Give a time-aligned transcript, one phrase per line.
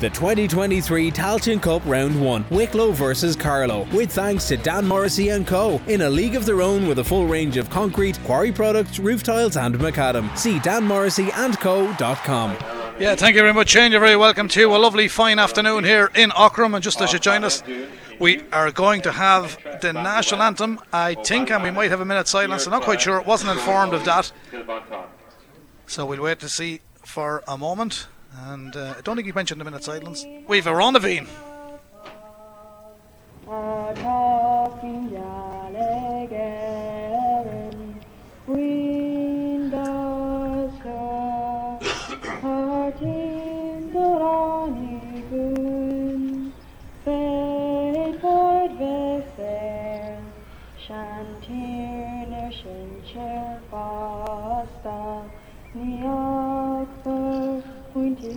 [0.00, 5.44] the 2023 Tailteann Cup Round 1, Wicklow versus Carlow, with thanks to Dan Morrissey and
[5.46, 5.80] Co.
[5.88, 9.24] in a league of their own with a full range of concrete, quarry products, roof
[9.24, 10.36] tiles and macadam.
[10.38, 12.56] See danmorrisseyandco.com.
[13.00, 13.92] Yeah, thank you very much, Shane.
[13.92, 16.74] You're very welcome to a lovely fine afternoon here in Aughrim.
[16.74, 17.62] And just as you join us,
[18.18, 22.04] we are going to have the national anthem, I think, and we might have a
[22.04, 22.66] minute silence.
[22.66, 23.20] I'm not quite sure.
[23.20, 24.32] I wasn't informed of that.
[25.86, 28.08] So we'll wait to see for a moment.
[28.32, 30.24] And uh, I don't think he mentioned a minute's silence.
[30.46, 31.28] We've a Ronavine.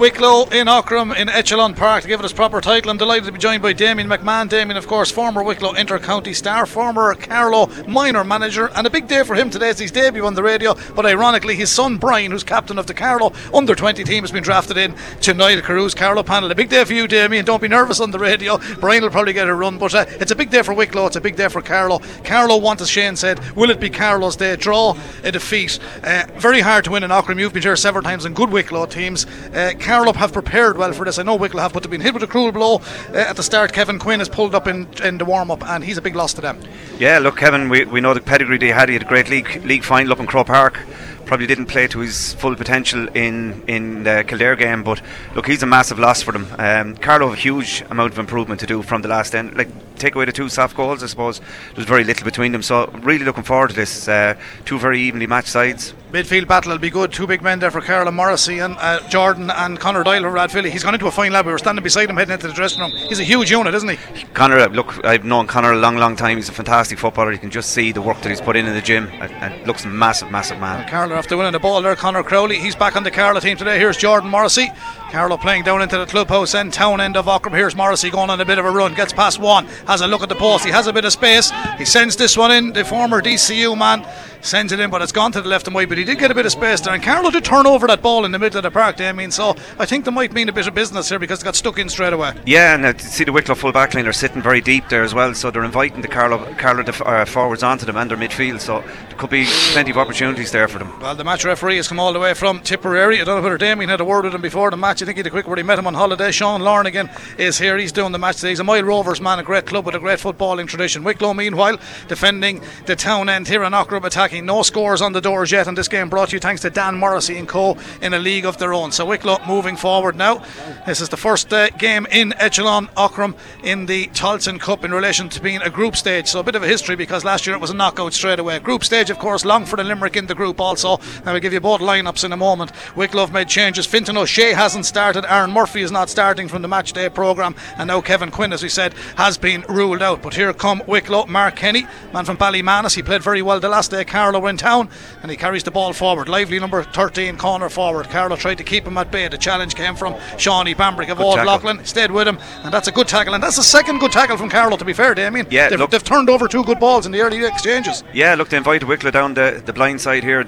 [0.00, 2.90] Wicklow in Aughrim in Echelon Park to give it its proper title.
[2.90, 4.48] I'm delighted to be joined by Damien McMahon.
[4.48, 9.24] Damien, of course, former Wicklow inter-county star, former Carlow minor manager, and a big day
[9.24, 9.68] for him today.
[9.68, 10.74] It's his debut on the radio.
[10.96, 14.42] But ironically, his son Brian, who's captain of the Carlow under 20 team, has been
[14.42, 16.50] drafted in to Niall Carew's Carlow panel.
[16.50, 17.44] A big day for you, Damien.
[17.44, 18.56] Don't be nervous on the radio.
[18.80, 21.08] Brian will probably get a run, but uh, it's a big day for Wicklow.
[21.08, 21.98] It's a big day for Carlow.
[22.24, 24.56] Carlow want, as Shane said, will it be Carlow's day?
[24.56, 25.78] Draw a defeat.
[26.02, 27.38] Uh, very hard to win in Aughrim.
[27.38, 29.26] You've been here several times in good Wicklow teams.
[29.52, 31.18] Uh, Carlow have prepared well for this.
[31.18, 33.42] I know Wicklow have, but they've been hit with a cruel blow uh, at the
[33.42, 33.72] start.
[33.72, 36.32] Kevin Quinn has pulled up in, in the warm up, and he's a big loss
[36.34, 36.60] to them.
[37.00, 38.88] Yeah, look, Kevin, we, we know the pedigree they had.
[38.88, 40.78] He had a great league league final up in Croke Park.
[41.24, 45.02] Probably didn't play to his full potential in in the Kildare game, but
[45.34, 46.46] look, he's a massive loss for them.
[46.56, 49.56] Um, Carlow have a huge amount of improvement to do from the last end.
[49.56, 51.40] Like take away the two soft goals, I suppose
[51.74, 52.62] there's very little between them.
[52.62, 54.06] So really looking forward to this.
[54.06, 55.94] Uh, two very evenly matched sides.
[56.12, 57.12] Midfield battle will be good.
[57.12, 60.70] Two big men there for Carlow Morrissey and uh, Jordan and Connor Doyle from Rathvilly.
[60.70, 61.46] He's gone into a fine lab.
[61.46, 62.90] We were standing beside him heading into the dressing room.
[62.90, 64.24] He's a huge unit, isn't he?
[64.34, 66.36] Connor, uh, look, I've known Connor a long, long time.
[66.36, 67.30] He's a fantastic footballer.
[67.30, 69.06] You can just see the work that he's put in in the gym.
[69.06, 70.88] It, it looks massive, massive man.
[70.88, 71.94] Carlow after winning the ball there.
[71.94, 72.58] Connor Crowley.
[72.58, 73.78] He's back on the Carlow team today.
[73.78, 74.68] Here's Jordan Morrissey.
[75.10, 77.52] Carlow playing down into the clubhouse end, town end of Aughrim.
[77.52, 78.94] Here's Morrissey going on a bit of a run.
[78.94, 79.66] Gets past one.
[79.88, 80.64] Has a look at the post.
[80.64, 81.50] He has a bit of space.
[81.78, 82.72] He sends this one in.
[82.72, 84.06] The former DCU man
[84.40, 85.88] sends it in, but it's gone to the left and wide.
[85.88, 88.02] But he did get a bit of space there, and Carlow did turn over that
[88.02, 89.00] ball in the middle of the park.
[89.00, 91.44] I mean, so I think they might mean a bit of business here because they
[91.44, 92.32] got stuck in straight away.
[92.46, 95.12] Yeah, and uh, see the Wicklow full back line are sitting very deep there as
[95.12, 98.60] well, so they're inviting the Carlow Carlow def- uh, forwards onto them and their midfield.
[98.60, 98.84] So
[99.20, 100.98] could be plenty of opportunities there for them.
[100.98, 103.20] Well, the match referee has come all the way from Tipperary.
[103.20, 105.02] I don't know whether Damien had a word with him before the match.
[105.02, 105.58] I think he had a quick word.
[105.58, 106.30] He met him on holiday.
[106.30, 107.76] Sean Lonergan is here.
[107.76, 108.48] He's doing the match today.
[108.48, 111.04] He's a Moyle Rovers man, a great club with a great footballing tradition.
[111.04, 111.78] Wicklow, meanwhile,
[112.08, 114.46] defending the town end here in Aughrim, attacking.
[114.46, 116.96] No scores on the doors yet, and this game brought to you thanks to Dan
[116.96, 117.76] Morrissey and Co.
[118.00, 118.90] in a league of their own.
[118.90, 120.42] So Wicklow moving forward now.
[120.86, 125.28] This is the first uh, game in Echelon Aughrim in the Tailteann Cup in relation
[125.28, 126.26] to being a group stage.
[126.26, 128.58] So a bit of a history because last year it was a knockout straight away.
[128.60, 130.98] Group stage, of course, Longford and Limerick in the group also.
[131.16, 132.72] And we'll give you both lineups in a moment.
[132.96, 133.86] Wicklow have made changes.
[133.86, 135.24] Fintan O'Shea hasn't started.
[135.30, 137.54] Aaron Murphy is not starting from the match day programme.
[137.76, 140.22] And now Kevin Quinn, as we said, has been ruled out.
[140.22, 141.26] But here come Wicklow.
[141.26, 142.94] Mark Kenny, man from Ballymanus.
[142.94, 144.88] He played very well the last day Carlow were in town.
[145.22, 146.28] And he carries the ball forward.
[146.28, 148.08] Lively number 13 corner forward.
[148.10, 149.28] Carlow tried to keep him at bay.
[149.28, 151.84] The challenge came from Shawnee Bambrick of Old Leighlin.
[151.84, 152.38] Stayed with him.
[152.64, 153.34] And that's a good tackle.
[153.34, 155.46] And that's the second good tackle from Carlow, to be fair, Damien.
[155.50, 158.04] Yeah, they've, look- they've turned over two good balls in the early exchanges.
[158.12, 160.44] Yeah, look, they invited Wicklow down the, the blind side here.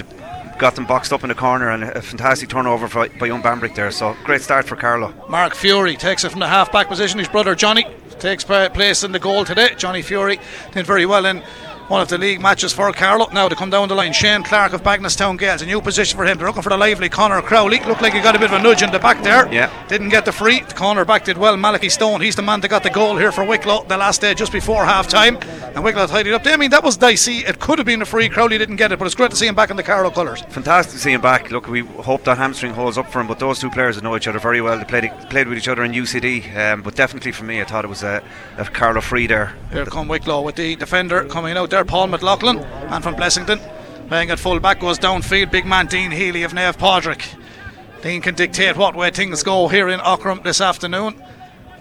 [0.59, 3.75] Got them boxed up in the corner and a fantastic turnover by, by young Bambrick
[3.75, 3.91] there.
[3.91, 5.15] So great start for Carlow.
[5.29, 7.19] Mark Fury takes it from the half back position.
[7.19, 7.87] His brother Johnny
[8.19, 9.75] takes place in the goal today.
[9.77, 10.39] Johnny Fury
[10.73, 11.43] did very well in
[11.93, 13.29] one of the league matches for Carlow.
[13.35, 16.25] Now to come down the line, Shane Clark of Bagenalstown Gaels, a new position for
[16.25, 16.39] him.
[16.39, 17.81] They're looking for the lively Connor Crowley.
[17.81, 19.53] Looked like he got a bit of a nudge in the back there.
[19.53, 19.71] Yeah.
[19.89, 20.61] Didn't get the free.
[20.61, 21.55] The corner back did well.
[21.59, 24.33] Malachi Stone, he's the man that got the goal here for Wicklow the last day
[24.33, 25.37] just before half time.
[25.75, 26.47] And Wicklow tidied up.
[26.47, 27.45] I mean, that was dicey.
[27.45, 28.31] It could have been a free.
[28.31, 30.41] Crowley didn't get it, but it's great to see him back in the Carlow colours.
[30.49, 31.51] Fantastic to see him back.
[31.51, 34.29] Look, we hope that hamstring holds up for him, but those two players know each
[34.29, 34.79] other very well.
[34.79, 37.85] They played played with each other in UCD, um, but definitely for me, I thought
[37.85, 38.23] it was a,
[38.57, 39.55] a Carlow free there.
[39.71, 43.61] Here come Wicklow with the defender coming out there, Paul McLaughlin, man from Blessington.
[44.09, 47.23] Playing at full back goes downfield, big man Dean Healy of Naomh Pádraig.
[48.03, 51.15] Dean can dictate what way things go here in Aughrim this afternoon.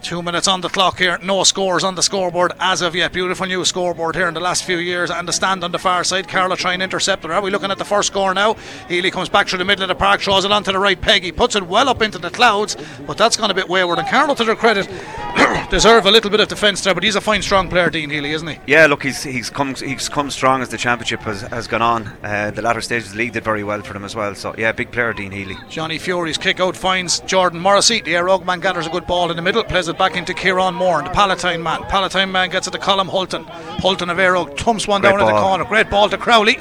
[0.01, 1.19] Two minutes on the clock here.
[1.21, 3.13] No scores on the scoreboard as of yet.
[3.13, 5.11] Beautiful new scoreboard here in the last few years.
[5.11, 6.27] And the stand on the far side.
[6.27, 7.29] Carlow trying to intercept it.
[7.29, 8.55] Are we looking at the first score now?
[8.89, 11.23] Healy comes back through the middle of the park, throws it onto the right peg.
[11.23, 12.75] He puts it well up into the clouds,
[13.05, 13.99] but that's gone a bit wayward.
[13.99, 14.89] And Carlow, to their credit,
[15.69, 16.95] deserve a little bit of defence there.
[16.95, 18.57] But he's a fine, strong player, Dean Healy, isn't he?
[18.65, 22.07] Yeah, look, he's he's come he's come strong as the championship has, has gone on.
[22.23, 24.33] Uh, the latter stages of the league did very well for them as well.
[24.33, 25.57] So yeah, big player, Dean Healy.
[25.69, 28.01] Johnny Fury's kick out finds Jordan Morrissey.
[28.01, 30.73] The Óg man gathers a good ball in the middle, plays it back into Kieran
[30.73, 31.83] Moore, the Palatine man.
[31.83, 33.43] Palatine man gets it to Colm Hulton.
[33.43, 35.65] Hulton of Óg thumps one Great down in the corner.
[35.65, 36.57] Great ball to Crowley.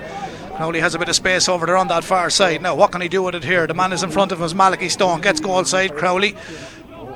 [0.57, 2.61] Crowley has a bit of space over there on that far side.
[2.61, 3.67] Now, what can he do with it here?
[3.67, 5.23] The man is in front of him is Malachi Stone.
[5.23, 5.97] Gets goal side.
[5.97, 6.37] Crowley.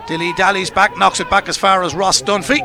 [0.06, 2.60] Dilly dallies back, knocks it back as far as Ross Dunphy.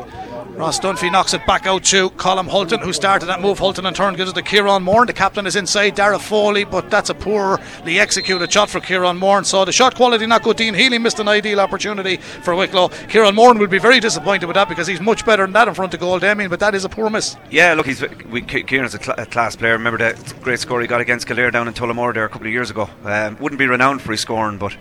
[0.60, 3.58] Ross Dunphy knocks it back out to Colm Hulton, who started that move.
[3.58, 5.06] Hulton in turn gives it to Kieran Moore.
[5.06, 9.42] The captain is inside, Dara Foley, but that's a poorly executed shot for Kieran Moore.
[9.44, 10.58] So the shot quality not good.
[10.58, 12.88] Dean Healy missed an ideal opportunity for Wicklow.
[13.08, 15.72] Kieran Moore will be very disappointed with that because he's much better than that in
[15.72, 17.38] front of goal, Damien, but that is a poor miss.
[17.50, 19.72] Yeah, look, he's we, Ki- Kieran's a, cl- a class player.
[19.72, 22.52] Remember that great score he got against Kildare down in Tullamore there a couple of
[22.52, 22.90] years ago.
[23.04, 24.76] Um, wouldn't be renowned for his scoring, but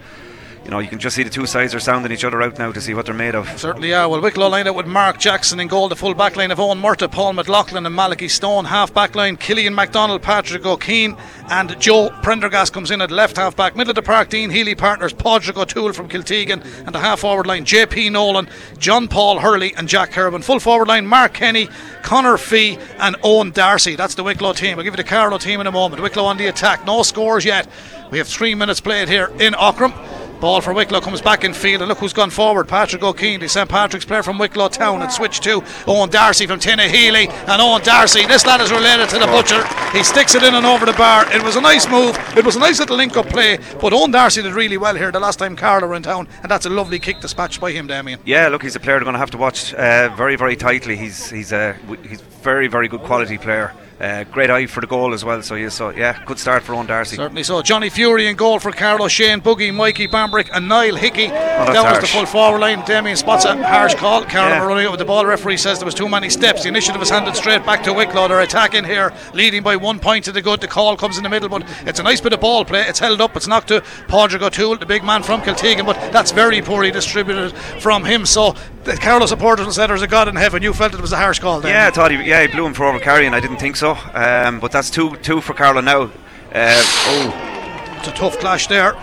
[0.70, 2.72] you know you can just see the two sides are sounding each other out now
[2.72, 3.50] to see what they're made of.
[3.60, 4.08] Certainly are.
[4.08, 6.80] Well, Wicklow lined up with Mark Jackson in goal, the full back line of Owen
[6.80, 8.66] Murtagh, Paul McLaughlin, and Malachi Stone.
[8.66, 11.18] Half back line, Killian MacDonald, Patrick O'Keen,
[11.50, 13.76] and Joe Prendergast comes in at left half back.
[13.76, 17.48] Middle of the park, Dean Healy partners, Padraig O'Toole from Kiltegan, and the half forward
[17.48, 20.44] line, JP Nolan, John Paul Hurley, and Jack Kerwin.
[20.44, 21.68] Full forward line, Mark Kenny,
[22.04, 23.96] Connor Fee, and Owen Darcy.
[23.96, 24.78] That's the Wicklow team.
[24.78, 26.04] We'll give you the Carlow team in a moment.
[26.04, 27.68] Wicklow on the attack, no scores yet.
[28.12, 30.19] We have three minutes played here in Aughrim.
[30.40, 32.68] Ball for Wicklow comes back in field, and look who's gone forward.
[32.68, 36.60] Patrick O'Keen, the St Patrick's player from Wicklow Town, and switched to Owen Darcy from
[36.60, 37.30] Tinahely.
[37.48, 39.62] And Owen Darcy, this lad is related to the butcher.
[39.92, 41.30] He sticks it in and over the bar.
[41.34, 42.18] It was a nice move.
[42.38, 43.60] It was a nice little link-up play.
[43.82, 46.50] But Owen Darcy did really well here the last time Carlow were in town, and
[46.50, 48.22] that's a lovely kick dispatched by him, Damien.
[48.26, 50.96] Yeah, look, he's a player they're going to have to watch uh, very, very tightly.
[50.96, 51.76] He's he's a
[52.08, 53.74] he's very, very good quality player.
[54.00, 55.42] Uh, great eye for the goal as well.
[55.42, 57.18] So yeah, so yeah, good start for Owen Darcy.
[57.18, 57.62] Certainly so.
[57.62, 61.28] Johnny Fury in goal for Carlow, Shane Buggy, Mikey Bambrick, and Niall Hickey.
[61.28, 62.82] that's that was the full forward line.
[62.86, 64.24] Damien spots a harsh call.
[64.24, 64.66] Carlow Yeah.
[64.66, 65.26] running out with the ball.
[65.26, 66.64] Referee says there was too many steps.
[66.64, 68.30] The initiative is handed straight back to Wicklow.
[68.30, 70.62] They're attacking here, leading by one point to the good.
[70.62, 72.84] The call comes in the middle, but it's a nice bit of ball play.
[72.88, 73.36] It's held up.
[73.36, 77.52] It's knocked to Padraig O'Toole, the big man from Kiltegan, but that's very poorly distributed
[77.82, 78.26] from him.
[78.26, 78.56] So
[78.86, 80.64] the Carlow supporters say there's a God in heaven.
[80.64, 81.60] You felt it was a harsh call.
[81.60, 81.76] Damien.
[81.76, 83.34] Yeah, I thought he yeah he blew him for over carrying.
[83.34, 83.89] I didn't think so.
[84.14, 86.04] Um, but that's two two for Carlow now.
[86.54, 86.82] Uh,
[87.12, 88.96] oh, It's a tough clash there.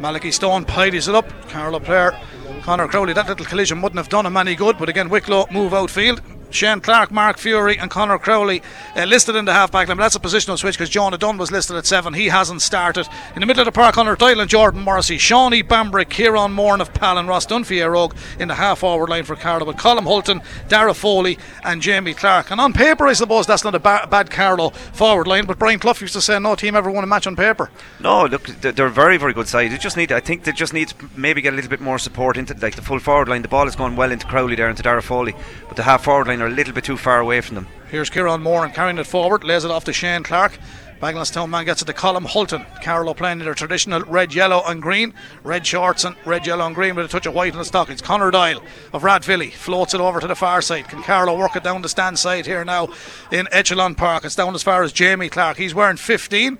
[0.00, 1.28] Malachi Stone pidies it up.
[1.48, 2.18] Carlow player
[2.62, 3.12] Connor Crowley.
[3.12, 6.20] That little collision wouldn't have done him any good, but again, Wicklow move outfield.
[6.56, 8.62] Shane Clark, Mark Fury, and Connor Crowley
[8.96, 9.96] uh, listed in the half back line.
[9.96, 12.14] But that's a positional switch because Jonah Dunn was listed at seven.
[12.14, 13.08] He hasn't started.
[13.34, 16.92] In the middle of the park, Connor and Jordan Morrissey, Shawnee Bambrick, Kieran Moore of
[16.92, 19.66] Pal and Ross Óg in the half forward line for Carlow.
[19.66, 22.50] With Colm Hulton, Dara Foley, and Jamie Clark.
[22.50, 25.46] And on paper, I suppose that's not a ba- bad Carlow forward line.
[25.46, 27.70] But Brian Clough used to say no team ever won a match on paper.
[28.00, 29.70] no, look, they're a very very good side.
[29.70, 32.36] They just need I think they just need maybe get a little bit more support
[32.36, 33.42] into like the full forward line.
[33.42, 35.34] The ball is going well into Crowley there into Dara Foley,
[35.68, 37.66] but the half forward line are a little bit too far away from them.
[37.90, 40.58] Here's Kieran Moore and carrying it forward, lays it off to Shane Clark.
[41.00, 42.64] Bagenalstown man gets it to Colm Hulton.
[42.82, 45.12] Carlow playing in their traditional red, yellow, and green.
[45.42, 48.00] Red shorts and red, yellow, and green with a touch of white on the stockings.
[48.00, 48.62] Connor Doyle
[48.94, 49.52] of Rathvilly.
[49.52, 50.88] Floats it over to the far side.
[50.88, 52.88] Can Carlow work it down the stand side here now
[53.30, 54.24] in Echelon Park?
[54.24, 55.58] It's down as far as Jamie Clark.
[55.58, 56.58] He's wearing 15.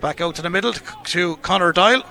[0.00, 2.02] Back out to the middle to, to Connor Doyle.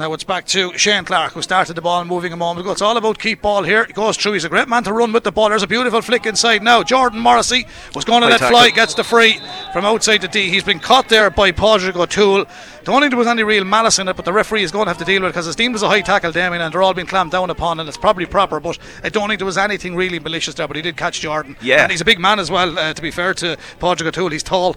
[0.00, 2.72] Now it's back to Shane Clark, who started the ball moving a moment ago.
[2.72, 3.84] It's all about keep ball here.
[3.84, 4.32] He goes through.
[4.32, 5.50] He's a great man to run with the ball.
[5.50, 6.82] There's a beautiful flick inside now.
[6.82, 8.56] Jordan Morrissey was going to let tackle.
[8.56, 9.38] fly, gets the free
[9.74, 10.48] from outside the D.
[10.48, 12.46] He's been caught there by Padraig O'Toole.
[12.84, 14.90] Don't think there was any real malice in it, but the referee is going to
[14.90, 16.82] have to deal with it because it's deemed as a high tackle, Damien, and they're
[16.82, 18.58] all being clamped down upon, and it's probably proper.
[18.58, 20.66] But I don't think there was anything really malicious there.
[20.66, 21.58] But he did catch Jordan.
[21.60, 21.82] Yeah.
[21.82, 22.78] and he's a big man as well.
[22.78, 24.76] Uh, to be fair to Padraig O'Toole, he's tall.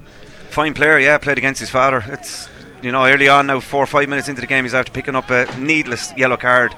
[0.49, 1.17] Fine player, yeah.
[1.17, 2.03] Played against his father.
[2.09, 2.49] It's
[2.83, 5.15] you know early on now, four or five minutes into the game, he's after picking
[5.15, 6.75] up a needless yellow card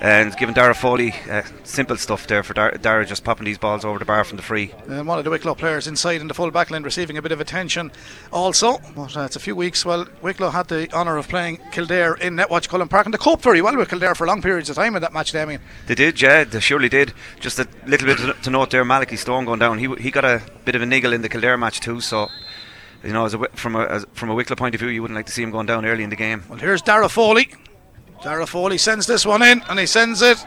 [0.00, 3.84] and giving Dara Foley uh, simple stuff there for Dar- Dara just popping these balls
[3.84, 4.72] over the bar from the free.
[4.88, 7.32] And one of the Wicklow players inside in the full back line receiving a bit
[7.32, 7.92] of attention
[8.32, 8.78] also.
[8.94, 9.84] But uh, it's a few weeks.
[9.84, 13.42] Well, Wicklow had the honour of playing Kildare in Netwatch Cullen Park and they coped
[13.42, 15.60] very well with Kildare for long periods of time in that match, Damien.
[15.86, 17.14] They did, yeah, they surely did.
[17.40, 19.78] Just a little bit to, note there, Malachi Stone going down.
[19.78, 22.28] He he got a bit of a niggle in the Kildare match too, so.
[23.04, 25.16] You know, as a, from a as, from a Wicklow point of view, you wouldn't
[25.16, 26.42] like to see him going down early in the game.
[26.48, 27.50] Well, here's Dara Foley.
[28.22, 30.38] Dara Foley sends this one in and he sends it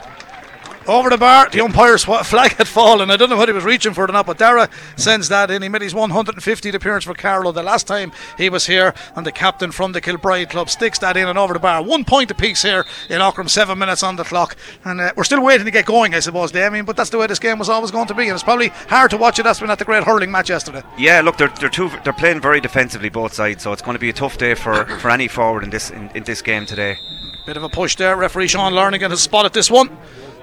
[0.87, 1.49] over the bar.
[1.49, 3.11] The umpire's flag had fallen.
[3.11, 5.61] I don't know what he was reaching for or not, but Dara sends that in.
[5.61, 9.31] He made his 150th appearance for Carlow the last time he was here, and the
[9.31, 11.83] captain from the Kilbride club sticks that in and over the bar.
[11.83, 15.43] One point apiece here in Aughrim, seven minutes on the clock, and uh, we're still
[15.43, 16.85] waiting to get going, I suppose, Damien.
[16.85, 19.11] But that's the way this game was always going to be, and it's probably hard
[19.11, 19.43] to watch it.
[19.43, 20.83] That's been at the great hurling match yesterday.
[20.97, 23.99] Yeah, look, they're they're, two, they're playing very defensively both sides, so it's going to
[23.99, 26.97] be a tough day for, for any forward in this in, in this game today.
[27.45, 28.15] Bit of a push there.
[28.15, 29.97] Referee Sean Lonergan has spotted this one.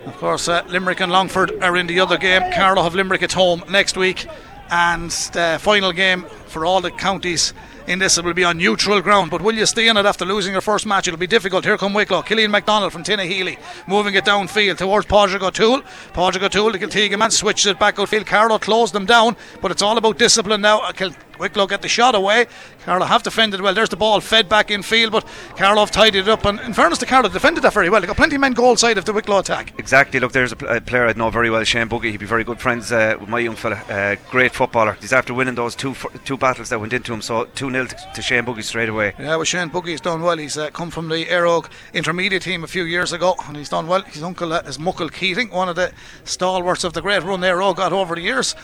[0.06, 2.42] Of course, uh, Limerick and Longford are in the other game.
[2.52, 4.26] Carlow have Limerick at home next week.
[4.70, 7.52] And the final game for all the counties
[7.86, 9.30] in this it will be on neutral ground.
[9.30, 11.06] But will you stay in it after losing your first match?
[11.06, 11.64] It'll be difficult.
[11.64, 12.22] Here come Wicklow.
[12.22, 15.82] Killian McDonald from Tinahely moving it downfield towards Padraig O'Toole.
[16.12, 18.26] Padraig O'Toole, the Kiltegan man, switches it back outfield.
[18.26, 20.90] Carlow closed them down, but it's all about discipline now.
[21.38, 22.46] Wicklow get the shot away.
[22.84, 23.74] Carlow have defended well.
[23.74, 25.24] There's the ball fed back in field, but
[25.56, 26.44] have tidied it up.
[26.44, 28.00] And in fairness to Carlow, defended that very well.
[28.00, 29.72] They got plenty of men goal side of the Wicklow attack.
[29.78, 30.20] Exactly.
[30.20, 32.10] Look, there's a, pl- a player I know very well, Shane Buggy.
[32.10, 33.76] He'd be very good friends uh, with my young fella.
[33.88, 34.96] Uh, great footballer.
[35.00, 37.22] He's after winning those two f- two battles that went into him.
[37.22, 39.14] So 2 0 to, to Shane Buggy straight away.
[39.18, 40.36] Yeah, well, Shane Buggy's done well.
[40.36, 43.86] He's uh, come from the Éire intermediate team a few years ago, and he's done
[43.86, 44.02] well.
[44.02, 45.92] His uncle uh, is Muckle Keating, one of the
[46.24, 48.54] stalwarts of the great run Éire Óg got over the years.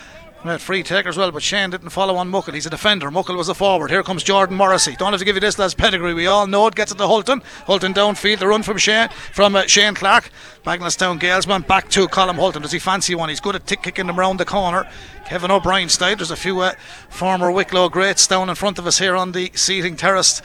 [0.59, 2.55] Free taker as well, but Shane didn't follow on Muckle.
[2.55, 3.11] He's a defender.
[3.11, 3.91] Muckle was a forward.
[3.91, 4.97] Here comes Jordan Morrissey.
[4.97, 6.15] Don't have to give you this lad's pedigree.
[6.15, 6.75] We all know it.
[6.75, 7.43] Gets it to Hulton.
[7.67, 8.39] Hulton downfield.
[8.39, 10.31] The run from Shane from uh, Shane Clark.
[10.65, 12.63] Bagenalstown Galesman back to Colm Hulton.
[12.63, 13.29] Does he fancy one?
[13.29, 14.91] He's good at tick kicking them round the corner.
[15.27, 16.17] Kevin O'Brien style.
[16.17, 16.73] There's a few uh,
[17.11, 20.41] former Wicklow greats down in front of us here on the seating terrace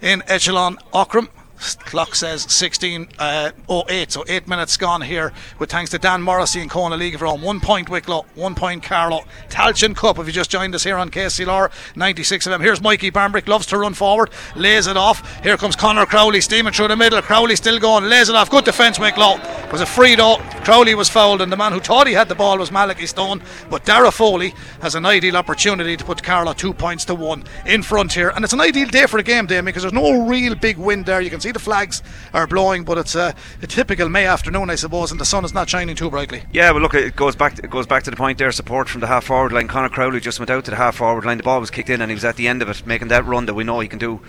[0.00, 1.28] in Echelon Aughrim.
[1.60, 5.32] Clock says 16.08, uh, so eight minutes gone here.
[5.58, 7.42] With thanks to Dan Morrissey and Kona League of Rome.
[7.42, 9.24] One point Wicklow, one point Carlow.
[9.50, 12.62] Tailteann Cup, if you just joined us here on KCLR 96 of them.
[12.62, 15.42] Here's Mikey Bambrick, loves to run forward, lays it off.
[15.42, 17.20] Here comes Connor Crowley steaming through the middle.
[17.20, 18.50] Crowley still going, lays it off.
[18.50, 19.38] Good defence, Wicklow.
[19.70, 20.38] Was a free though.
[20.64, 23.42] Crowley was fouled, and the man who thought he had the ball was Malachi Stone.
[23.68, 27.82] But Dara Foley has an ideal opportunity to put Carlow two points to one in
[27.82, 28.30] front here.
[28.30, 31.06] And it's an ideal day for the game, Damien, because there's no real big wind
[31.06, 31.20] there.
[31.20, 32.02] You can see the flags
[32.32, 35.54] are blowing, but it's a, a, typical May afternoon, I suppose, and the sun is
[35.54, 36.42] not shining too brightly.
[36.52, 37.54] Yeah, well, look, it goes back.
[37.54, 38.52] To, it goes back to the point there.
[38.52, 39.68] Support from the half forward line.
[39.68, 41.36] Connor Crowley just went out to the half forward line.
[41.36, 43.24] The ball was kicked in, and he was at the end of it, making that
[43.24, 44.20] run that we know he can do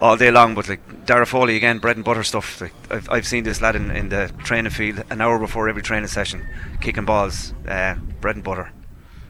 [0.00, 0.54] all day long.
[0.54, 2.60] But like Dara Foley again, bread and butter stuff.
[2.60, 5.82] Like, I've, I've seen this lad in, in the training field an hour before every
[5.82, 6.46] training session,
[6.80, 8.72] kicking balls, uh, bread and butter.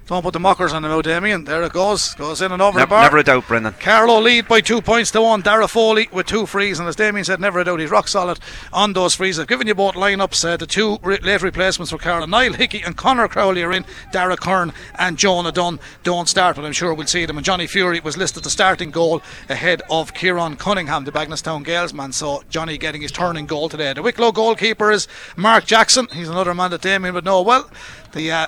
[0.09, 1.45] Don't put the mockers on the out, Damien.
[1.45, 2.15] There it goes.
[2.15, 3.03] Goes in and over never, the bar.
[3.03, 3.75] Never a doubt, Brendan.
[3.75, 5.43] Carlow lead by two points to one.
[5.43, 6.79] Dara Foley with two frees.
[6.79, 7.79] And as Damien said, never a doubt.
[7.79, 8.39] He's rock solid
[8.73, 9.39] on those frees.
[9.39, 10.49] I've given you both lineups.
[10.49, 12.25] Uh, the two re- late replacements for Carlow.
[12.25, 13.85] Niall Hickey and Connor Crowley are in.
[14.11, 17.37] Dara Kern and Jonah Dunn don't start, but I'm sure we'll see them.
[17.37, 21.93] And Johnny Fury was listed the starting goal ahead of Kieran Cunningham, the Bagenalstown Gaels
[21.93, 22.13] man.
[22.13, 23.93] So Johnny getting his turning goal today.
[23.93, 26.09] The Wicklow goalkeeper is Mark Jackson.
[26.15, 27.69] He's another man that Damien would know well.
[28.13, 28.47] The uh,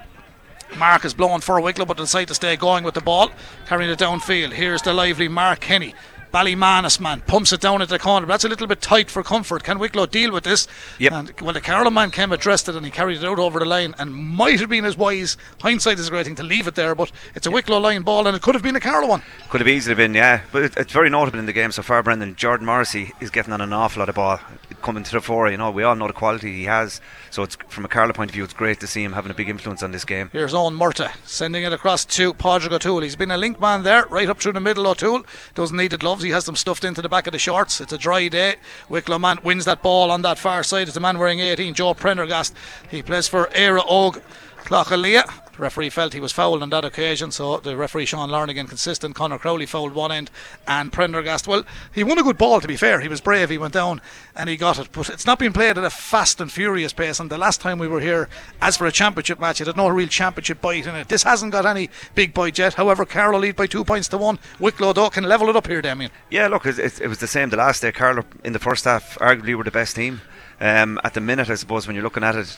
[0.79, 3.31] Mark is blowing for Wicklow, but decide to stay going with the ball,
[3.67, 4.53] carrying it downfield.
[4.53, 5.95] Here's the lively Mark Kenny.
[6.33, 8.27] Ballymanus man pumps it down into the corner.
[8.27, 9.65] That's a little bit tight for comfort.
[9.65, 10.69] Can Wicklow deal with this?
[10.99, 11.13] Yep.
[11.13, 13.65] And well, the Carlow man came addressed it and he carried it out over the
[13.65, 15.37] line and might have been as wise.
[15.61, 18.27] Hindsight is a great thing to leave it there, but it's a Wicklow line ball
[18.27, 19.23] and it could have been a Carlow one.
[19.49, 20.43] Could have easily been, yeah.
[20.53, 22.37] But it, it's very notable in the game so far, Brendan.
[22.37, 24.41] Jordan Morrissey is getting on an awful lot of ball
[24.83, 25.51] coming to the fore.
[25.51, 27.01] You know, we all know the quality he has.
[27.31, 29.35] So it's from a Carlow point of view, it's great to see him having a
[29.35, 30.31] big influence on this game.
[30.33, 33.03] Here's Owen Murtagh sending it across to Padraig O'Toole.
[33.03, 34.87] He's been a link man there, right up through the middle.
[34.87, 36.20] O'Toole doesn't need the gloves.
[36.23, 37.81] He has them stuffed into the back of the shorts.
[37.81, 38.57] It's a dry day.
[38.89, 40.89] Wicklow man wins that ball on that far side.
[40.89, 42.55] It's a man wearing 18, Joe Prendergast.
[42.91, 44.23] He plays for Óg
[44.65, 48.67] Clougha the referee felt he was fouled on that occasion, so the referee Sean Lonergan
[48.67, 49.14] consistent.
[49.14, 50.31] Connor Crowley fouled one end,
[50.67, 51.47] and Prendergast.
[51.47, 51.64] Well,
[51.95, 52.61] he won a good ball.
[52.61, 53.50] To be fair, he was brave.
[53.50, 54.00] He went down
[54.35, 57.21] and he got it, but it's not been played at a fast and furious pace.
[57.21, 58.29] And the last time we were here,
[58.61, 61.09] as for a championship match, it had no real championship bite in it.
[61.09, 62.75] This hasn't got any big bite yet.
[62.75, 64.38] However, Carlow lead by two points to one.
[64.59, 66.11] Wicklow though can level it up here, Damien.
[66.31, 67.93] Yeah, look, it, it, it was the same the last day.
[67.93, 70.21] Carlow in the first half arguably were the best team.
[70.61, 72.57] Um, at the minute, I suppose, when you're looking at it,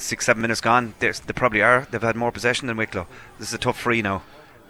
[0.00, 1.86] six, seven minutes gone, they probably are.
[1.90, 3.06] They've had more possession than Wicklow.
[3.38, 4.22] This is a tough free now.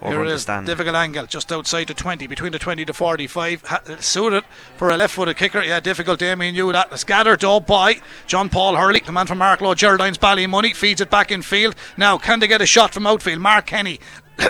[0.03, 3.63] Here it is, difficult angle, just outside the 20, between the 20 to 45.
[3.67, 4.45] Ha- suited
[4.79, 5.63] for a left footed kicker.
[5.63, 6.89] Yeah, difficult, Damien knew that.
[6.91, 11.11] It's gathered up by John Paul Hurley, the man from Arklow, Geraldine's Ballymoney, feeds it
[11.11, 11.75] back in field.
[11.99, 13.41] Now, can they get a shot from outfield?
[13.41, 14.01] Mark Kenny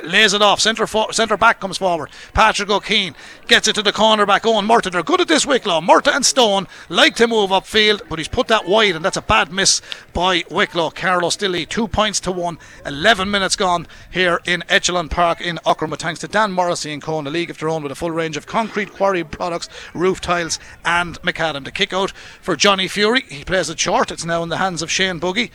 [0.05, 0.61] lays it off.
[0.61, 2.11] Centre fo- centre back comes forward.
[2.33, 3.15] Patrick O'Keefe
[3.47, 4.47] gets it to the corner back.
[4.47, 4.93] Owen Murtagh.
[4.93, 5.81] They're good at this Wicklow.
[5.81, 9.23] Murtagh and Stone like to move upfield, but he's put that wide, and that's a
[9.23, 9.81] bad miss
[10.13, 10.91] by Wicklow.
[10.91, 12.59] Carlow still two points to one.
[12.87, 15.99] 11 minutes gone here in Echelon Park in Aughrim.
[15.99, 17.19] Thanks to Dan Morrissey and Co.
[17.19, 20.21] in the League of their own with a full range of concrete quarry products, roof
[20.21, 21.65] tiles, and macadam.
[21.65, 23.23] The kick out for Johnny Fury.
[23.29, 24.11] He plays it short.
[24.11, 25.51] It's now in the hands of Shane Buggy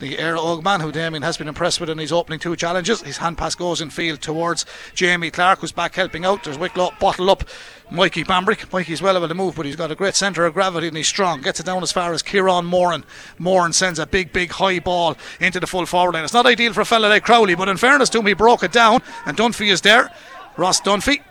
[0.00, 3.02] the Éire Óg man, who Damien has been impressed with in his opening two challenges.
[3.02, 6.42] His hand pass goes in field towards Jamie Clark, who's back helping out.
[6.42, 7.44] There's Wicklow bottle up.
[7.90, 8.72] Mikey Bambrick.
[8.72, 11.08] Mikey's well able to move, but he's got a great centre of gravity and he's
[11.08, 11.42] strong.
[11.42, 13.04] Gets it down as far as Kieran Moran.
[13.38, 16.24] Moran sends a big, big high ball into the full forward line.
[16.24, 18.62] It's not ideal for a fella like Crowley, but in fairness to him, he broke
[18.62, 20.10] it down, and Dunphy is there.
[20.56, 21.22] Ross Dunphy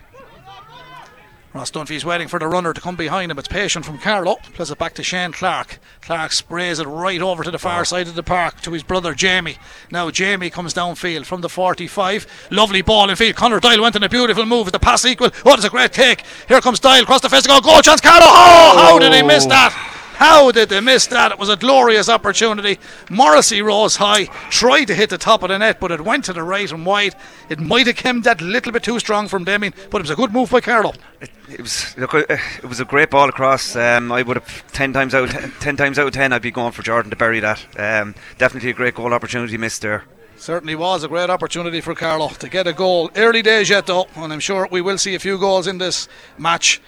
[1.53, 3.39] Ross Dunphy's waiting for the runner to come behind him.
[3.39, 4.35] It's patient from Carlow.
[4.53, 5.79] Plays it back to Shane Clark.
[6.01, 9.15] Clark sprays it right over to the far side of the park to his brother
[9.15, 9.57] Jamie.
[9.89, 12.47] Now Jamie comes downfield from the 45.
[12.51, 13.35] Lovely ball in field.
[13.35, 14.67] Connor Doyle went in a beautiful move.
[14.67, 15.31] With the pass equal.
[15.43, 16.23] Oh, it's a great kick.
[16.47, 17.47] Here comes Doyle across the face.
[17.47, 18.01] Go, goal chance.
[18.01, 18.27] Carlow.
[18.27, 19.73] Oh, how did he miss that?
[19.73, 19.98] Oh.
[20.19, 21.31] How did they miss that?
[21.31, 22.77] It was a glorious opportunity.
[23.09, 26.33] Morrissey rose high, tried to hit the top of the net, but it went to
[26.33, 27.15] the right and wide.
[27.47, 30.17] It might have come that little bit too strong from Deming, but it was a
[30.17, 30.91] good move by Carlow.
[31.21, 33.77] It, it was look, uh, it was a great ball across.
[33.77, 35.29] Um, I would have ten times out
[35.61, 37.65] ten times out of ten I'd be going for Jordan to bury that.
[37.77, 40.03] Um, definitely a great goal opportunity missed there.
[40.35, 43.09] Certainly was a great opportunity for Carlow to get a goal.
[43.15, 46.09] Early days yet though, and I'm sure we will see a few goals in this
[46.37, 46.81] match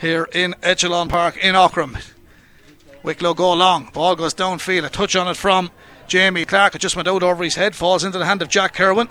[0.00, 2.00] here in Echelon Park in Aughrim.
[3.08, 3.88] Wicklow go long.
[3.94, 4.84] Ball goes downfield.
[4.84, 5.70] A touch on it from
[6.08, 6.74] Jamie Clark.
[6.74, 7.74] It just went out over his head.
[7.74, 9.08] Falls into the hand of Jack Kerwin.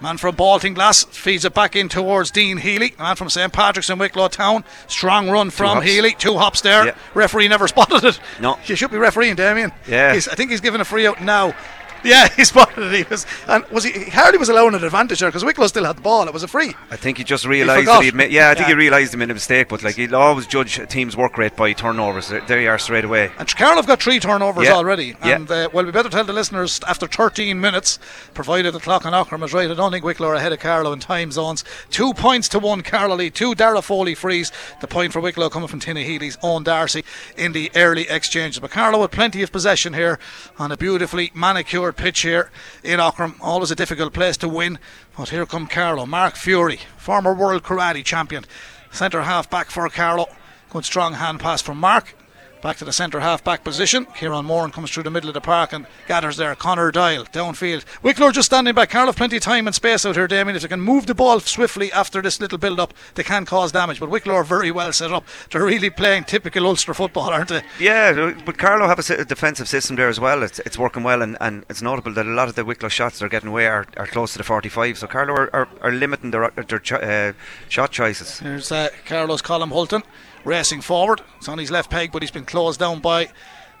[0.00, 2.96] Man from Baltinglass feeds it back in towards Dean Healy.
[2.98, 4.64] Man from St Patrick's in Wicklow Town.
[4.88, 6.14] Strong run from Healy.
[6.18, 6.86] Two hops there.
[6.86, 6.96] Yeah.
[7.14, 8.18] Referee never spotted it.
[8.40, 8.58] No.
[8.66, 9.70] You should be refereeing, Damien.
[9.86, 10.12] Yeah.
[10.14, 11.54] He's, I think he's given a free out now.
[12.06, 12.92] Yeah, he spotted it.
[12.92, 14.10] He was, and was he?
[14.10, 16.28] Hardly was allowing an advantage there because Wicklow still had the ball.
[16.28, 16.74] It was a free.
[16.90, 18.30] I think he just realised that he made.
[18.30, 18.74] Yeah, I think yeah.
[18.74, 19.68] he realised he made a mistake.
[19.68, 22.28] But like he'll always judge a team's work rate by turnovers.
[22.28, 23.30] There you are straight away.
[23.38, 24.74] And Carl have got three turnovers yeah.
[24.74, 25.16] already.
[25.20, 25.66] And yeah.
[25.66, 27.98] uh, well, we better tell the listeners after 13 minutes,
[28.34, 29.70] provided the clock on Aughrim is right.
[29.70, 31.64] I don't think Wicklow are ahead of Carlow in time zones.
[31.90, 33.34] Two points to one Carlow lead.
[33.34, 34.52] Two Dara Foley frees.
[34.80, 37.04] The point for Wicklow coming from Tinna Healy's Owen Darcy
[37.36, 38.60] in the early exchanges.
[38.60, 40.18] But Carlow with plenty of possession here
[40.58, 42.50] on a beautifully manicured pitch here
[42.82, 43.34] in Aughrim.
[43.40, 44.78] Always a difficult place to win.
[45.16, 46.06] But here come Carlow.
[46.06, 48.44] Mark Fury, former world karate champion.
[48.90, 50.26] Centre half back for Carlow.
[50.70, 52.14] Good strong hand pass from Mark.
[52.62, 54.06] Back to the centre half back position.
[54.16, 56.54] Kieran Moran comes through the middle of the park and gathers there.
[56.54, 57.84] Connor Doyle downfield.
[58.02, 58.90] Wicklow just standing back.
[58.90, 60.56] Carl have plenty of time and space out here, Damien.
[60.56, 63.72] If they can move the ball swiftly after this little build up, they can cause
[63.72, 64.00] damage.
[64.00, 65.24] But Wicklow are very well set up.
[65.50, 67.62] They're really playing typical Ulster football, aren't they?
[67.78, 70.42] Yeah, but Carlow have a defensive system there as well.
[70.42, 73.18] It's, it's working well, and, and it's notable that a lot of the Wicklow shots
[73.18, 74.98] they're getting away are, are close to the 45.
[74.98, 77.32] So Carlow are, are, are limiting their, their uh,
[77.68, 78.40] shot choices.
[78.40, 80.02] There's uh, Carlow's Colm Hulton
[80.46, 81.20] racing forward.
[81.36, 83.28] It's on his left peg, but he's been closed down by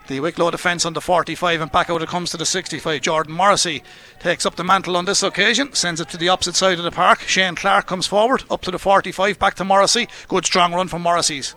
[0.08, 3.00] the Wicklow defence on the 45 and back out it comes to the 65.
[3.00, 3.82] Jordan Morrissey
[4.20, 6.90] takes up the mantle on this occasion, sends it to the opposite side of the
[6.90, 7.20] park.
[7.20, 10.08] Shane Clark comes forward up to the 45, back to Morrissey.
[10.28, 11.54] Good strong run from Morrissey's.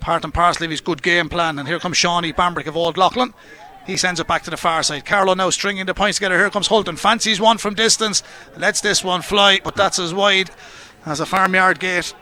[0.00, 1.58] Part and parcel of his good game plan.
[1.58, 3.34] And here comes Shawnee Bambrick of Old Leighlin.
[3.84, 5.04] He sends it back to the far side.
[5.04, 6.38] Carlow now stringing the points together.
[6.38, 6.96] Here comes Hulton.
[6.96, 8.22] Fancies one from distance.
[8.56, 10.50] Lets this one fly, but that's as wide
[11.04, 12.14] as a farmyard gate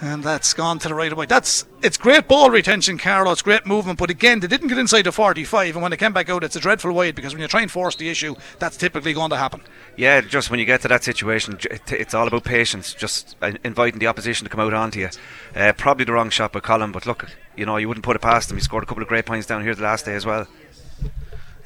[0.00, 1.26] and that's gone to the right away.
[1.26, 3.32] That's it's great ball retention, Carlow.
[3.32, 6.12] It's great movement, but again, they didn't get inside the 45, and when they came
[6.12, 8.76] back out, it's a dreadful wide because when you try and force the issue, that's
[8.76, 9.60] typically going to happen.
[9.96, 11.58] Yeah, just when you get to that situation,
[11.88, 12.94] it's all about patience.
[12.94, 15.10] Just uh, inviting the opposition to come out onto you.
[15.54, 18.22] Uh, probably the wrong shot by Colm, but look, you know, you wouldn't put it
[18.22, 18.56] past him.
[18.56, 20.46] He scored a couple of great points down here the last day as well.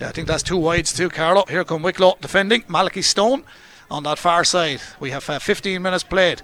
[0.01, 1.45] Yeah, I think that's two wides too, Carlow.
[1.49, 2.65] Here come Wicklow defending.
[2.67, 3.45] Malachy Stone
[3.91, 4.81] on that far side.
[4.99, 6.43] We have uh, 15 minutes played.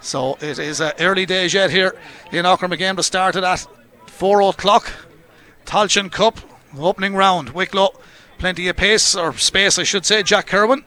[0.00, 1.94] So it is uh, early days yet here
[2.32, 2.72] in Aughrim.
[2.72, 3.66] Again, to start at
[4.06, 4.92] 4 o'clock.
[5.66, 6.40] Tailteann Cup,
[6.78, 7.50] opening round.
[7.50, 7.90] Wicklow,
[8.38, 10.22] plenty of pace, or space, I should say.
[10.22, 10.84] Jack Kerwin.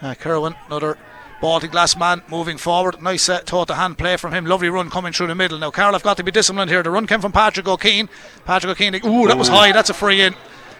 [0.00, 0.96] Uh, Kerwin, another
[1.40, 3.00] Baltinglass man moving forward.
[3.02, 4.46] Nice uh, toe to hand play from him.
[4.46, 5.58] Lovely run coming through the middle.
[5.58, 6.82] Now, Carl have got to be disciplined here.
[6.82, 8.08] The run came from Patrick O'Keefe.
[8.44, 9.72] Patrick O'Keefe, ooh, that was high.
[9.72, 10.34] That's a free in.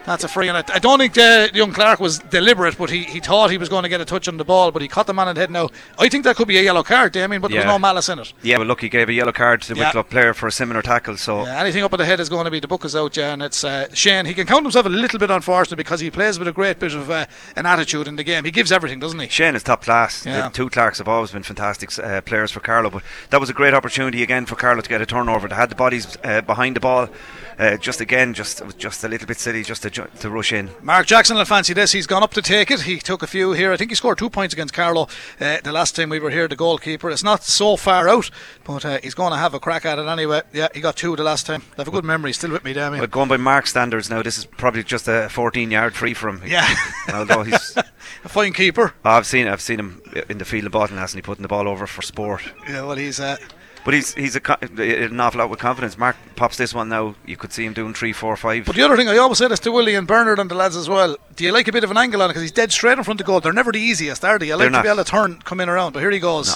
[0.09, 0.49] That's a free.
[0.49, 3.59] And I, I don't think uh, young Clark was deliberate, but he, he thought he
[3.59, 5.35] was going to get a touch on the ball, but he caught the man in
[5.35, 5.51] the head.
[5.51, 5.69] Now,
[5.99, 7.59] I think that could be a yellow card, Damien, but yeah.
[7.59, 8.33] there was no malice in it.
[8.43, 9.89] Yeah, well, look, he gave a yellow card to the yeah.
[9.89, 11.19] Wicklow player for a similar tackle.
[11.19, 13.19] So yeah, anything up at the head is going to be the book is out,
[13.19, 13.35] yeah.
[13.35, 14.25] And it's uh, Shane.
[14.25, 16.95] He can count himself a little bit unfortunate because he plays with a great bit
[16.95, 18.45] of uh, an attitude in the game.
[18.45, 19.29] He gives everything, doesn't he?
[19.29, 20.25] Shane is top class.
[20.25, 20.49] Yeah.
[20.49, 23.55] The two Clarks have always been fantastic uh, players for Carlow, but that was a
[23.55, 25.49] great opportunity again for Carlow to get a turnover.
[25.49, 27.11] They had the bodies uh, behind the ball
[27.59, 30.71] uh, just again, just just a little bit silly just to to rush in.
[30.83, 31.93] Mark Jackson will fancy this.
[31.93, 32.83] He's gone up to take it.
[32.83, 33.73] He took a few here.
[33.73, 35.09] I think he scored two points against Carlow
[35.41, 36.47] uh, the last time we were here.
[36.49, 37.11] The goalkeeper.
[37.11, 38.31] It's not so far out,
[38.65, 40.43] but uh, he's going to have a crack at it anyway.
[40.53, 41.63] Yeah, he got two the last time.
[41.73, 42.33] I have a good memory.
[42.33, 43.01] Still with me, Damien.
[43.01, 46.49] But going by Mark standards now, this is probably just a 14-yard free from him.
[46.49, 46.75] Yeah.
[47.13, 47.77] Although he's
[48.25, 48.95] a fine keeper.
[49.05, 51.23] I've seen I've seen him in the field of Bottle, hasn't he?
[51.23, 52.43] Putting the ball over for sport.
[52.69, 53.19] Yeah, well, he's.
[53.21, 53.37] Uh,
[53.85, 54.41] but he's he's a,
[54.81, 55.97] an awful lot with confidence.
[55.99, 57.15] Mark pops this one now.
[57.27, 58.65] You could see him doing three, four, five.
[58.67, 60.77] But the other thing I always say this to Willie and Bernard and the lads
[60.77, 61.17] as well.
[61.37, 63.05] Do you like a bit of an angle on it because he's dead straight in
[63.05, 63.41] front of goal?
[63.41, 64.51] They're never the easiest, are they?
[64.51, 64.83] I like They're to not.
[64.83, 65.93] be able to turn, come in around.
[65.93, 66.49] But here he goes.
[66.49, 66.55] No.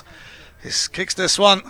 [0.62, 1.62] He kicks this one.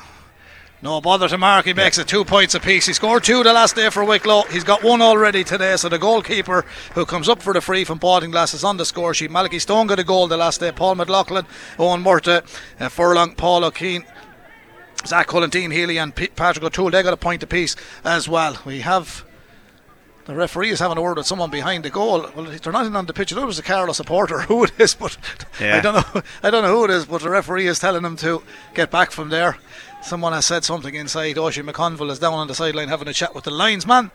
[0.82, 1.64] No bother to Mark.
[1.66, 2.86] He makes it two points apiece.
[2.86, 4.42] He scored two the last day for Wicklow.
[4.50, 5.76] He's got one already today.
[5.76, 9.14] So the goalkeeper who comes up for the free from Glass is on the score
[9.14, 9.30] sheet.
[9.30, 10.72] Malachi Stone got a goal the last day.
[10.72, 11.46] Paul McLaughlin,
[11.78, 12.42] Owen Murtagh,
[12.80, 14.02] uh, Furlong, Paul O'Keefe.
[15.06, 18.56] Zach Cullen, Dean Healy, and P- Patrick O'Toole, they got a point apiece as well.
[18.64, 19.24] We have
[20.24, 22.28] the referee is having a word with someone behind the goal.
[22.36, 23.32] Well, they're not in on the pitch.
[23.32, 25.16] I know it was a Carlow supporter who it is, but
[25.60, 25.78] Yeah.
[25.78, 26.22] I don't know.
[26.44, 28.42] I don't know who it is, but the referee is telling them to
[28.74, 29.58] get back from there.
[30.02, 31.38] Someone has said something inside.
[31.38, 34.10] Oisin McConville is down on the sideline having a chat with the linesman.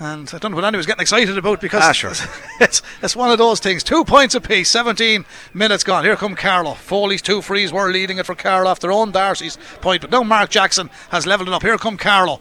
[0.00, 2.12] And I don't know what anyone's getting excited about because Ah, sure.
[2.60, 3.84] it's, it's one of those things.
[3.84, 6.02] Two points apiece, 17 minutes gone.
[6.04, 6.74] Here come Carlow.
[6.74, 10.00] Foley's two frees were leading it for Carlow after Owen Darcy's point.
[10.00, 11.62] But now Mark Jackson has levelled it up.
[11.62, 12.40] Here come Carlow.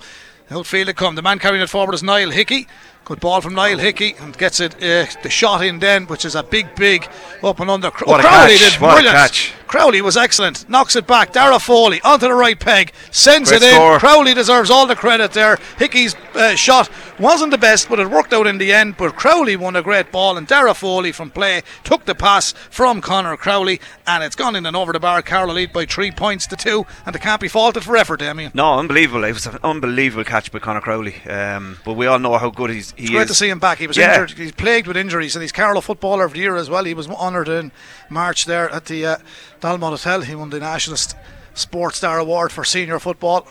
[0.50, 1.16] Outfield it come.
[1.16, 2.68] The man carrying it forward is Niall Hickey.
[3.06, 6.36] Good ball from Niall Hickey and gets it uh, the shot in then, which is
[6.36, 7.10] a big, big
[7.44, 7.90] up and under.
[7.90, 9.16] What a Crowley catch, did what brilliant.
[9.16, 9.54] catch.
[9.68, 10.70] Crowley was excellent.
[10.70, 11.34] Knocks it back.
[11.34, 12.94] Dara Foley onto the right peg.
[13.12, 13.74] Sends Great it in.
[13.74, 14.00] score.
[14.00, 15.58] Crowley deserves all the credit there.
[15.78, 16.90] Hickey's uh, shot
[17.20, 18.98] wasn't the best, but it worked out in the end.
[18.98, 23.02] But Crowley won a great ball, and Dara Foley from play took the pass from
[23.02, 25.22] Connor Crowley, and it's gone in and over the bar.
[25.24, 28.52] Carlow lead by three points to two, and they can't be faulted for effort, Damien.
[28.54, 29.24] No, unbelievable.
[29.24, 31.16] It was an unbelievable catch by Conor Crowley.
[31.28, 33.28] Um, but we all know how good he's, he It's great is.
[33.30, 33.78] to see him back.
[33.80, 34.14] He was Yeah.
[34.22, 34.38] injured.
[34.38, 36.84] He's plagued with injuries, and he's Carlow Footballer of the Year as well.
[36.84, 37.72] He was honoured in
[38.10, 39.16] March there at the uh,
[39.62, 40.22] Dolmen Hotel.
[40.22, 41.16] He won the Nationalist
[41.54, 43.48] Sports Star Award for senior football.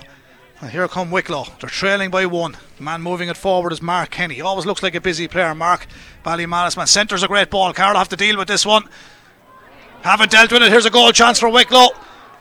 [0.60, 1.46] And here come Wicklow.
[1.60, 2.56] They're trailing by one.
[2.76, 4.36] The man moving it forward is Mark Kenny.
[4.36, 5.54] He always looks like a busy player.
[5.56, 5.88] Mark
[6.24, 7.72] Ballymanus man centres a great ball.
[7.72, 8.88] Carlow have to deal with this one.
[10.02, 10.70] Haven't dealt with it.
[10.70, 11.88] Here's a goal chance for Wicklow.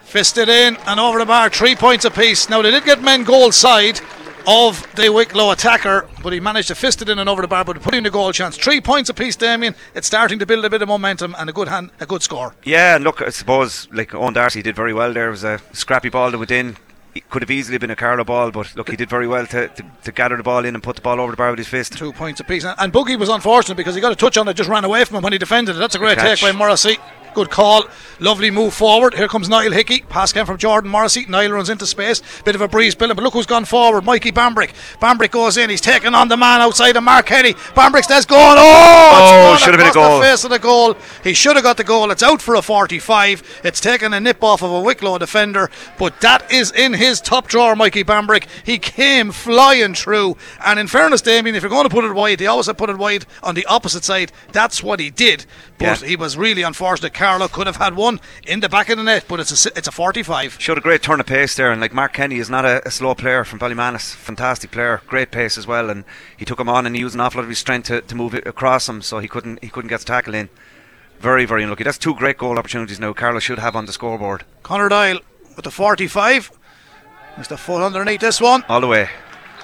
[0.03, 1.49] Fisted in and over the bar.
[1.49, 2.49] Three points apiece.
[2.49, 4.01] Now they did get men goal side
[4.47, 7.63] of the Wicklow attacker, but he managed to fist it in and over the bar,
[7.63, 8.57] but put in the goal chance.
[8.57, 9.75] Three points apiece, Damien.
[9.95, 12.55] It's starting to build a bit of momentum and a good hand, a good score.
[12.63, 15.27] Yeah, and look, I suppose like Owen Darcy did very well there.
[15.27, 16.77] It was a scrappy ball that within.
[17.13, 19.67] It could have easily been a Carlow ball, but look, he did very well to,
[19.67, 21.67] to, to gather the ball in and put the ball over the bar with his
[21.67, 21.97] fist.
[21.97, 22.63] Two points apiece.
[22.63, 25.03] And, and Buggy was unfortunate because he got a touch on it, just ran away
[25.03, 25.79] from him when he defended it.
[25.79, 26.99] That's a great take by Morrissey.
[27.33, 27.85] Good call.
[28.19, 29.13] Lovely move forward.
[29.13, 30.01] Here comes Niall Hickey.
[30.01, 31.25] Pass came from Jordan Morrissey.
[31.27, 32.21] Niall runs into space.
[32.43, 34.03] Bit of a breeze building, but look who's gone forward.
[34.03, 34.73] Mikey Bambrick.
[35.01, 35.69] Bambrick goes in.
[35.69, 37.53] He's taking on the man outside of Mark Kenny.
[37.53, 38.57] Bambrick's that's going.
[38.59, 40.19] Oh, Oh, should have been a goal.
[40.19, 40.95] The face of the goal.
[41.23, 42.11] He should have got the goal.
[42.11, 43.61] It's out for a 45.
[43.63, 47.47] It's taken a nip off of a Wicklow defender, but that is in his top
[47.47, 48.45] drawer, Mikey Bambrick.
[48.65, 50.35] He came flying through.
[50.65, 52.89] And in fairness, Damien, if you're going to put it wide, they always have put
[52.89, 54.31] it wide on the opposite side.
[54.51, 55.45] That's what he did.
[55.81, 56.07] But Yeah.
[56.07, 57.13] he was really unfortunate.
[57.13, 59.87] Carlow could have had one in the back of the net, but it's a it's
[59.87, 60.57] a 45.
[60.59, 62.91] Showed a great turn of pace there, and like Mark Kenny is not a, a
[62.91, 66.03] slow player from Ballymanus, fantastic player, great pace as well, and
[66.37, 68.15] he took him on and he used an awful lot of his strength to, to
[68.15, 70.49] move it across him, so he couldn't he couldn't get the tackle in.
[71.19, 71.83] Very very unlucky.
[71.83, 73.13] That's two great goal opportunities now.
[73.13, 75.19] Carlow should have on the scoreboard Connor Doyle
[75.55, 76.51] with the 45.
[77.35, 78.63] There's the foot underneath this one.
[78.69, 79.09] all the way.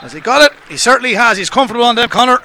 [0.02, 0.58] Has he got it?
[0.70, 1.38] He certainly has.
[1.38, 2.40] He's comfortable on them, Connor.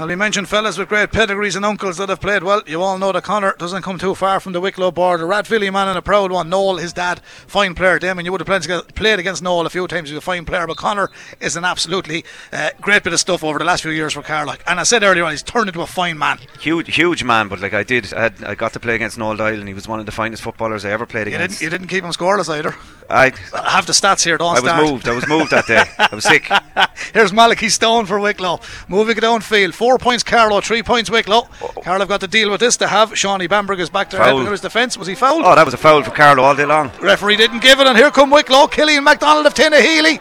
[0.00, 2.62] Well, we mentioned fellas with great pedigrees and uncles that have played well.
[2.66, 5.26] You all know that Connor doesn't come too far from the Wicklow border.
[5.26, 6.48] Rathvilly man and a proud one.
[6.48, 7.98] Noel, his dad, fine player.
[7.98, 10.08] Damien, you would have played, played against Noel a few times.
[10.08, 13.58] He's a fine player, but Connor is an absolutely uh, great bit of stuff over
[13.58, 14.62] the last few years for Carlock.
[14.66, 16.38] And I said earlier on, he's turned into a fine man.
[16.58, 19.36] Huge huge man, but like I did, I, had, I got to play against Noel
[19.36, 21.58] Doyle, and he was one of the finest footballers I ever played You against.
[21.58, 22.74] didn't, you didn't keep him scoreless either.
[23.10, 24.38] I I have the stats here.
[24.38, 25.08] Don't I was moved.
[25.08, 25.82] I was moved that day.
[25.98, 26.48] I was sick.
[27.12, 28.60] Here's Malachi Stone for Wicklow.
[28.88, 29.74] Moving it downfield.
[29.74, 31.48] Four points Carlow, three points Wicklow.
[31.60, 31.68] Oh.
[31.82, 32.76] Carlow have got to deal with this.
[32.76, 34.96] They have Shawnee Bambrick is back there helping his defence.
[34.96, 35.42] Was he fouled?
[35.44, 36.90] Oh, that was a foul for Carlow all day long.
[37.00, 38.68] Referee didn't give it, and here come Wicklow.
[38.68, 40.20] Killian MacDonald of Tinahely.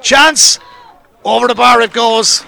[0.00, 0.58] Chance.
[1.24, 2.44] Over the bar it goes.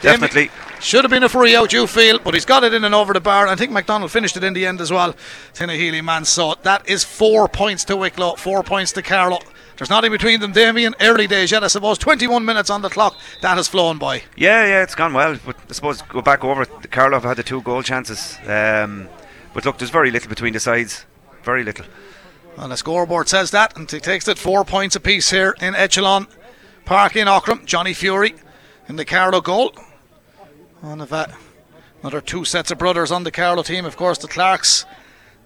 [0.00, 0.50] Definitely.
[0.80, 3.12] Should have been a free out, you feel, but he's got it in and over
[3.12, 3.46] the bar.
[3.46, 5.14] I think McDonald finished it in the end as well.
[5.60, 9.40] Man, so that is four points to Wicklow, four points to Carlow.
[9.76, 10.94] There's nothing between them, Damien.
[11.00, 11.98] Early days yet, I suppose.
[11.98, 13.14] 21 minutes on the clock.
[13.42, 14.22] That has flown by.
[14.36, 15.38] Yeah, yeah, it's gone well.
[15.44, 16.62] But I suppose go back over.
[16.62, 18.36] it, Carlow have had the two goal chances.
[18.46, 19.08] Um,
[19.54, 21.06] but look, there's very little between the sides.
[21.44, 21.86] Very little.
[22.58, 26.26] And the scoreboard says that, and he takes it four points apiece here in Echelon
[26.84, 27.64] Park in Aughrim.
[27.64, 28.34] Johnny Fury
[28.88, 29.72] in the Carlow goal.
[30.82, 31.30] Of that.
[32.02, 34.86] Another two sets of brothers on the Carlow team, of course, the Clarks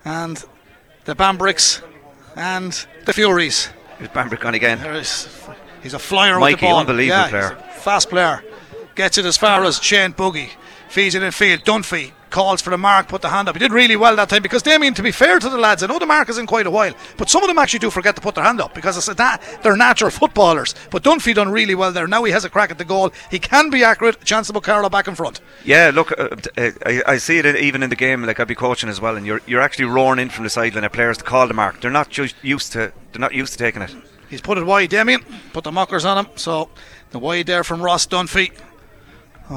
[0.05, 0.43] and
[1.05, 1.83] the Bambricks
[2.37, 3.69] and the Furies.
[4.01, 4.79] Is Bambrick on again?
[4.79, 5.29] There is,
[5.83, 6.79] he's a flyer Mikey, with the ball.
[6.81, 7.59] unbelievable yeah, player.
[7.67, 8.45] he's a fast player.
[8.95, 10.51] Gets it as far as Shane Buggy.
[10.95, 11.65] Feeds it in field.
[11.65, 13.57] Dunphy calls for the mark, put the hand up.
[13.57, 15.89] He did really well that time because Damien, to be fair to the lads, I
[15.89, 18.15] know the mark is in quite a while, but some of them actually do forget
[18.15, 20.77] to put their hand up because it's na- they're natural footballers.
[20.93, 22.07] But Dunphy done really well there.
[22.07, 23.13] Now he has a crack at the goal.
[23.29, 24.25] He can be accurate.
[24.25, 25.41] Chance of Carlow back in front.
[25.65, 28.23] Yeah, look, uh, uh, I, I see it even in the game.
[28.23, 30.85] Like I'd be coaching as well, and you're you're actually roaring in from the sideline
[30.85, 31.81] at players to call the mark.
[31.81, 33.93] They're not just used to they're not used to taking it.
[34.31, 35.25] He's put it wide, Damien.
[35.53, 36.33] Put the mockers on him.
[36.37, 36.71] So
[37.11, 38.53] the wide there from Ross Dunphy.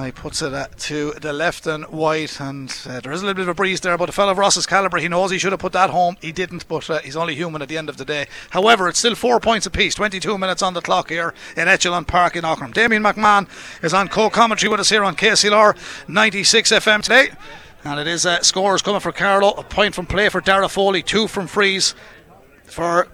[0.05, 3.35] He puts it uh, to the left and wide, and uh, there is a little
[3.35, 3.97] bit of a breeze there.
[3.97, 6.17] But a fellow of Ross's calibre, he knows he should have put that home.
[6.21, 8.27] He didn't, but uh, he's only human at the end of the day.
[8.51, 9.95] However, it's still four points apiece.
[9.95, 12.73] 22 minutes on the clock here in Echelon Park in Aughrim.
[12.73, 13.47] Damien McMahon
[13.83, 17.29] is on co-commentary with us here on KCLR 96 FM today.
[17.83, 19.51] And it is uh, scores coming for Carlow.
[19.51, 21.95] A point from play for Dara Foley, two from frees
[22.65, 23.07] for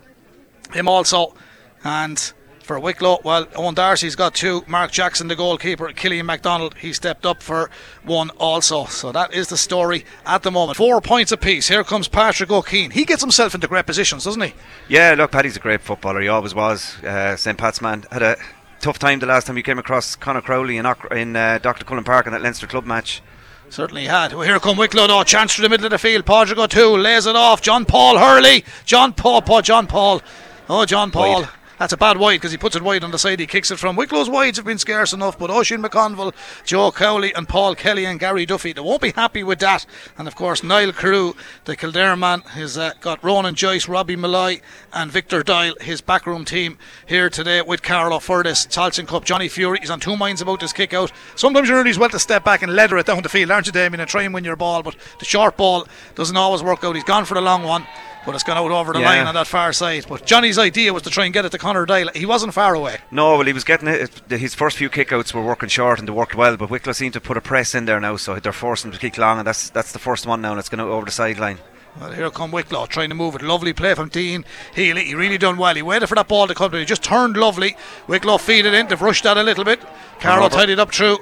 [0.74, 1.36] him also.
[1.84, 4.64] And for Wicklow, well, Owen Darcy's got two.
[4.68, 5.92] Mark Jackson, the goalkeeper.
[5.94, 7.70] Killian MacDonald, he stepped up for
[8.04, 8.86] one also.
[8.86, 10.78] So that is the story at the moment.
[10.78, 11.68] Four points apiece.
[11.68, 12.92] Here comes Patrick O'Keefe.
[12.94, 14.54] He gets himself into great positions, doesn't he?
[14.88, 16.22] Yeah, look, Paddy's a great footballer.
[16.22, 17.02] He always was.
[17.04, 17.58] Uh, St.
[17.58, 18.38] Pat's man had a
[18.80, 21.86] tough time the last time he came across Conor Crowley in, in uh, Dr.
[21.86, 23.22] Cullen Park in that Leinster club match.
[23.70, 24.34] Certainly had.
[24.34, 25.24] Well, here come Wicklow though.
[25.24, 26.26] Chance through the middle of the field.
[26.26, 27.62] Padraig O'Toole lays it off.
[27.62, 28.64] John Paul Hurley.
[28.86, 29.42] John Paul.
[29.42, 30.22] Paul John Paul.
[30.70, 31.42] Oh, John Paul.
[31.42, 31.50] Wide.
[31.84, 33.42] That's a bad wide because he puts it wide on the side.
[33.42, 33.98] He kicks it from.
[33.98, 38.22] Wicklow's wides have been scarce enough, but Oisin McConville, Joe Cowley, and Paul Kelly and
[38.22, 39.86] Gary Duffy, they won't be happy with that.
[40.18, 41.34] And of course, Niall Carew,
[41.66, 44.62] the Kildare man, has uh, got Ronan Joyce, Robbie Malloy,
[44.94, 49.26] and Victor Dial, his backroom team, here today with Carlow for this Tailteann Cup.
[49.26, 51.12] Johnny Fury is on two minds about this kick out.
[51.36, 53.66] Sometimes you're really as well to step back and leather it down the field, aren't
[53.66, 54.84] you, Damien, and try and win your ball.
[54.84, 56.96] But the short ball doesn't always work out.
[56.96, 57.86] He's gone for the long one.
[58.26, 59.10] But it's gone out over the Yeah.
[59.10, 60.06] line on that far side.
[60.08, 62.10] But Johnny's idea was to try and get it to Connor Doyle.
[62.16, 63.00] He wasn't far away.
[63.12, 64.22] No, well, he was getting it.
[64.30, 67.22] His first few kickouts were working short and they worked well, but Wicklow seemed to
[67.22, 69.70] put a press in there now, so they're forcing him to kick long, and that's
[69.70, 71.60] that's the first one now, and it's going over the sideline.
[72.00, 73.42] Well, here come Wicklow trying to move it.
[73.44, 75.04] Lovely play from Dean Healy.
[75.04, 75.76] He really done well.
[75.76, 77.76] He waited for that ball to come, but he just turned lovely.
[78.08, 78.88] Wicklow feed it in.
[78.88, 79.80] They've rushed that a little bit.
[80.20, 80.56] Carlow Turnover.
[80.56, 81.20] tidied up through.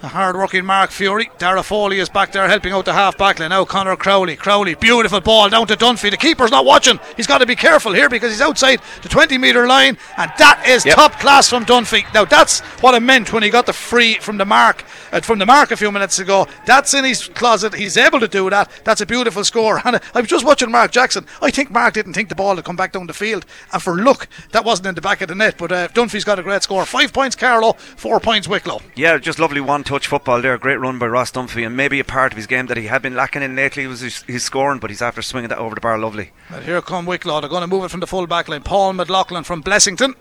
[0.00, 1.28] A hard working Mark Fury.
[1.38, 3.50] Dara Foley is back there helping out the half back line.
[3.50, 4.36] Now Connor Crowley.
[4.36, 6.10] Crowley, beautiful ball down to Dunphy.
[6.12, 7.00] The keeper's not watching.
[7.16, 10.62] He's got to be careful here because he's outside the 20 metre line, and that
[10.68, 10.94] is Yep.
[10.94, 12.04] top class from Dunphy.
[12.14, 15.40] Now that's what I meant when he got the free from the mark uh, from
[15.40, 16.46] the mark a few minutes ago.
[16.64, 17.74] That's in his closet.
[17.74, 18.70] He's able to do that.
[18.84, 19.80] That's a beautiful score.
[19.84, 21.26] And uh, I was just watching Mark Jackson.
[21.42, 23.96] I think Mark didn't think the ball would come back down the field, and for
[23.96, 25.56] luck, that wasn't in the back of the net.
[25.58, 26.84] But uh, Dunphy's got a great score.
[26.86, 28.80] Five points Carlow, four points Wicklow.
[28.94, 30.58] Yeah, just lovely one-touch football there.
[30.58, 33.00] Great run by Ross Dunphy, and maybe a part of his game that he had
[33.00, 35.80] been lacking in lately was his, his scoring, but he's after swinging that over the
[35.80, 36.30] bar lovely.
[36.50, 37.40] But here come Wicklow.
[37.40, 38.62] They're going to move it from the full back line.
[38.62, 40.14] Paul McLaughlin from Blessington.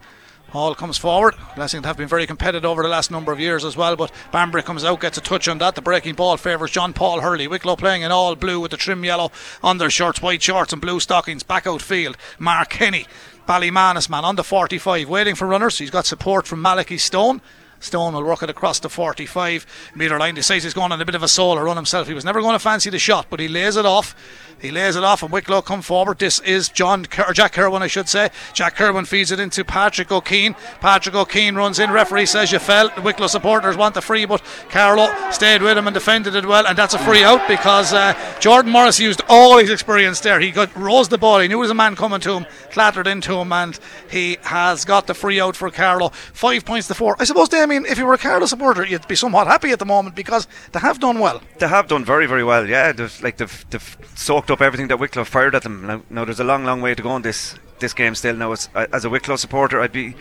[0.48, 1.36] Paul comes forward.
[1.56, 4.64] Blessington have been very competitive over the last number of years as well, but Banbury
[4.64, 5.76] comes out, gets a touch on that.
[5.76, 7.50] The breaking ball favours John Paul Hurley.
[7.50, 10.82] Wicklow playing in all blue with the trim yellow on their shirts, white shorts and
[10.82, 11.44] blue stockings.
[11.44, 12.16] Back out field.
[12.40, 13.06] Mark Kenny,
[13.46, 15.78] Ballymanus man on the 45, waiting for runners.
[15.78, 17.42] He's got support from Malachi Stone.
[17.80, 20.36] Stone will work it across the 45 metre line.
[20.36, 22.08] Decides he's going on a bit of a solo run himself.
[22.08, 24.16] He was never going to fancy the shot, but he lays it off.
[24.60, 26.18] He lays it off, and Wicklow come forward.
[26.18, 28.30] This is John Ker- Jack Kerwin, I should say.
[28.54, 30.56] Jack Kerwin feeds it into Patrick O'Keefe.
[30.80, 31.92] Patrick O'Keefe runs in.
[31.92, 32.90] Referee says you fell.
[32.96, 36.66] The Wicklow supporters want the free, but Carlow stayed with him and defended it well,
[36.66, 40.40] and that's a free out because uh, Jordan Morris used all his experience there.
[40.40, 41.40] He got rose the ball.
[41.40, 44.86] He knew there was a man coming to him, clattered into him, and he has
[44.86, 46.10] got the free out for Carlow.
[46.10, 47.16] Five points to four.
[47.20, 49.86] I suppose, Damien, if you were a Carlow supporter, you'd be somewhat happy at the
[49.86, 51.42] moment because they have done well.
[51.58, 52.68] They have done very, very well.
[52.68, 55.86] Yeah, they've like they've, they've soaked up everything that Wicklow fired at them.
[55.86, 58.36] Now, now there's a long, long way to go in this this game still.
[58.36, 60.16] Now, as, as a Wicklow supporter, I'd be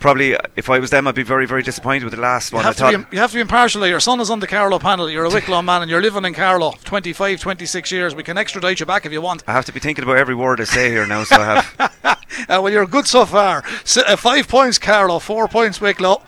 [0.00, 2.64] probably if I was them, I'd be very, very disappointed with the last You one.
[2.64, 3.86] have, I to be, you have to be impartial.
[3.86, 5.08] Your son is on the Carlow panel.
[5.10, 8.14] You're a Wicklow man and you're living in Carlow 25, 26 years.
[8.14, 9.42] We can extradite you back if you want.
[9.46, 11.24] I have to be thinking about every word I say here now.
[11.24, 12.16] So I have.
[12.48, 13.62] Uh, well, you're good so far.
[13.82, 15.18] S uh, five points, Carlow.
[15.18, 16.22] Four points, Wicklow.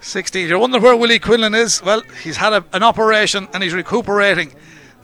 [0.00, 0.48] 16.
[0.48, 1.82] You're wondering where Willie Quinlan is?
[1.82, 4.52] Well, he's had a, an operation and he's recuperating,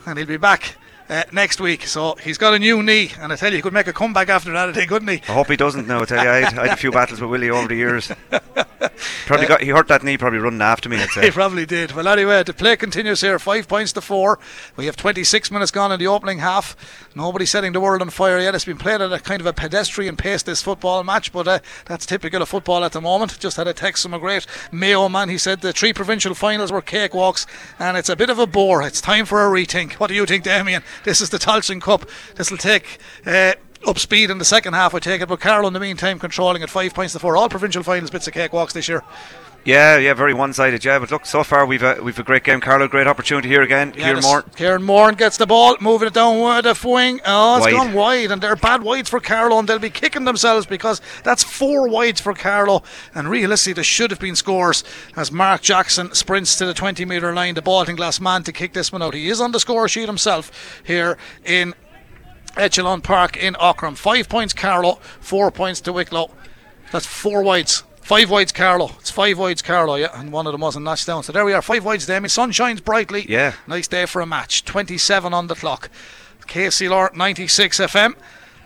[0.06, 0.76] and he'll be back.
[1.06, 3.74] Uh, next week, so he's got a new knee, and I tell you, he could
[3.74, 5.20] make a comeback after that, I think, couldn't he?
[5.28, 6.00] I hope he doesn't now.
[6.00, 8.10] I tell you, I had, I had a few battles with Willie over the years.
[9.26, 10.16] probably got he hurt that knee.
[10.16, 10.94] Probably running after me.
[11.20, 11.92] He probably did.
[11.92, 13.38] Well, anyway, the play continues here.
[13.38, 14.38] Five points to four.
[14.76, 16.76] We have 26 minutes gone in the opening half.
[17.14, 18.54] Nobody setting the world on fire yet.
[18.54, 21.58] It's been played at a kind of a pedestrian pace this football match, but uh,
[21.86, 23.38] that's typical of football at the moment.
[23.38, 25.28] Just had a text from a great Mayo man.
[25.28, 27.46] He said the three provincial finals were cakewalks,
[27.78, 28.82] and it's a bit of a bore.
[28.82, 29.94] It's time for a rethink.
[29.94, 30.82] What do you think, Damien?
[31.02, 32.08] This is the Tailteann Cup.
[32.36, 32.98] This will take.
[33.26, 33.54] Uh,
[33.86, 35.28] up speed in the second half, I take it.
[35.28, 37.36] But Carlow, in the meantime, controlling at five points to four.
[37.36, 39.02] All provincial finals bits of cakewalks this year.
[39.64, 40.84] Yeah, yeah, very one-sided.
[40.84, 42.60] Yeah, but look, so far we've a, we've a great game.
[42.60, 43.94] Carlow, great opportunity here again.
[43.96, 44.42] Yeah, Kieran Moore.
[44.42, 47.20] Kieran Moore gets the ball, moving it down with the wing.
[47.24, 47.72] Oh, it's Wide.
[47.72, 51.42] gone wide, and they're bad wides for Carlow, and they'll be kicking themselves because that's
[51.42, 52.82] four wides for Carlow,
[53.14, 54.84] And realistically, there should have been scores
[55.16, 58.92] as Mark Jackson sprints to the 20 metre line, the Baltinglass man, to kick this
[58.92, 59.14] one out.
[59.14, 61.72] He is on the score sheet himself here in
[62.54, 63.96] Echelon Park in Aughrim.
[63.96, 66.30] Five points Carlow, four points to Wicklow.
[66.92, 67.82] That's four wides.
[68.04, 68.90] Five wides Carlow.
[69.00, 71.22] It's five wides Carlow, yeah, and one of them wasn't notched down.
[71.22, 72.28] So there we are, five wides Damien.
[72.28, 73.24] Sun shines brightly.
[73.26, 73.54] Yeah.
[73.66, 74.66] Nice day for a match.
[74.66, 75.88] 27 on the clock.
[76.46, 78.14] KCLR 96 FM.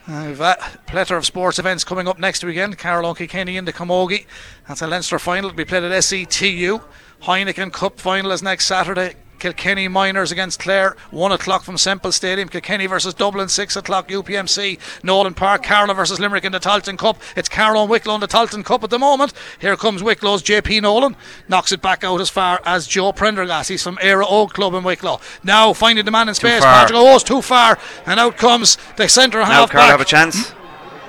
[0.08, 0.56] Uh, we've a
[0.88, 2.78] plethora of sports events coming up next weekend.
[2.78, 4.26] Carlow Kilkenny in the Camogie.
[4.66, 6.82] That's a Leinster final to be played at SETU.
[7.22, 9.14] Heineken Cup final is next Saturday.
[9.38, 12.48] Kilkenny Miners against Clare, 1 o'clock from Semple Stadium.
[12.48, 14.78] Kilkenny versus Dublin, 6 o'clock UPMC.
[15.02, 17.20] Nolan Park, Carlow versus Limerick in the Tailteann Cup.
[17.36, 19.32] It's Carlow and Wicklow in the Tailteann Cup at the moment.
[19.60, 21.16] Here comes Wicklow's JP Nolan.
[21.48, 23.68] Knocks it back out as far as Joe Prendergast.
[23.68, 25.20] He's from Éire Óg Club in Wicklow.
[25.42, 26.62] Now finding the man in space.
[26.62, 27.78] Patrick O's too far.
[28.06, 29.48] And out comes the centre half.
[29.48, 30.52] Now Carlow have a chance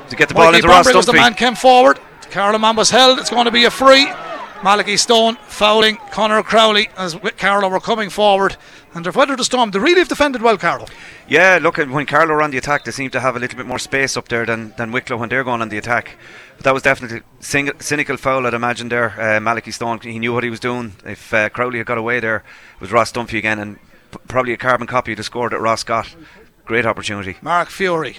[0.09, 1.99] to get the ball Mikey into Ross Bambrick was the man came forward.
[2.31, 3.19] Carlow man was held.
[3.19, 4.07] It's going to be a free.
[4.63, 8.57] Malachi Stone fouling Connor Crowley as Carlow were coming forward.
[8.93, 9.71] And they've weathered the storm.
[9.71, 10.87] They really have defended well, Carlow.
[11.27, 13.67] Yeah, look, when Carlow are on the attack, they seem to have a little bit
[13.67, 16.17] more space up there than, than Wicklow when they're going on the attack.
[16.57, 19.13] But that was definitely sing- cynical foul, I'd imagine there.
[19.19, 20.93] Uh, Malachi Stone, he knew what he was doing.
[21.05, 23.77] If uh, Crowley had got away there, it was Ross Dunphy again, and
[24.11, 26.13] p- probably a carbon copy of the score that Ross got.
[26.65, 27.37] Great opportunity.
[27.41, 28.17] Mark Fury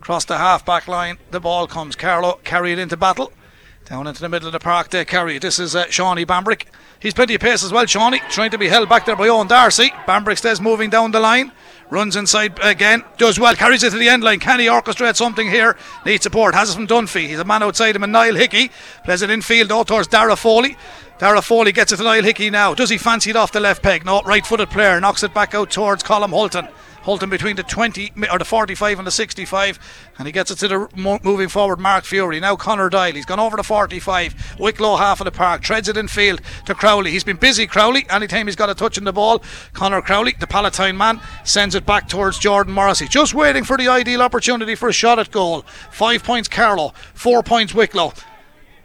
[0.00, 1.18] across the half back line.
[1.30, 1.96] The ball comes.
[1.96, 3.30] Carlow carried into battle.
[3.84, 5.38] Down into the middle of the park, they carry.
[5.38, 6.66] This is uh, Shawnee Bambrick.
[7.00, 8.20] He's plenty of pace as well, Shawnee.
[8.30, 9.90] Trying to be held back there by Owen Darcy.
[10.06, 11.50] Bambrick stays moving down the line.
[11.90, 13.02] Runs inside again.
[13.18, 13.54] Does well.
[13.56, 14.38] Carries it to the end line.
[14.38, 15.76] Can he orchestrate something here?
[16.06, 16.54] Needs support.
[16.54, 17.26] Has it from Dunphy.
[17.26, 18.70] He's a man outside him, and Niall Hickey.
[19.04, 20.76] Plays it infield out towards Dara Foley.
[21.18, 22.74] Dara Foley gets it to Niall Hickey now.
[22.74, 24.06] Does he fancy it off the left peg?
[24.06, 25.00] No, right footed player.
[25.00, 26.68] Knocks it back out towards Colm Holton.
[27.02, 29.78] Holton between the 20 or the 45 and the 65,
[30.18, 32.38] and he gets it to the mo- moving forward Mark Fury.
[32.40, 34.58] Now Connor Doyle, he's gone over the 45.
[34.58, 37.10] Wicklow half of the park, treads it in field to Crowley.
[37.10, 38.06] He's been busy, Crowley.
[38.08, 41.84] Anytime he's got a touch in the ball, Connor Crowley, the Palatine man, sends it
[41.84, 43.08] back towards Jordan Morrissey.
[43.08, 45.62] Just waiting for the ideal opportunity for a shot at goal.
[45.90, 48.12] Five points Carlow, four points Wicklow.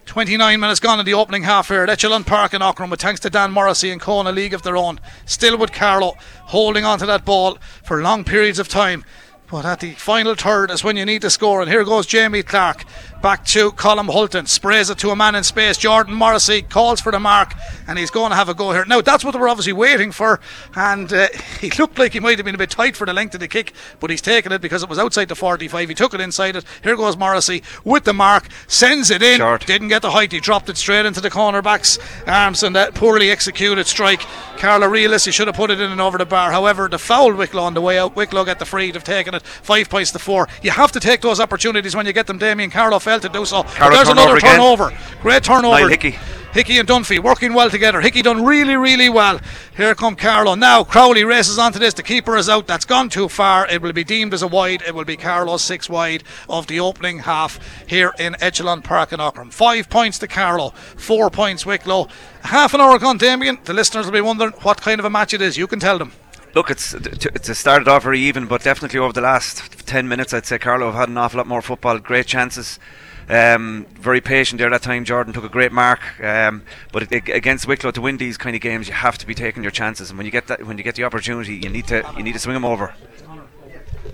[0.07, 3.29] 29 minutes gone in the opening half here Echelon Park in Aughrim with thanks to
[3.29, 5.01] Dan Morrissey and Kona League of their own.
[5.25, 6.15] Still with Carlow
[6.45, 9.03] holding on to that ball for long periods of time.
[9.51, 11.61] But at the final third is when you need to score.
[11.61, 12.85] And here goes Jamie Clark.
[13.21, 14.45] Back to Colm Hulton.
[14.45, 15.77] Sprays it to a man in space.
[15.77, 17.53] Jordan Morrissey calls for the mark.
[17.87, 18.85] And he's going to have a go here.
[18.85, 20.39] Now, that's what they were obviously waiting for.
[20.75, 21.27] And uh,
[21.59, 23.47] he looked like he might have been a bit tight for the length of the
[23.47, 23.73] kick.
[23.99, 25.89] But he's taken it because it was outside the 45.
[25.89, 26.65] He took it inside it.
[26.83, 28.47] Here goes Morrissey with the mark.
[28.67, 29.37] Sends it in.
[29.37, 29.65] Short.
[29.65, 30.31] Didn't get the height.
[30.31, 32.61] He dropped it straight into the cornerback's arms.
[32.61, 34.21] And that poorly executed strike.
[34.57, 36.51] Carlow He should have put it in and over the bar.
[36.51, 38.15] However, the foul Wicklow on the way out.
[38.15, 38.91] Wicklow get the free.
[38.91, 39.41] They've taken it.
[39.43, 40.47] Five points to four.
[40.61, 42.37] You have to take those opportunities when you get them.
[42.37, 43.63] Damien Carlow failed to do so.
[43.63, 44.51] There's turnover another again.
[44.57, 44.97] turnover.
[45.21, 45.75] Great turnover.
[45.77, 46.17] Niall Hickey.
[46.53, 48.01] Hickey and Dunphy working well together.
[48.01, 49.39] Hickey done really, really well.
[49.75, 50.55] Here come Carlow.
[50.55, 51.93] Now Crowley races onto this.
[51.93, 52.65] The keeper is out.
[52.65, 53.67] That's gone too far.
[53.67, 54.81] It will be deemed as a wide.
[54.87, 59.19] It will be Carlow six wide of the opening half here in Echelon Park in
[59.19, 59.51] Aughrim.
[59.53, 62.07] Five points to Carlow, four points Wicklow.
[62.43, 63.59] Half an hour gone, Damien.
[63.65, 65.57] The listeners will be wondering what kind of a match it is.
[65.57, 66.13] You can tell them.
[66.55, 70.47] Look, it's it's started off very even, but definitely over the last ten minutes, I'd
[70.47, 72.79] say Carlow have had an awful lot more football, great chances.
[73.29, 75.03] Um, very patient there that time.
[75.03, 76.63] Jordan took a great mark, um,
[76.93, 79.33] but it, it- against Wicklow to win these kind of games, you have to be
[79.35, 80.09] taking your chances.
[80.09, 82.33] And when you get that, when you get the opportunity, you need to you need
[82.33, 82.93] to swing them over.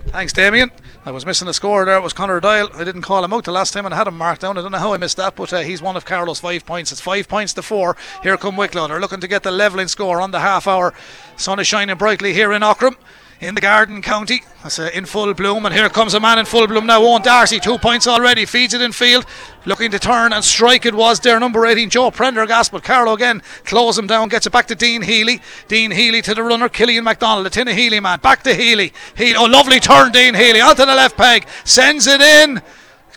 [0.08, 0.70] Thanks, Damien.
[1.04, 1.96] I was missing a score there.
[1.96, 2.68] It was Connor Doyle.
[2.74, 4.56] I didn't call him out the last time and I had him marked down.
[4.56, 6.92] I don't know how I missed that, but uh, he's one of Carlow's five points.
[6.92, 7.96] It's five points to four.
[8.22, 8.86] Here come Wicklow.
[8.88, 10.94] They're looking to get the levelling score on the half hour.
[11.36, 12.96] Sun is shining brightly here in Aughrim.
[13.40, 16.46] In the Garden County, that's uh, in full bloom, and here comes a man in
[16.46, 17.02] full bloom now.
[17.02, 19.26] Owen Darcy, two points already, feeds it in field,
[19.66, 20.86] looking to turn and strike.
[20.86, 24.50] It was there, number 18, Joe Prendergast, but Carlow again close him down, gets it
[24.50, 25.42] back to Dean Healy.
[25.66, 28.92] Dean Healy to the runner, Killian MacDonald, the Tinahely man, back to Healy.
[29.16, 32.62] Healy, oh, lovely turn, Dean Healy, onto the left peg, sends it in,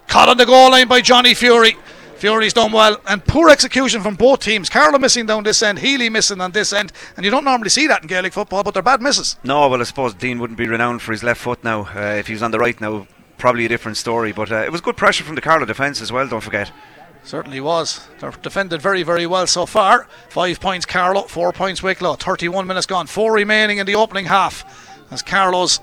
[0.08, 1.78] caught on the goal line by Johnny Fury.
[2.18, 4.70] Fury's done well, and poor execution from both teams.
[4.70, 7.86] Carlow missing down this end, Healy missing on this end, and you don't normally see
[7.88, 9.38] that in Gaelic football, but they're bad misses.
[9.44, 11.88] No, well, I suppose Dean wouldn't be renowned for his left foot now.
[11.96, 14.32] Uh, if he was on the right now, probably a different story.
[14.32, 16.72] But uh, it was good pressure from the Carlow defence as well, don't forget.
[17.24, 18.08] Certainly was.
[18.20, 20.08] They're defended very, very well so far.
[20.30, 22.16] Five points Carlow, four points Wicklow.
[22.16, 24.64] 31 minutes gone, four remaining in the opening half.
[25.12, 25.80] As Carlow's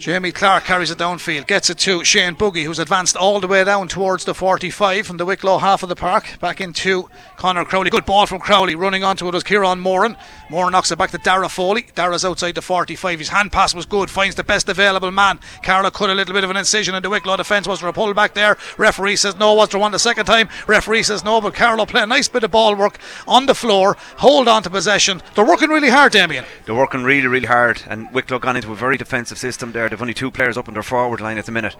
[0.00, 3.62] Jamie Clark carries it downfield, gets it to Shane Buggy, who's advanced all the way
[3.64, 6.38] down towards the 45 from the Wicklow half of the park.
[6.40, 7.90] Back into Connor Crowley.
[7.90, 8.74] Good ball from Crowley.
[8.74, 10.16] Running onto it was Kieran Moran.
[10.50, 11.86] Moran knocks it back to Dara Foley.
[11.94, 13.20] Dara's outside the 45.
[13.20, 14.10] His hand pass was good.
[14.10, 15.38] Finds the best available man.
[15.62, 17.68] Carlow cut a little bit of an incision in the Wicklow defence.
[17.68, 18.58] Was a pull back there?
[18.76, 19.54] Referee says no.
[19.54, 20.48] Was there one the second time?
[20.66, 21.40] Referee says no.
[21.40, 22.98] But Carlow play a nice bit of ball work
[23.28, 23.96] on the floor.
[24.16, 25.22] Hold on to possession.
[25.36, 26.44] They're working really hard, Damien.
[26.64, 27.82] They're working really, really hard.
[27.86, 29.88] And Wicklow gone into a very defensive system there.
[29.88, 31.76] They've only two players up in their forward line at the minute.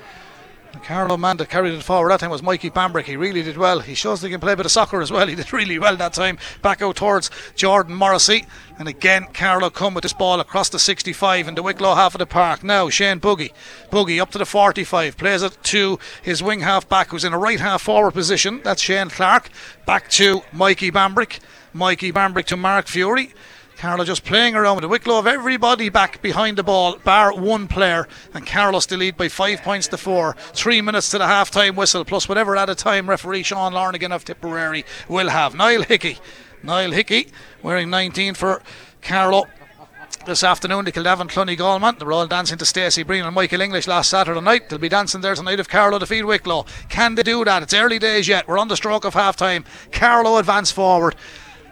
[0.78, 3.04] Carlow man that carried it forward that time was Mikey Bambrick.
[3.04, 3.80] He really did well.
[3.80, 5.26] He shows they can play a bit of soccer as well.
[5.30, 6.38] He did really well that time.
[6.62, 8.46] Back out towards Jordan Morrissey.
[8.78, 12.18] And again, Carlow come with this ball across the 65 in the Wicklow half of
[12.18, 12.64] the park.
[12.64, 13.52] Now, Shane Buggy.
[13.90, 15.16] Buggy up to the 45.
[15.16, 18.60] Plays it to his wing half back who's in a right half forward position.
[18.64, 19.50] That's Shane Clark.
[19.86, 21.40] Back to Mikey Bambrick.
[21.72, 23.32] Mikey Bambrick to Mark Fury.
[23.80, 27.66] Carlow just playing around with the Wicklow of everybody back behind the ball, bar one
[27.66, 30.36] player, and Carlos still lead by five points to four.
[30.52, 34.12] Three minutes to the half time whistle, plus whatever at a time referee Sean Lonergan
[34.12, 35.54] of Tipperary will have.
[35.54, 36.18] Niall Hickey.
[36.62, 37.28] Niall Hickey
[37.62, 38.60] wearing 19 for
[39.00, 39.44] Carlow
[40.26, 41.96] this afternoon the Kildavin Clonegal man.
[41.98, 44.68] They're all dancing to Stacey Breen and Michael English last Saturday night.
[44.68, 46.66] They'll be dancing there tonight if Carlow defeat Wicklow.
[46.90, 47.62] Can they do that?
[47.62, 48.46] It's early days yet.
[48.46, 49.64] We're on the stroke of half time.
[49.90, 51.16] Carlow advance forward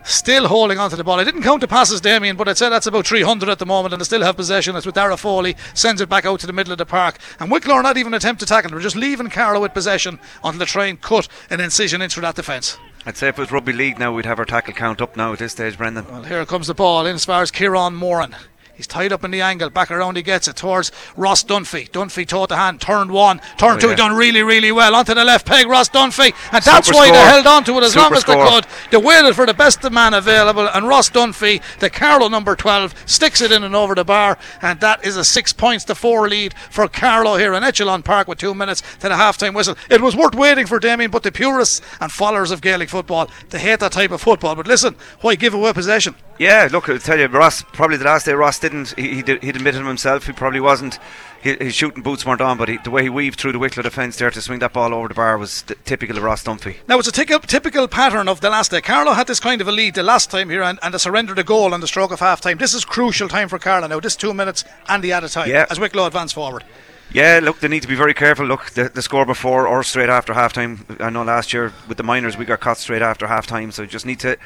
[0.04, 1.20] still holding onto the ball.
[1.20, 3.92] I didn't count the passes, Damien, but I'd say that's about 300 at the moment,
[3.92, 4.76] and they still have possession.
[4.76, 7.18] It's with Dara Foley, sends it back out to the middle of the park.
[7.40, 8.70] And Wicklow are not even attempt to tackle.
[8.70, 12.34] They're just leaving Carlow with possession until they try and cut an incision into that
[12.36, 12.78] defence.
[13.06, 15.32] I'd say if it was rugby league now, we'd have our tackle count up now
[15.32, 16.06] at this stage, Brendan.
[16.06, 18.36] Well, here comes the ball in as far as Kieran Moran.
[18.78, 19.70] He's tied up in the angle.
[19.70, 21.90] Back around he gets it towards Ross Dunphy.
[21.90, 22.80] Dunphy taught the hand.
[22.80, 23.40] Turned one.
[23.58, 23.88] Turned oh, two.
[23.88, 23.96] Yeah.
[23.96, 24.94] Done really, really well.
[24.94, 26.32] Onto the left peg, Ross Dunphy.
[26.52, 27.16] And that's Super why score.
[27.16, 28.44] they held on to it as Super long as score.
[28.44, 28.66] they could.
[28.92, 30.68] They waited for the best man available.
[30.68, 34.38] And Ross Dunphy, the Carlow number 12, sticks it in and over the bar.
[34.62, 38.28] And that is a six points to four lead for Carlow here in Echelon Park
[38.28, 39.76] with two minutes to the half time whistle.
[39.90, 43.58] It was worth waiting for Damien, but the purists and followers of Gaelic football, they
[43.58, 44.54] hate that type of football.
[44.54, 46.14] But listen, why give away possession?
[46.38, 49.42] Yeah, look, I'll tell you, Ross, probably the last day Ross didn't, he, he did,
[49.42, 50.98] he'd admitted himself, he probably wasn't,
[51.42, 53.82] he, his shooting boots weren't on, but he, the way he weaved through the Wicklow
[53.82, 56.76] defence there to swing that ball over the bar was t- typical of Ross Dunphy.
[56.86, 58.80] Now, it's a typical, typical pattern of the last day.
[58.80, 61.38] Carlow had this kind of a lead the last time here and, and they surrendered
[61.38, 62.58] a goal on the stroke of half time.
[62.58, 65.66] This is crucial time for Carlow now, this two minutes and the added time Yeah.
[65.70, 66.64] as Wicklow advance forward.
[67.10, 68.44] Yeah, look, they need to be very careful.
[68.44, 70.84] Look, the, the score before or straight after half time.
[71.00, 73.86] I know last year with the minors we got caught straight after half time, so
[73.86, 74.36] just need to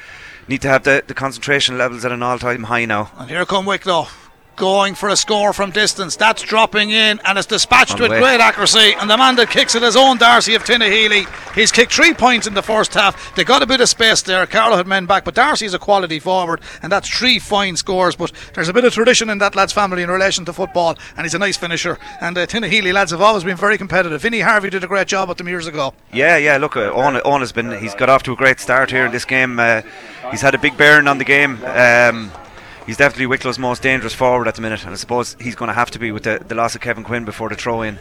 [0.47, 3.11] need to have the, the concentration levels at an all time high now.
[3.17, 4.07] And here come Wicklow.
[4.55, 6.15] Going for a score from distance.
[6.15, 8.93] That's dropping in and it's dispatched with great accuracy.
[8.99, 11.25] And the man that kicks it is Owen Darcy of Tinahely.
[11.55, 13.35] He's kicked three points in the first half.
[13.35, 14.45] They got a bit of space there.
[14.45, 18.15] Carlow had men back, but Darcy's a quality forward, and that's three fine scores.
[18.15, 21.25] But there's a bit of tradition in that lad's family in relation to football, and
[21.25, 21.97] he's a nice finisher.
[22.21, 24.21] And uh, Tinahely lads have always been very competitive.
[24.21, 25.93] Vinny Harvey did a great job with them years ago.
[26.11, 26.57] Yeah, yeah.
[26.57, 27.71] Look, uh, Owen, Owen has been.
[27.79, 29.59] He's got off to a great start here in this game.
[29.59, 29.81] Uh,
[30.29, 31.63] he's had a big bearing on the game.
[31.65, 32.31] Um,
[32.85, 35.73] he's definitely Wicklow's most dangerous forward at the minute, and I suppose he's going to
[35.73, 37.99] have to be with the, the loss of Kevin Quinn before the throw in.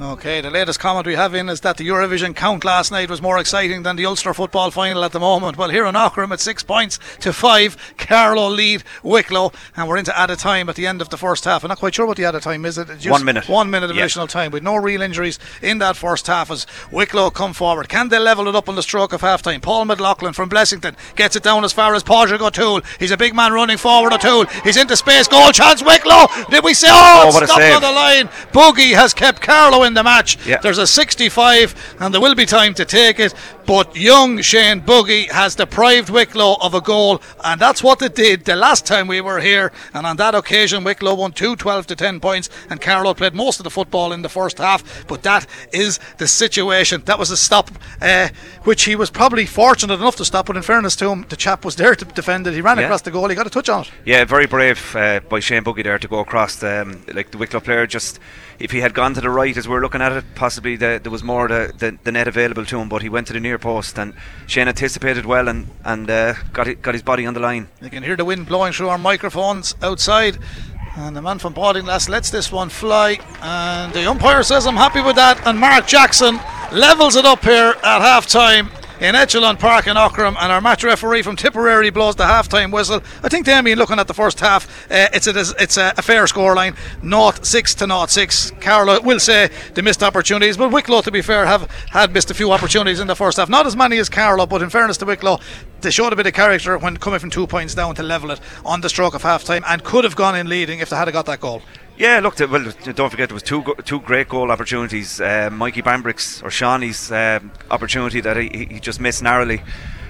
[0.00, 3.22] Okay, the latest comment we have in is that the Eurovision count last night was
[3.22, 5.56] more exciting than the Ulster football final at the moment.
[5.56, 10.16] Well, here in Aughrim at six points to five, Carlow lead Wicklow, and we're into
[10.18, 11.62] added time at the end of the first half.
[11.62, 12.76] I'm not quite sure what the added time is.
[12.76, 13.48] It It's just One minute.
[13.48, 14.02] One minute of Yeah.
[14.02, 17.88] additional time with no real injuries in that first half as Wicklow come forward.
[17.88, 19.60] Can they level it up on the stroke of half time?
[19.60, 22.80] Paul McLaughlin from Blessington gets it down as far as Padraig O'Toole.
[22.98, 24.12] He's a big man running forward.
[24.12, 24.46] O'Toole.
[24.64, 25.28] He's into space.
[25.28, 25.84] Goal chance.
[25.84, 26.26] Wicklow.
[26.50, 26.88] Did we say?
[26.90, 28.28] Oh, Oh, it's stopped on the line.
[28.52, 30.44] Buggy has kept Carlow in the match.
[30.46, 30.58] Yeah.
[30.60, 33.34] There's a 65, and there will be time to take it.
[33.66, 38.44] But young Shane Buggy has deprived Wicklow of a goal, and that's what they did
[38.44, 39.72] the last time we were here.
[39.94, 43.60] And on that occasion, Wicklow won 2 12 to 10 points, and Carlow played most
[43.60, 45.06] of the football in the first half.
[45.06, 47.02] But that is the situation.
[47.06, 47.70] That was a stop,
[48.02, 48.28] uh,
[48.64, 50.46] which he was probably fortunate enough to stop.
[50.46, 52.52] But in fairness to him, the chap was there to defend it.
[52.54, 52.84] He ran Yeah.
[52.84, 53.90] across the goal, he got a touch on it.
[54.04, 56.62] Yeah, very brave uh, by Shane Buggy there to go across.
[56.62, 58.18] Um, like the Wicklow player, just
[58.58, 61.00] if he had gone to the right as we are looking at it, possibly the,
[61.02, 62.88] there was more the, the, the net available to him.
[62.88, 64.14] But he went to the near post, and
[64.46, 67.68] Shane anticipated well and and uh, got it, got his body on the line.
[67.80, 70.38] You can hear the wind blowing through our microphones outside.
[70.96, 73.18] And the man from Baltinglass lets this one fly.
[73.42, 75.44] And the umpire says, I'm happy with that.
[75.44, 76.38] And Mark Jackson
[76.70, 78.70] levels it up here at half time
[79.00, 83.00] in Echelon Park in Aughrim, and our match referee from Tipperary blows the half-time whistle.
[83.22, 86.02] I think they Damien, looking at the first half, uh, it's a it's a, a
[86.02, 88.50] fair scoreline, not six to not six.
[88.60, 92.34] Carlow will say they missed opportunities, but Wicklow, to be fair, have had missed a
[92.34, 93.48] few opportunities in the first half.
[93.48, 95.38] Not as many as Carlow, but in fairness to Wicklow,
[95.82, 98.40] they showed a bit of character when coming from two points down to level it
[98.64, 101.26] on the stroke of half-time, and could have gone in leading if they had got
[101.26, 101.62] that goal.
[101.96, 105.20] Yeah, look, well, don't forget there was two two great goal opportunities.
[105.20, 109.60] Uh, Mikey Bambrick's or Shawnee's um, opportunity that he, he just missed narrowly.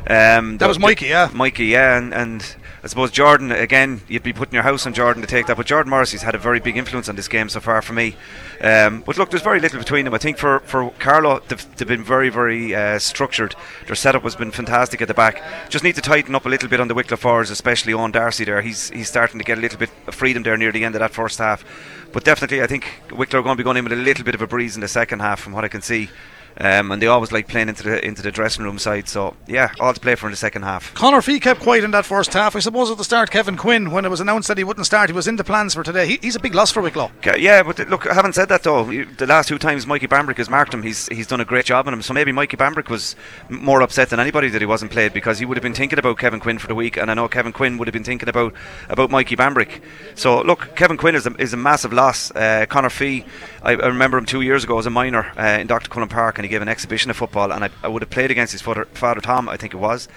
[0.08, 1.30] Um, that was Mikey, yeah.
[1.34, 4.02] Mikey, yeah, and, and I suppose Jordan again.
[4.08, 6.38] You'd be putting your house on Jordan to take that, but Jordan Morrissey's had a
[6.38, 8.14] very big influence on this game so far for me.
[8.60, 10.12] Um, but look, there's very little between them.
[10.12, 13.56] I think for for Carlow, they've, they've been very very uh, structured.
[13.86, 15.42] Their setup has been fantastic at the back.
[15.70, 18.44] Just need to tighten up a little bit on the Wicklow forwards, especially on Darcy.
[18.44, 20.94] There, he's he's starting to get a little bit of freedom there near the end
[20.94, 21.64] of that first half.
[22.12, 24.34] But definitely, I think Wicklow are going to be going in with a little bit
[24.34, 26.10] of a breeze in the second half, from what I can see.
[26.58, 29.08] Um, and they always like playing into the into the dressing room side.
[29.08, 30.94] So yeah, all to play for in the second half.
[30.94, 32.54] Connor Fee kept quiet in that first half.
[32.54, 35.10] I suppose at the start, Kevin Quinn, when it was announced that he wouldn't start,
[35.10, 36.06] he was in the plans for today.
[36.06, 37.10] He, he's a big loss for Wicklow.
[37.36, 38.84] Yeah, but look, I haven't said that though.
[38.84, 41.86] The last two times Mikey Bambrick has marked him, he's he's done a great job
[41.88, 42.02] on him.
[42.02, 43.16] So maybe Mikey Bambrick was
[43.48, 46.18] more upset than anybody that he wasn't played because he would have been thinking about
[46.18, 48.54] Kevin Quinn for the week, and I know Kevin Quinn would have been thinking about
[48.88, 49.80] about Mikey Bambrick.
[50.14, 52.30] So look, Kevin Quinn is a, is a massive loss.
[52.30, 53.24] Uh, Connor Fee,
[53.62, 55.88] I, I, remember him two years ago as a minor uh, in Dr.
[55.88, 58.30] Cullen Park, and he gave an exhibition of football, and I, I would have played
[58.30, 60.08] against his father, father Tom, I think it was,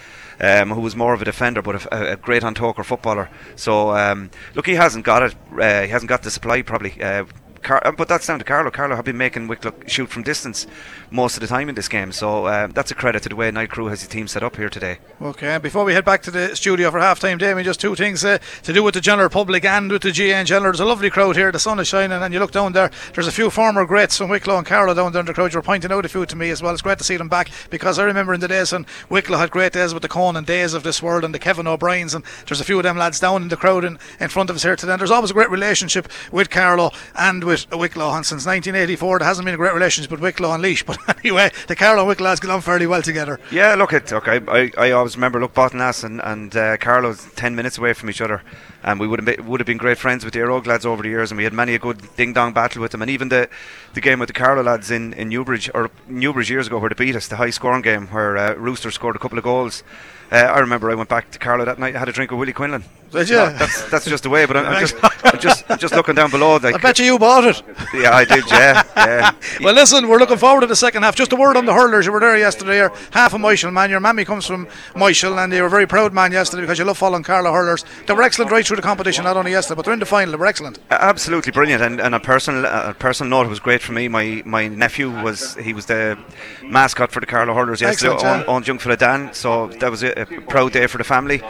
[0.42, 3.30] um, who was more of a defender but a, a great on talker footballer.
[3.56, 5.36] So um, look, he hasn't got it.
[5.58, 7.02] Uh, he hasn't got the supply probably.
[7.02, 7.24] Uh,
[7.68, 8.72] Car- uh, but that's down to Carlo.
[8.72, 10.68] Carlow have been making Wicklow shoot from distance
[11.12, 13.52] most of the time in this game, so uh, that's a credit to the way
[13.52, 15.00] Niall Carew has the team set up here today.
[15.22, 18.24] Okay, before we head back to the studio for half time, Damien, just two things
[18.24, 20.72] uh, to do with the general public and with the GAA in general.
[20.72, 23.28] There's a lovely crowd here, the sun is shining, and you look down there, there's
[23.28, 25.52] a few former greats from Wicklow and Carlow down there in the crowd.
[25.52, 26.72] You were pointing out a few to me as well.
[26.72, 29.52] It's great to see them back because I remember in the days when Wicklow had
[29.52, 32.62] great days with the Conan Dayes of this world and the Kevin O'Briens, and there's
[32.62, 34.78] a few of them lads down in the crowd in, in front of us here
[34.78, 34.94] today.
[34.94, 39.28] And there's always a great relationship with Carlow and with Wicklow, and since 1984 there
[39.28, 42.30] hasn't been a great relationship with Wicklow and Laois, but anyway, the Carlow and Wicklow
[42.30, 43.40] has gone on fairly well together.
[43.52, 44.40] Yeah, look at okay.
[44.48, 48.22] I, I always remember look Baltinglass and and uh, Carlow's ten minutes away from each
[48.22, 48.44] other,
[48.84, 51.04] and we would have been, would have been great friends with the Aero lads over
[51.04, 53.30] the years, and we had many a good ding dong battle with them, and even
[53.30, 53.50] the
[53.94, 57.06] the game with the Carlow lads in, in Newbridge or Newbridge years ago where they
[57.06, 59.84] beat us, the high scoring game where uh, Rooster scored a couple of goals.
[60.32, 61.96] Uh, I remember I went back to Carlow that night.
[61.96, 62.84] I had a drink with Willie Quinlan.
[63.12, 63.38] Did you?
[63.38, 64.46] No, that's, that's just the way.
[64.46, 66.58] But I'm, I'm just I'm just just looking down below.
[66.58, 67.62] Like, I bet you you bought it.
[67.94, 68.44] Yeah, I did.
[68.50, 69.32] Yeah, yeah.
[69.62, 71.16] well, listen, we're looking forward to the second half.
[71.16, 72.06] Just a word on the hurlers.
[72.06, 72.78] You were there yesterday.
[72.78, 73.90] You're half a Myshall man.
[73.90, 76.86] Your mammy comes from Myshall, and you were a very proud man yesterday because you
[76.86, 77.86] love following Carlow hurlers.
[78.06, 80.32] They were excellent right through the competition, not only yesterday, but they're in the final.
[80.32, 80.80] They were excellent.
[80.92, 81.82] Uh, absolutely brilliant.
[81.82, 84.08] And, and a personal a personal note, it was great for me.
[84.10, 86.18] My my nephew was he was the
[86.64, 89.34] mascot for the Carlow hurlers yesterday on, on Young for the Dan.
[89.34, 91.42] So that was a, a proud day for the family.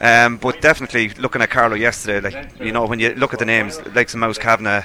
[0.00, 3.44] Um, but definitely looking at Carlow yesterday, like you know, when you look at the
[3.44, 4.84] names, like Mouse Kavanagh,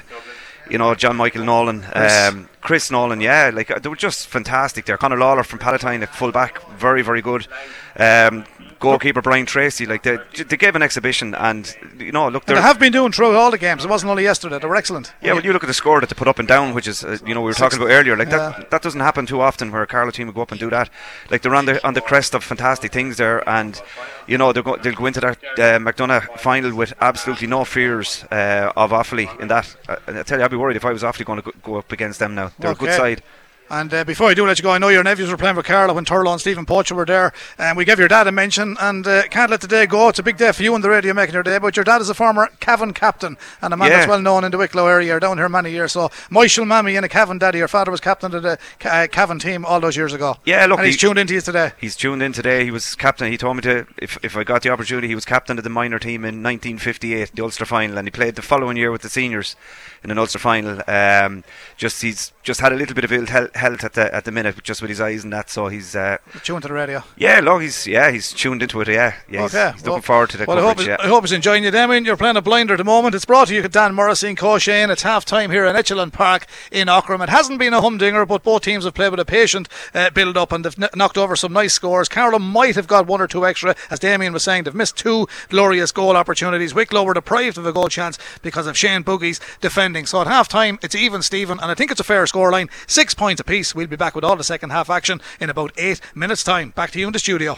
[0.69, 1.85] you know, John Michael Nolan.
[1.93, 4.97] Um, Chris Nolan, yeah, like they were just fantastic there.
[4.97, 7.47] Conor Lawler from Palatine at full back, very, very good.
[7.95, 8.43] Um,
[8.79, 9.85] goalkeeper Brian Tracy.
[9.85, 13.35] Like they, they gave an exhibition, and you know, look, they have been doing throughout
[13.35, 13.85] all the games.
[13.85, 15.13] It wasn't only yesterday; they were excellent.
[15.21, 17.03] Yeah, well, you look at the score that they put up and down, which is
[17.03, 17.59] uh, you know we were Six.
[17.61, 18.15] talking about earlier.
[18.15, 18.53] Like yeah.
[18.57, 20.69] that, that doesn't happen too often where a Carlow team would go up and do
[20.69, 20.89] that.
[21.29, 23.81] Like they're on the on the crest of fantastic things there, and
[24.27, 28.25] you know they'll go, they'll go into that uh, McDonagh final with absolutely no fears
[28.31, 29.75] uh, of Offaly in that.
[29.87, 31.91] Uh, I tell you, I'd be worried if I was Offaly going to go up
[31.91, 32.51] against them now.
[32.59, 32.85] They're okay.
[32.85, 33.23] a good side.
[33.69, 35.63] And uh, before I do let you go, I know your nephews were playing for
[35.63, 37.33] Carlow when Turlough and Stephen Poacher were there.
[37.57, 40.07] And we gave your dad a mention and uh, can't let the day go.
[40.07, 41.57] It's a big day for you on the radio making your day.
[41.59, 43.97] But your dad is a former Cavan captain and a man yeah.
[43.97, 45.19] that's well known in the Wicklow area.
[45.19, 45.91] Down here many years.
[45.91, 47.57] So, Michael Mammy and a Cavan daddy.
[47.57, 50.37] Your father was captain of the uh, Cavan team all those years ago.
[50.45, 50.79] Yeah, look.
[50.79, 51.73] And he's he, tuned into you today.
[51.79, 52.63] He's tuned in today.
[52.63, 53.29] He was captain.
[53.29, 55.69] He told me to, if, if I got the opportunity, he was captain of the
[55.69, 57.97] minor team in 1958, the Ulster final.
[57.97, 59.57] And he played the following year with the seniors
[60.03, 60.81] in an Ulster final.
[60.87, 61.43] Um,
[61.75, 64.63] just He's just had a little bit of ill health at the, at the minute,
[64.63, 65.49] just with his eyes and that.
[65.49, 67.03] So he's uh, tuned to the radio.
[67.17, 68.87] Yeah, look, he's yeah, he's tuned into it.
[68.87, 69.43] Yeah, yeah.
[69.43, 69.65] Okay.
[69.65, 70.87] He's, he's well, looking forward to the well, coverage.
[70.87, 71.05] I hope, yeah.
[71.05, 72.05] I hope he's enjoying you, Damien.
[72.05, 73.15] You're playing a blinder at the moment.
[73.15, 74.89] It's brought to you by Dan Morrissey and Coshane.
[74.89, 77.21] It's half time here in Echelon Park in Aughrim.
[77.21, 80.37] It hasn't been a humdinger, but both teams have played with a patient uh, build
[80.37, 82.07] up and they've n- knocked over some nice scores.
[82.07, 84.63] Carlow might have got one or two extra, as Damien was saying.
[84.63, 86.73] They've missed two glorious goal opportunities.
[86.73, 90.05] Wicklow were deprived of a goal chance because of Shane Buggy's defending.
[90.05, 92.69] So at half time, it's even, Stephen, and I think it's a fair scoreline.
[92.85, 93.73] Six points apiece.
[93.73, 96.69] We'll be back with all the second half action in about eight minutes' time.
[96.69, 97.57] Back to you in the studio.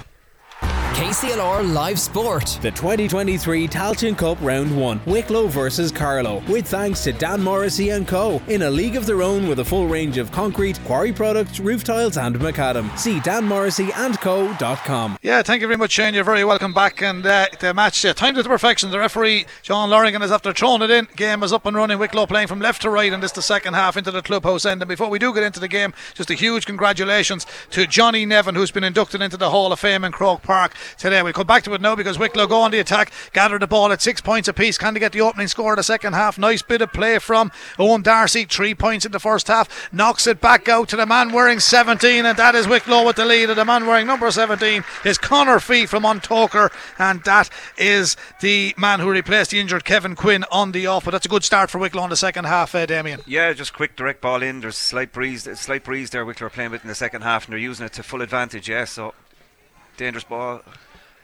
[1.00, 2.60] KCLR Live Sport.
[2.62, 8.06] The 2023 Tailteann Cup Round 1, Wicklow versus Carlow, with thanks to Dan Morrissey and
[8.06, 8.42] Co.
[8.50, 11.86] In a league of their own with a full range of concrete, quarry products, roof
[11.86, 12.96] tiles and macadam.
[12.98, 15.20] See danmorrisseyandco.com.
[15.22, 16.14] Yeah, thank you very much, Shane.
[16.14, 17.02] You're very welcome back.
[17.02, 18.92] And uh, the match uh, timed to perfection.
[18.92, 21.08] The referee, John Lonergan, is after throwing it in.
[21.16, 21.98] Game is up and running.
[21.98, 24.82] Wicklow playing from left to right, and this the second half into the clubhouse end.
[24.82, 28.56] And before we do get into the game, just a huge congratulations to Johnny Nevin,
[28.56, 31.22] who's been inducted into the Hall of Fame in Croke Park today.
[31.22, 33.92] We'll come back to it now because Wicklow go on the attack, gather the ball
[33.92, 34.78] at six points apiece.
[34.78, 36.38] Can they get the opening score of the second half?
[36.38, 39.92] Nice bit of play from Owen Darcy, three points in the first half.
[39.94, 43.26] Knocks it back out to the man wearing 17, and that is Wicklow with the
[43.26, 43.50] lead.
[43.50, 48.74] And the man wearing number 17 is Connor Fee from Montoker, and that is the
[48.78, 51.06] man who replaced the injured Kevin Quinn on the off.
[51.06, 53.22] But that's a good start for Wicklow in the second half, uh, Damien.
[53.26, 54.62] Yeah, just quick direct ball in.
[54.62, 56.26] There's slight breeze, slight breeze there.
[56.26, 58.70] Wicklow are playing with in the second half, and they're using it to full advantage.
[58.70, 59.14] Yeah, so
[60.00, 60.62] dangerous ball.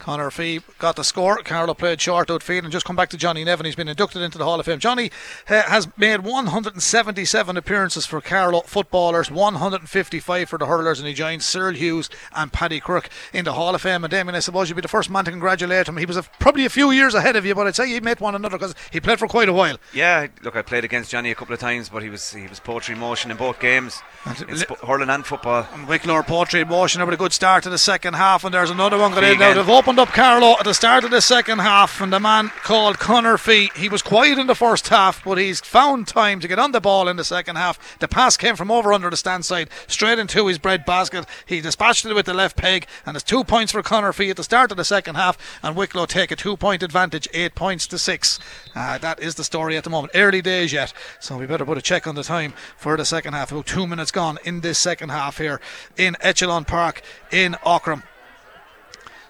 [0.06, 1.38] Connor Fee got the score.
[1.38, 3.66] Carlow played short outfield and just come back to Johnny Nevin.
[3.66, 4.78] He's been inducted into the Hall of Fame.
[4.78, 5.10] Johnny
[5.50, 11.44] uh, has made 177 appearances for Carlow footballers, 155 for the hurlers, and he joins
[11.44, 14.04] Cyril Hughes and Paddy Crook in the Hall of Fame.
[14.04, 15.98] And Damien, I suppose you'd be the first man to congratulate him.
[15.98, 18.22] He was a, probably a few years ahead of you, but I'd say he met
[18.22, 19.80] one another because he played for quite a while.
[19.92, 22.60] Yeah, look, I played against Johnny a couple of times, but he was he was
[22.60, 24.04] poetry motion in both games,
[24.48, 25.68] in sp- hurling and football.
[25.74, 29.00] And Wicklow poetry motion, with a good start to the second half, and there's another
[29.00, 29.56] one going in now.
[29.56, 33.00] They've opened up Carlow at the start of the second half, and the man called
[33.00, 36.60] Connor Fee, he was quiet in the first half, but he's found time to get
[36.60, 37.98] on the ball in the second half.
[38.00, 41.26] The pass came from over under the stand side, straight into his bread basket.
[41.46, 44.36] He dispatched it with the left peg, and it's two points for Connor Fee at
[44.36, 47.88] the start of the second half, and Wicklow take a two point advantage, eight points
[47.88, 48.38] to six.
[48.76, 50.12] Uh, that is the story at the moment.
[50.14, 50.92] Early days yet,
[51.22, 53.50] so we better put a check on the time for the second half.
[53.50, 55.62] About two minutes gone in this second half here
[55.96, 58.04] in Echelon Park in Aughrim.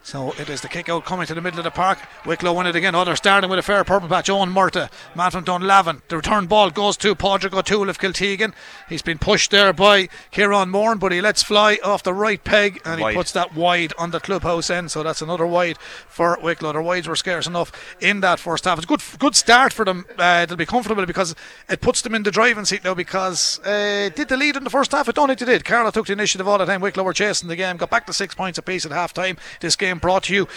[0.05, 1.97] So it is the kick out coming to the middle of the park.
[2.27, 2.93] Wicklow win it again.
[2.93, 4.29] Oh, starting with a fair purple patch.
[4.29, 6.03] Owen Murtagh, man from Dunlavin.
[6.09, 8.53] The return ball goes to Padraig O'Toole of Kiltegan.
[8.87, 12.79] He's been pushed there by Kieran Moore, but he lets fly off the right peg
[12.85, 13.11] and Wide.
[13.13, 14.91] he puts that wide on the clubhouse end.
[14.91, 16.73] So that's another wide for Wicklow.
[16.73, 18.77] Their wides were scarce enough in that first half.
[18.77, 20.05] It's a good, good start for them.
[20.19, 21.33] Uh, they'll be comfortable because
[21.67, 24.69] it puts them in the driving seat now because uh, did the lead in the
[24.69, 25.09] first half?
[25.09, 25.65] I don't think they did.
[25.65, 26.81] Carlow took the initiative all the time.
[26.81, 29.37] Wicklow were chasing the game, got back to six points apiece at half time.
[29.61, 30.47] This game brought to you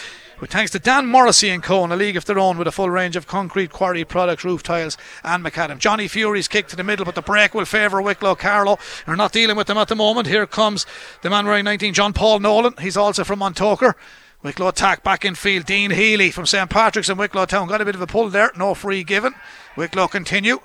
[0.41, 1.84] with thanks to Dan Morrissey and Co.
[1.84, 4.62] in a league of their own with a full range of concrete, quarry products, roof
[4.62, 5.78] tiles, and macadam.
[5.78, 8.36] Johnny Fury's kick to the middle, but the break will favour Wicklow.
[8.36, 10.28] Carlow are not dealing with them at the moment.
[10.28, 10.86] Here comes
[11.22, 12.74] the man wearing 19, John Paul Nolan.
[12.80, 13.95] He's also from Montoker.
[14.43, 15.66] Wicklow attack back in field.
[15.66, 18.53] Dean Healy from St Patrick's and Wicklow Town got a bit of a pull there.
[18.57, 19.34] No free given.
[19.76, 20.61] Wicklow continue.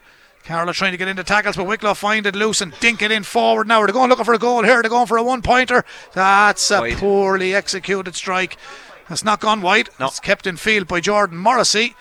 [0.46, 3.24] Carlow trying to get into tackles, but Wicklow find it loose and dink it in
[3.24, 3.80] forward now.
[3.80, 4.82] They're going looking for a goal here.
[4.82, 5.86] They're going for a one pointer.
[6.14, 6.98] That's a Wide.
[6.98, 8.58] poorly executed strike.
[9.10, 9.90] It's not gone wide.
[10.00, 10.08] No.
[10.08, 11.96] It's kept in field by Jordan Morrissey.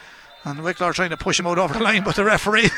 [0.44, 2.62] And Wicklow are trying to push him out over the line, but the referee,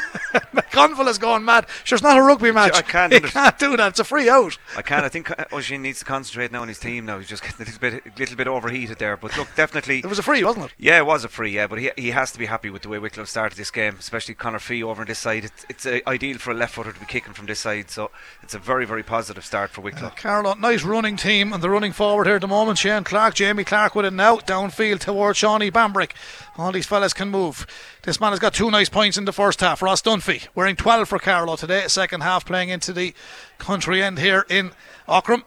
[0.55, 1.67] McConville is going mad.
[1.85, 2.75] Sure, it's not a rugby match.
[2.75, 3.89] I can't He can't do that.
[3.89, 4.59] It's a free out.
[4.77, 5.05] I can't.
[5.05, 7.07] I think uh, Oisin needs to concentrate now on his team.
[7.07, 9.17] Now he's just getting a little bit, little bit overheated there.
[9.17, 10.73] But look, definitely, It was a free, wasn't it?
[10.79, 12.89] Yeah, it was a free, yeah, but he, he has to be happy with the
[12.91, 15.45] way Wicklow started this game, especially Connor Fee over on this side.
[15.45, 18.11] It's, it's uh, ideal for a left footer to be kicking from this side, so
[18.43, 20.11] it's a very, very positive start for Wicklow.
[20.17, 22.79] Carlow, nice running team, and they're running forward here at the moment.
[22.79, 26.13] Shane Clark, Jamie Clark with it now, downfield towards Shawnee Bambrick.
[26.57, 27.54] All these fellas can move.
[28.03, 29.83] This man has got two nice points in the first half.
[29.83, 33.15] Ross Dunphy wearing 12 for Carlow today, second half playing into the
[33.59, 34.73] country end here in
[35.09, 35.43] Aughrim.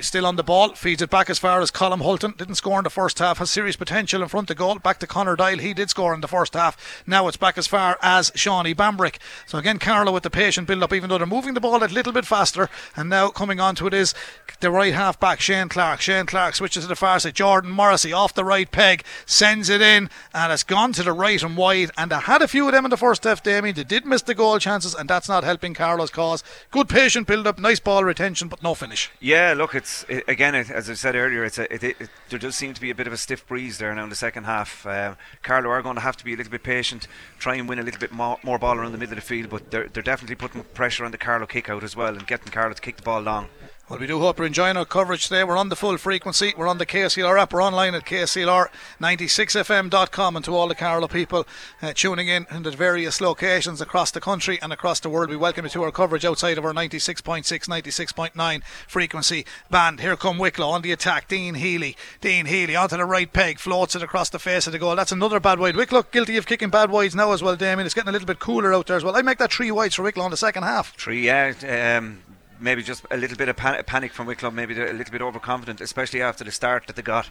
[0.00, 2.34] Still on the ball, feeds it back as far as Colin Hulton.
[2.36, 4.78] Didn't score in the first half, has serious potential in front of the goal.
[4.78, 7.02] Back to Connor Doyle, he did score in the first half.
[7.06, 9.16] Now it's back as far as Shawnee Bambrick.
[9.46, 11.86] So again, Carlow with the patient build up, even though they're moving the ball a
[11.86, 12.68] little bit faster.
[12.96, 14.14] And now coming on to it is
[14.60, 16.00] the right half back, Shane Clark.
[16.00, 17.34] Shane Clark switches to the far side.
[17.34, 21.42] Jordan Morrissey off the right peg, sends it in, and it's gone to the right
[21.42, 21.90] and wide.
[21.96, 23.74] And they had a few of them in the first half, Damien.
[23.74, 26.44] They did miss the goal chances, and that's not helping Carlow's cause.
[26.70, 29.10] Good patient build up, nice ball retention, but no finish.
[29.20, 31.96] Yeah, look, it's it, again it, as I said earlier, it's a, it,
[32.28, 34.16] there does seem to be a bit of a stiff breeze there now in the
[34.16, 34.84] second half.
[34.84, 37.06] Um, Carlow are going to have to be a little bit patient,
[37.38, 39.50] try and win a little bit more, more ball around the middle of the field,
[39.50, 42.50] but they're they're definitely putting pressure on the Carlow kick out as well and getting
[42.52, 43.48] Carlow to kick the ball long.
[43.92, 45.44] Well, we do hope you're enjoying our coverage today.
[45.44, 46.54] We're on the full frequency.
[46.56, 47.52] We're on the KCLR app.
[47.52, 50.36] We're online at KCLR96fm.com.
[50.36, 51.46] And to all the Carlow people
[51.82, 55.36] uh, tuning in in the various locations across the country and across the world, we
[55.36, 60.00] welcome you to our coverage outside of our 96.6, 96.9 frequency band.
[60.00, 61.28] Here come Wicklow on the attack.
[61.28, 61.94] Dean Healy.
[62.22, 64.96] Dean Healy onto the right peg, floats it across the face of the goal.
[64.96, 65.76] That's another bad wide.
[65.76, 67.84] Wicklow guilty of kicking bad wides now as well, Damien.
[67.84, 69.16] It's getting a little bit cooler out there as well.
[69.16, 70.96] I make that three wides for Wicklow in the second half.
[70.96, 71.98] Three, yeah.
[71.98, 72.22] Um,
[72.62, 75.20] maybe just a little bit of pan- panic from Wicklow, maybe they're a little bit
[75.20, 77.28] overconfident, especially after the start that they got.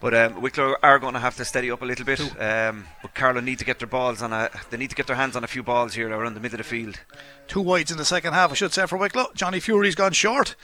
[0.00, 2.20] But um, Wicklow are going to have to steady up a little bit.
[2.40, 4.48] Um, but Carlow need to get their balls on a.
[4.70, 6.64] They need to get their hands on a few balls here around the middle of
[6.66, 6.98] the field.
[7.48, 9.26] Two wides in the second half, I should say, for Wicklow.
[9.34, 10.56] Johnny Fury's gone short.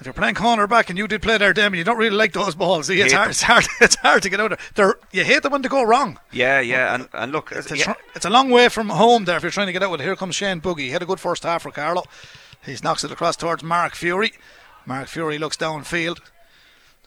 [0.00, 2.32] If you're playing corner back and you did play there, Damien, you don't really like
[2.32, 2.86] those balls.
[2.86, 3.30] See, it's hard, them.
[3.32, 3.66] it's hard.
[3.80, 4.58] It's hard to get out there.
[4.74, 6.18] They're, you hate them when they go wrong.
[6.32, 9.36] Yeah, yeah, and, and look, It's a, tr- it's a long way from home there
[9.36, 10.04] if you're trying to get out with it.
[10.04, 10.84] Here comes Shane Buggy.
[10.84, 12.04] He had a good first half for Carlow.
[12.64, 14.32] He knocks it across towards Mark Fury.
[14.86, 16.18] Mark Fury looks downfield.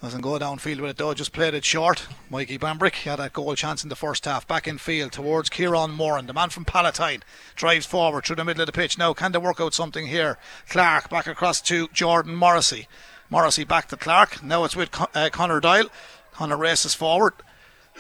[0.02, 2.06] Doesn't go downfield with it though, just played it short.
[2.30, 4.46] Mikey Bambrick had that goal chance in the first half.
[4.46, 7.24] Back in field towards Kieran Moran, the man from Palatine.
[7.56, 8.98] Drives forward through the middle of the pitch.
[8.98, 10.38] Now, can they work out something here?
[10.70, 12.88] Clark back across to Jordan Morrissey.
[13.30, 14.44] Morrissey back to Clark.
[14.44, 15.90] Now it's with Con- uh, Connor Doyle.
[16.34, 17.34] Connor races forward.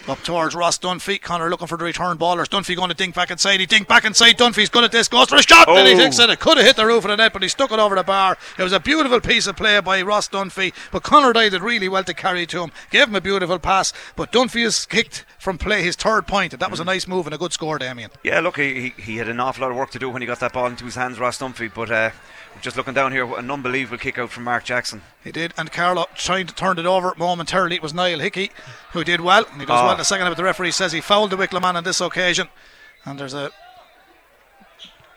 [0.08, 1.20] Up towards Ross Dunphy.
[1.20, 2.46] Connor looking for the return ballers.
[2.48, 3.60] Dunphy going to dink back inside.
[3.60, 4.38] He dink back inside.
[4.38, 5.08] Dunphy's good at this.
[5.08, 5.66] Goes for a shot.
[5.68, 5.98] Then he Oh.
[5.98, 7.80] thinks that it could have hit the roof of the net, but he stuck it
[7.80, 8.38] over the bar.
[8.60, 10.74] It was a beautiful piece of play by Ross Dunphy.
[10.92, 12.72] But Connor Doyle did really well to carry to him.
[12.92, 13.94] Gave him a beautiful pass.
[14.16, 17.26] But Dunphy has kicked from play his third point, and that was a nice move
[17.26, 18.12] and a good score, Damien.
[18.24, 18.42] yeah.
[18.42, 20.40] Look, he, he he had an awful lot of work to do when he got
[20.42, 21.74] that ball into his hands, Ross Dunphy.
[21.74, 22.12] But uh,
[22.62, 25.02] just looking down here, an unbelievable kick out from Mark Jackson.
[25.24, 27.76] He did, and Carlow trying to turn it over momentarily.
[27.76, 28.52] It was Niall Hickey
[28.94, 29.84] who did well, and he does Ah.
[29.84, 30.32] well in the second half.
[30.32, 32.48] But the referee says he fouled the Wicklow man on this occasion,
[33.06, 33.52] and there's a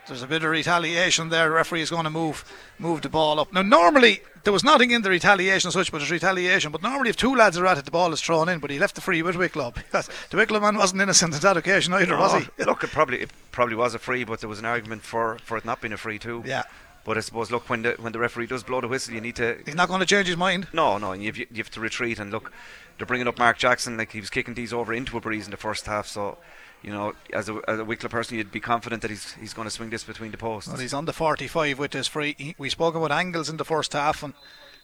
[0.06, 1.48] there's a bit of retaliation there.
[1.48, 2.44] The referee is going to move
[2.78, 3.52] move the ball up.
[3.52, 6.72] Now, normally there was nothing in the retaliation as such, but there's retaliation.
[6.72, 8.58] But normally, if two lads are at it, the ball is thrown in.
[8.58, 11.92] But he left the free with Wicklow the Wicklow man wasn't innocent on that occasion
[11.92, 12.48] either, was he?
[12.60, 15.36] Oh, look, it probably it probably was a free, but there was an argument for,
[15.44, 16.42] for it not being a free too.
[16.46, 16.62] Yeah.
[17.08, 19.36] But I suppose, look, when the when the referee does blow the whistle, you need
[19.36, 20.68] to He's not going to change his mind.
[20.74, 22.52] No, no, and you have, you have to retreat and look.
[22.98, 25.50] They're bringing up Mark Jackson like he was kicking these over into a breeze in
[25.50, 26.06] the first half.
[26.06, 26.36] So,
[26.82, 29.66] you know, as a, as a Wicklow person, you'd be confident that he's he's going
[29.66, 30.68] to swing this between the posts.
[30.68, 32.34] Well, he's on the 45 with this free.
[32.36, 34.34] He, we spoke about angles in the first half, and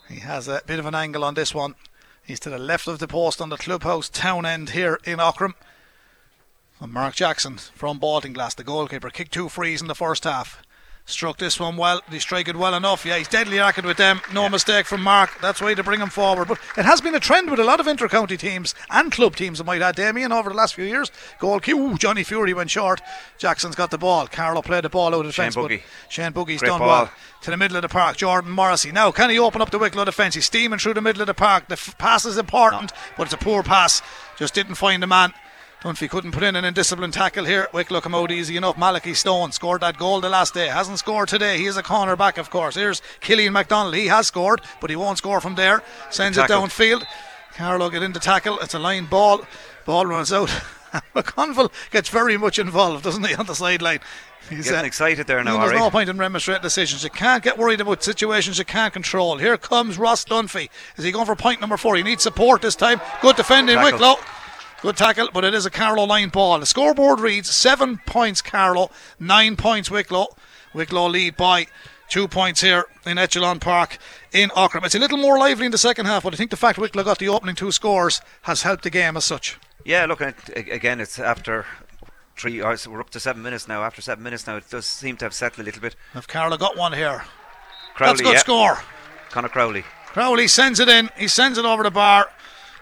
[0.08, 1.74] he has a bit of an angle on this one.
[2.22, 5.52] He's to the left of the post on the clubhouse town end here in Aughrim.
[6.80, 10.62] And Mark Jackson from Baltinglass, the goalkeeper, kicked two frees in the first half.
[11.06, 12.00] Struck this one well.
[12.10, 13.04] He strike it well enough.
[13.04, 14.22] Yeah, he's deadly accurate with them.
[14.32, 15.38] No mistake from Mark.
[15.42, 16.48] That's why to bring him forward.
[16.48, 19.60] But it has been a trend with a lot of inter-county teams and club teams,
[19.60, 21.10] I might add, Damien, over the last few years.
[21.38, 21.98] Goal cue.
[21.98, 23.02] Johnny Fury went short.
[23.36, 24.26] Jackson's got the ball.
[24.28, 25.54] Carlow played the ball out of Shane defence.
[25.56, 25.82] but Buggy.
[26.08, 26.88] Shane Buggy's Great done ball.
[26.88, 27.10] well.
[27.42, 28.16] To the middle of the park.
[28.16, 28.90] Jordan Morrissey.
[28.90, 30.34] Now, can he open up the Wicklow defence?
[30.36, 31.68] He's steaming through the middle of the park.
[31.68, 34.00] The f- pass is important, but it's a poor pass.
[34.38, 35.34] Just didn't find the man.
[35.84, 37.68] Dunphy couldn't put in an indisciplined tackle here.
[37.74, 38.78] Wicklow come out easy enough.
[38.78, 40.68] Malachi Stone scored that goal the last day.
[40.68, 41.58] Hasn't scored today.
[41.58, 42.74] He is a corner back, of course.
[42.74, 43.94] Here's Killian MacDonald.
[43.94, 45.82] He has scored, but he won't score from there.
[46.08, 47.04] Sends it downfield.
[47.54, 48.58] Carlow get into tackle.
[48.60, 49.42] It's a line ball.
[49.84, 50.48] Ball runs out.
[51.14, 54.00] McConville gets very much involved, doesn't he, on the sideline?
[54.48, 57.04] He's Getting excited there now, There's no point in remonstrating decisions.
[57.04, 59.36] You can't get worried about situations you can't control.
[59.36, 60.70] Here comes Ross Dunphy.
[60.96, 61.96] Is he going for point number four?
[61.96, 63.02] He needs support this time.
[63.20, 63.98] Good defending, Tackle.
[63.98, 64.16] Wicklow.
[64.82, 66.58] Good tackle, but it is a Carlow line ball.
[66.60, 70.28] The scoreboard reads seven points Carlow, nine points Wicklow.
[70.74, 71.68] Wicklow lead by
[72.08, 73.98] two points here in Echelon Park
[74.32, 74.84] in Aughrim.
[74.84, 77.02] It's a little more lively in the second half, but I think the fact Wicklow
[77.02, 79.58] got the opening two scores has helped the game as such.
[79.84, 81.64] Yeah, look, and it, a- again, it's after
[82.36, 82.60] three.
[82.60, 82.86] Oh, hours.
[82.86, 83.82] we're up to seven minutes now.
[83.84, 85.96] After seven minutes now, it does seem to have settled a little bit.
[86.14, 87.24] If Carlow got one here,
[87.94, 88.38] Crowley, that's a good yeah.
[88.38, 88.78] score.
[89.30, 89.84] Connor Crowley.
[90.06, 91.10] Crowley sends it in.
[91.16, 92.28] He sends it over the bar.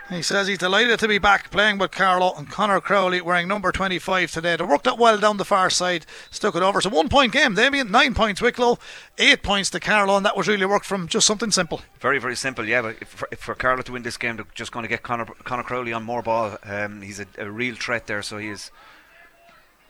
[0.08, 3.72] He says he's delighted to be back playing with Carlow and Connor Crowley wearing number
[3.72, 4.56] 25 today.
[4.56, 6.78] They worked it well down the far side, stuck it over.
[6.78, 7.90] It's a one point game, Damien.
[7.90, 8.78] Nine points Wicklow,
[9.16, 11.80] eight points to Carlow, and that was really worked from just something simple.
[12.00, 12.82] Very, very simple, yeah.
[12.82, 15.02] But if, for, if for Carlow to win this game, they're just going to get
[15.02, 16.58] Connor, Connor Crowley on more ball.
[16.64, 18.70] Um, he's a, a real threat there, so he is.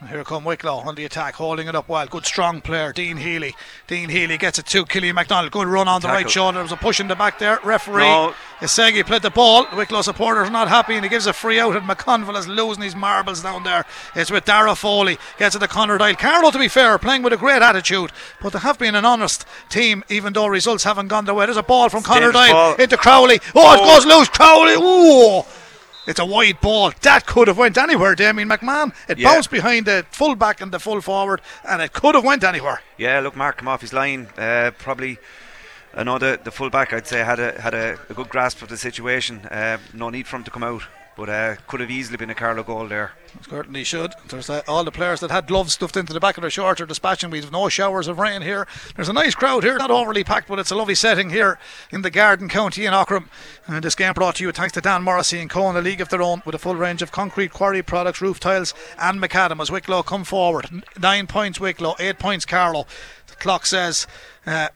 [0.08, 2.06] Here come Wicklow on the attack, holding it up well.
[2.06, 3.54] Good strong player, Dean Healy.
[3.86, 5.52] Dean Healy gets it to Killian MacDonald.
[5.52, 6.56] Good run on the right shoulder.
[6.56, 7.60] There was a push in the back there.
[7.62, 8.34] Referee No.
[8.60, 9.64] Isegi played the ball.
[9.70, 11.76] The Wicklow supporters not happy and he gives a free out.
[11.76, 13.84] And McConville is losing his marbles down there.
[14.16, 15.18] It's with Dara Foley.
[15.38, 16.14] Gets it to Connor Doyle.
[16.16, 18.10] Carlow, to be fair, playing with a great attitude.
[18.40, 21.46] But they have been an honest team, even though results haven't gone their way.
[21.46, 23.40] There's a ball from Connor Dangerous Doyle into Crowley.
[23.54, 23.86] Oh, it Oh.
[23.86, 24.28] goes loose.
[24.28, 24.74] Crowley.
[24.74, 25.44] Ooh.
[26.06, 26.92] It's a wide ball.
[27.02, 28.92] That could have went anywhere, Damien McMahon.
[29.08, 29.32] It Yeah.
[29.32, 32.80] bounced behind the full back and the full forward, and it could have went anywhere.
[32.96, 34.28] Yeah, look, Mark come off his line.
[34.36, 35.18] Uh, probably,
[35.94, 38.76] another the, full back, I'd say, had a had a, a good grasp of the
[38.76, 39.46] situation.
[39.46, 40.82] Uh, no need for him to come out,
[41.16, 43.12] but uh, could have easily been a Carlow goal there.
[43.48, 44.12] Certainly should.
[44.28, 46.80] There's uh, all the players that had gloves stuffed into the back of their shorts
[46.80, 47.30] are dispatching.
[47.30, 48.66] We've no showers of rain here.
[48.96, 51.58] There's a nice crowd here, not overly packed, but it's a lovely setting here
[51.90, 53.28] in the Garden County in Aughrim.
[53.66, 55.68] And this game brought to you thanks to Dan Morrissey and Co.
[55.70, 58.40] in a league of their own with a full range of concrete quarry products, roof
[58.40, 60.84] tiles, and macadam as Wicklow come forward.
[61.00, 62.86] Nine points Wicklow, eight points Carlow.
[63.28, 64.06] The clock says.
[64.46, 64.68] Uh,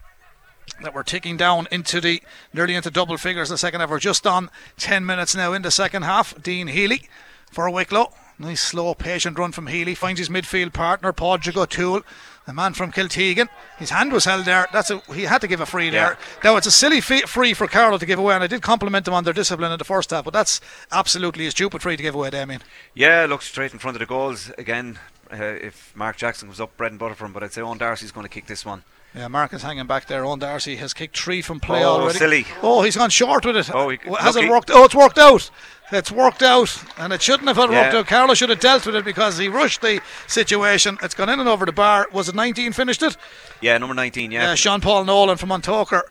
[0.82, 2.22] that we're ticking down into the
[2.52, 3.90] nearly into double figures the second half.
[3.90, 6.40] We're just on 10 minutes now in the second half.
[6.42, 7.08] Dean Healy
[7.50, 8.12] for Wicklow.
[8.38, 9.94] Nice, slow, patient run from Healy.
[9.94, 12.02] Finds his midfield partner, Padraig O'Toole,
[12.46, 13.48] the man from Kiltegan.
[13.78, 14.66] His hand was held there.
[14.74, 16.18] That's a, He had to give a free there.
[16.20, 16.40] Yeah.
[16.44, 19.06] Now, it's a silly fee- free for Carlow to give away, and I did compliment
[19.06, 20.60] them on their discipline in the first half, but that's
[20.92, 22.60] absolutely a stupid free to give away, Damien.
[22.92, 24.98] Yeah, look straight in front of the goals again.
[25.32, 27.78] Uh, if Mark Jackson comes up, bread and butter for him, but I'd say Owen
[27.78, 28.84] Darcy's going to kick this one.
[29.16, 30.24] Yeah, Mark is hanging back there.
[30.26, 32.18] Owen Darcy has kicked three from play Oh, already.
[32.18, 32.46] silly.
[32.62, 33.70] Oh, he's gone short with it.
[33.72, 34.70] Oh, he- has it worked?
[34.70, 35.48] Oh, it's worked out.
[35.90, 37.82] It's worked out, and it shouldn't have had Yeah.
[37.84, 38.06] worked out.
[38.08, 40.98] Carlow should have dealt with it because he rushed the situation.
[41.00, 42.08] It's gone in and over the bar.
[42.12, 43.16] Was it 19 finished it?
[43.62, 44.32] Yeah, number 19.
[44.32, 46.02] Yeah, Uh, Sean Paul Nolan from Montoker.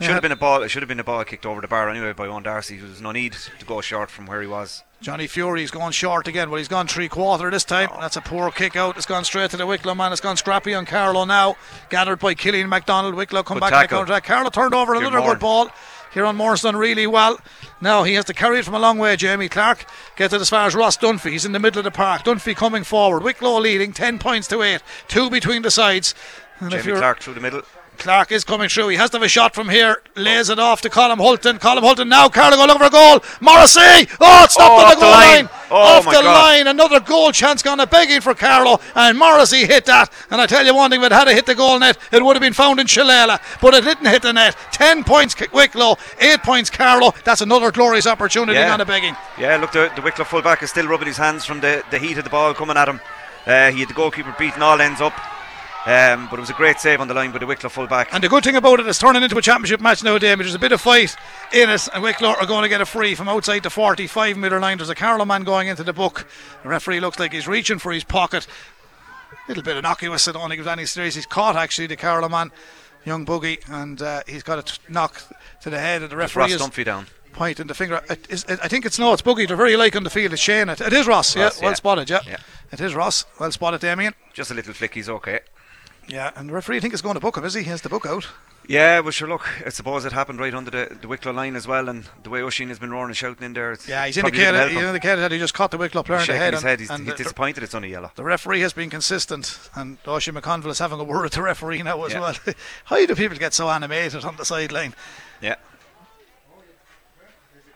[0.00, 0.62] should have been a ball.
[0.62, 2.78] It should have been a ball kicked over the bar anyway by Owen Darcy.
[2.78, 4.82] There was no need to go short from where he was.
[5.00, 6.50] Johnny Fury's gone short again.
[6.50, 7.88] Well, he's gone three quarter this time.
[8.00, 8.96] That's a poor kick out.
[8.96, 10.10] It's gone straight to the Wicklow man.
[10.10, 11.56] It's gone scrappy on Carlow now.
[11.88, 13.14] Gathered by Killian MacDonald.
[13.14, 14.20] Wicklow come Good back in the counter.
[14.20, 15.34] Carlow turned over Kieran another Moore.
[15.34, 15.70] good ball.
[16.12, 17.38] Kieran Moore's done really well.
[17.80, 19.14] Now he has to carry it from a long way.
[19.14, 19.86] Jamie Clark
[20.16, 21.30] gets it as far as Ross Dunphy.
[21.30, 22.24] He's in the middle of the park.
[22.24, 23.22] Dunphy coming forward.
[23.22, 24.82] Wicklow leading 10 points to 8.
[25.06, 26.14] Two between the sides.
[26.58, 27.62] And Jamie Clark through the middle.
[27.98, 28.88] Clark is coming through.
[28.88, 30.02] He has to have a shot from here.
[30.16, 31.58] Lays it off to Colin Hulton.
[31.58, 32.28] Colin Hulton now.
[32.28, 33.20] Carlow going looking for a goal.
[33.40, 34.08] Morrissey.
[34.20, 35.44] Oh, it's stopped Oh, on the off the goal line.
[35.44, 35.48] line.
[35.70, 36.24] Oh, off the God.
[36.24, 36.66] line.
[36.66, 38.80] Another goal chance gone a begging for Carlow.
[38.94, 40.10] And Morrissey hit that.
[40.30, 42.36] And I tell you one thing, if it had hit the goal net, it would
[42.36, 43.38] have been found in Shillelagh.
[43.60, 44.56] But it didn't hit the net.
[44.72, 45.96] Ten points K- Wicklow.
[46.20, 47.12] Eight points Carlow.
[47.24, 48.72] That's another glorious opportunity Yeah.
[48.72, 49.16] on a begging.
[49.38, 52.16] Yeah, look, the, the Wicklow fullback is still rubbing his hands from the, the heat
[52.18, 53.00] of the ball coming at him.
[53.46, 55.12] Uh, he had the goalkeeper beating all ends up.
[55.86, 58.12] Um, but it was a great save on the line by the Wicklow fullback.
[58.12, 60.40] And the good thing about it is turning into a championship match now, Damien.
[60.40, 61.16] There's a bit of fight
[61.52, 64.60] in it, and Wicklow are going to get a free from outside the 45 metre
[64.60, 64.78] line.
[64.78, 66.26] There's a Carlow man going into the book.
[66.62, 68.46] The referee looks like he's reaching for his pocket.
[69.32, 70.28] A Little bit innocuous.
[70.28, 71.14] I don't think it was any serious.
[71.14, 72.50] He's caught actually the Carlow man,
[73.06, 75.22] young Buggy, and uh, he's got a t- knock
[75.62, 76.02] to the head.
[76.02, 77.06] And the referee Ross is Dunphy down.
[77.32, 78.02] pointing the finger.
[78.10, 79.46] It is, it, I think it's no, it's Buggy.
[79.46, 80.34] They're very like on the field.
[80.34, 80.68] It's Shane.
[80.68, 81.34] It, it is Ross.
[81.34, 82.10] Ross, yeah, well spotted.
[82.10, 82.20] Yeah.
[82.26, 82.36] Yeah.
[82.72, 83.24] it is Ross.
[83.40, 84.12] Well spotted, Damien.
[84.34, 85.40] Just a little flick, he's okay.
[86.08, 87.44] Yeah, and the referee I think is going to book him.
[87.44, 87.62] Is he?
[87.62, 88.26] He has the book out.
[88.66, 91.66] Yeah, well, sure, look, I suppose it happened right under the, the Wicklow line as
[91.66, 93.76] well, and the way Oisin has been roaring and shouting in there.
[93.86, 94.84] Yeah, he's indicated, help he him.
[94.84, 96.52] indicated that he just caught the Wicklow player in the head.
[96.52, 98.10] his and- head, he's, and he's disappointed it's only yellow.
[98.14, 101.82] The referee has been consistent, and Oisin McConville is having a word with the referee
[101.82, 102.20] now as Yeah.
[102.20, 102.34] well.
[102.84, 104.94] How do people get so animated on the sideline?
[105.40, 105.56] Yeah.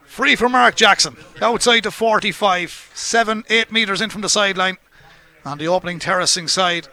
[0.04, 4.76] Free for Mark Jackson, outside the 45, 7, 8 metres in from the sideline,
[5.44, 6.88] on the opening terracing side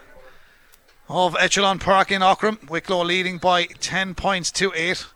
[1.10, 2.70] of Echelon Park in Aughrim.
[2.70, 5.06] Wicklow leading by 10 points to 8.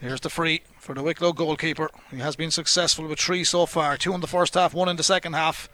[0.00, 1.90] Here's the free for the Wicklow goalkeeper.
[2.10, 4.96] He has been successful with three so far two in the first half, one in
[4.96, 5.68] the second half.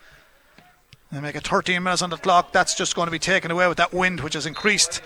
[1.13, 2.53] They make it 13 minutes on the clock.
[2.53, 5.01] That's just going to be taken away with that wind, which has increased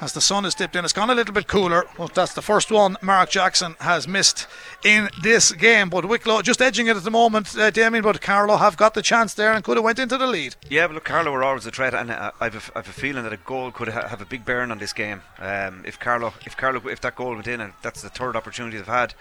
[0.00, 0.84] as the sun has dipped in.
[0.84, 1.84] It's gone a little bit cooler.
[1.96, 4.46] But that's the first one Mark Jackson has missed
[4.84, 5.90] in this game.
[5.90, 8.02] But Wicklow just edging it at the moment, uh, Damien.
[8.02, 10.56] But Carlow have got the chance there and could have went into the lead.
[10.68, 13.24] Yeah, but look, Carlow were always a threat, and uh, I've a, I've a feeling
[13.24, 15.22] that a goal could ha- have a big bearing on this game.
[15.38, 18.76] Um, if Carlow, if Carlow, if that goal went in, and that's the third opportunity
[18.76, 19.14] they've had,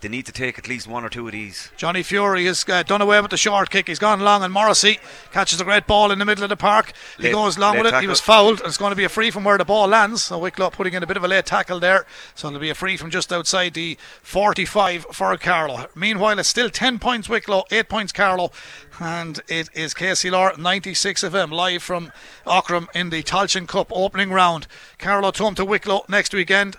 [0.00, 1.70] they need to take at least one or two of these.
[1.76, 3.88] Johnny Fury has uh, done away with the short kick.
[3.88, 4.98] He's gone long, and Morrissey
[5.32, 6.92] catches a great ball in the middle of the park.
[7.16, 8.00] He Late- goes long with it.
[8.00, 10.24] He was fouled, and it's going to be a free from where the ball lands.
[10.24, 12.06] So Wicklow putting in a bit of a late tackle there.
[12.34, 15.86] So it'll be a free from just outside the 45 for Carlow.
[15.94, 18.52] Meanwhile, it's still 10 points Wicklow, 8 points Carlow.
[19.00, 22.12] And it is KCLR 96 of him live from
[22.46, 24.66] Aughrim in the Tailteann Cup opening round.
[24.98, 26.76] Carlow to home to Wicklow next weekend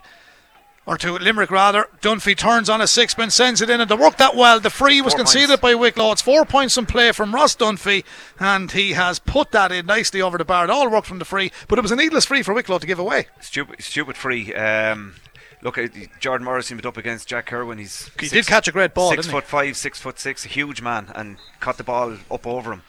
[0.86, 1.88] or to Limerick rather.
[2.02, 4.60] Dunphy turns on a sixpence, sends it in, and they worked that well.
[4.60, 5.62] The free was Four conceded points.
[5.62, 6.12] by Wicklow.
[6.12, 8.04] It's four points in play from Ross Dunphy,
[8.40, 10.66] and he has put that in nicely over the bar.
[10.66, 12.88] It all worked from the free, but it was a needless free for Wicklow to
[12.88, 13.28] give away.
[13.42, 14.54] Stupid, stupid free.
[14.54, 15.16] Um,
[15.62, 15.88] look, uh,
[16.20, 17.80] Jordan Morrison went up against Jack Kerwin.
[17.80, 19.42] He's He six- did catch a great ball, Six didn't he?
[19.42, 22.84] foot five, six foot six, a huge man, and caught the ball up over him.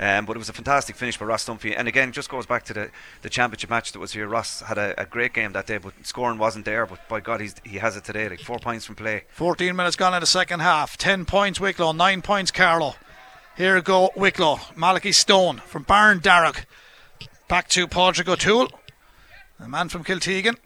[0.00, 1.74] Um, but it was a fantastic finish by Ross Dunphy.
[1.76, 2.90] And again, just goes back to the,
[3.22, 4.28] the championship match that was here.
[4.28, 6.86] Ross had a, a great game that day, but scoring wasn't there.
[6.86, 8.28] But by God, he has it today.
[8.28, 9.24] Like four points from play.
[9.30, 10.96] 14 minutes gone in the second half.
[10.96, 12.94] 10 points Wicklow, 9 points Carlow.
[13.56, 14.60] Here go Wicklow.
[14.76, 16.64] Malachi Stone from Barndarrig.
[17.48, 18.68] Back to Padraig O'Toole,
[19.58, 20.56] the man from Kiltegan.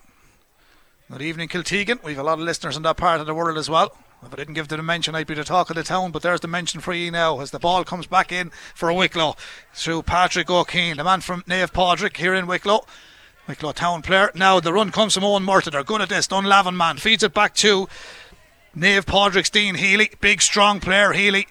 [1.11, 2.03] Good evening, Kiltegan.
[2.03, 3.97] We've a lot of listeners in that part of the world as well.
[4.25, 6.41] If I didn't give the dimension, I'd be the talk of the town, but there's
[6.41, 9.35] the mention for you now as the ball comes back in for Wicklow
[9.75, 12.87] through Patrick O'Keen, the man from Naomh Pádraig here in Wicklow.
[13.49, 14.31] Wicklow town player.
[14.37, 15.73] Now the run comes from Owen Murtagh.
[15.73, 16.29] They're good at this.
[16.29, 17.89] Dunlavin man feeds it back to
[18.77, 20.13] Naomh Pádraig's Dean Healy.
[20.21, 21.49] Big strong player Healy.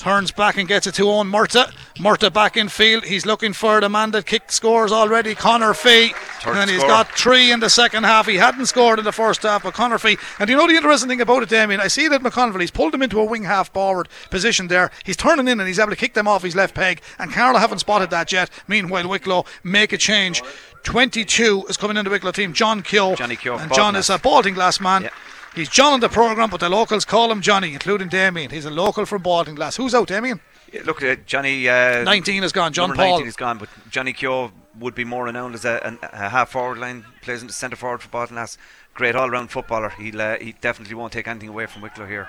[0.00, 1.70] Turns back and gets it to Owen Murtagh.
[1.98, 3.04] Murtagh back in field.
[3.04, 6.14] He's looking for the man that kicked scores already, Connor Fee.
[6.40, 6.88] Third and he's score.
[6.88, 8.26] got three in the second half.
[8.26, 10.16] He hadn't scored in the first half, but Connor Fee.
[10.38, 11.80] And you know the interesting thing about it, Damien?
[11.82, 14.90] I see that McConville, he's pulled him into a wing half forward position there.
[15.04, 17.02] He's turning in and he's able to kick them off his left peg.
[17.18, 18.48] And Carlow haven't spotted that yet.
[18.68, 20.42] Meanwhile, Wicklow make a change.
[20.82, 22.54] 22 is coming into Wicklow team.
[22.54, 23.16] John Keogh.
[23.16, 25.02] Johnny Keogh, And John is a Baltinglass man.
[25.02, 25.10] Yeah.
[25.54, 28.50] He's John in the programme, but the locals call him Johnny, including Damien.
[28.50, 29.76] He's a local from Baltinglass.
[29.76, 30.40] Who's out, Damien?
[30.72, 31.68] Yeah, Look, uh, Johnny.
[31.68, 32.72] Uh, 19 is gone.
[32.72, 33.10] John Paul.
[33.16, 36.50] 19 is gone, but Johnny Keogh would be more renowned as a, an- a half
[36.50, 38.56] forward line, plays in the centre forward for Baltinglass.
[38.94, 39.88] Great all round footballer.
[39.90, 42.28] He'll, uh, he definitely won't take anything away from Wicklow here.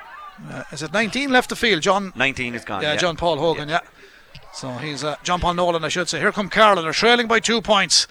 [0.50, 1.84] Uh, is it 19 left the field?
[1.84, 2.82] John 19 is gone.
[2.82, 3.82] Yeah, John Paul Hogan, yeah.
[4.54, 6.20] So he's uh, John Paul Nolan, I should say.
[6.20, 6.82] Here come Carlow.
[6.82, 8.08] They're trailing by two points.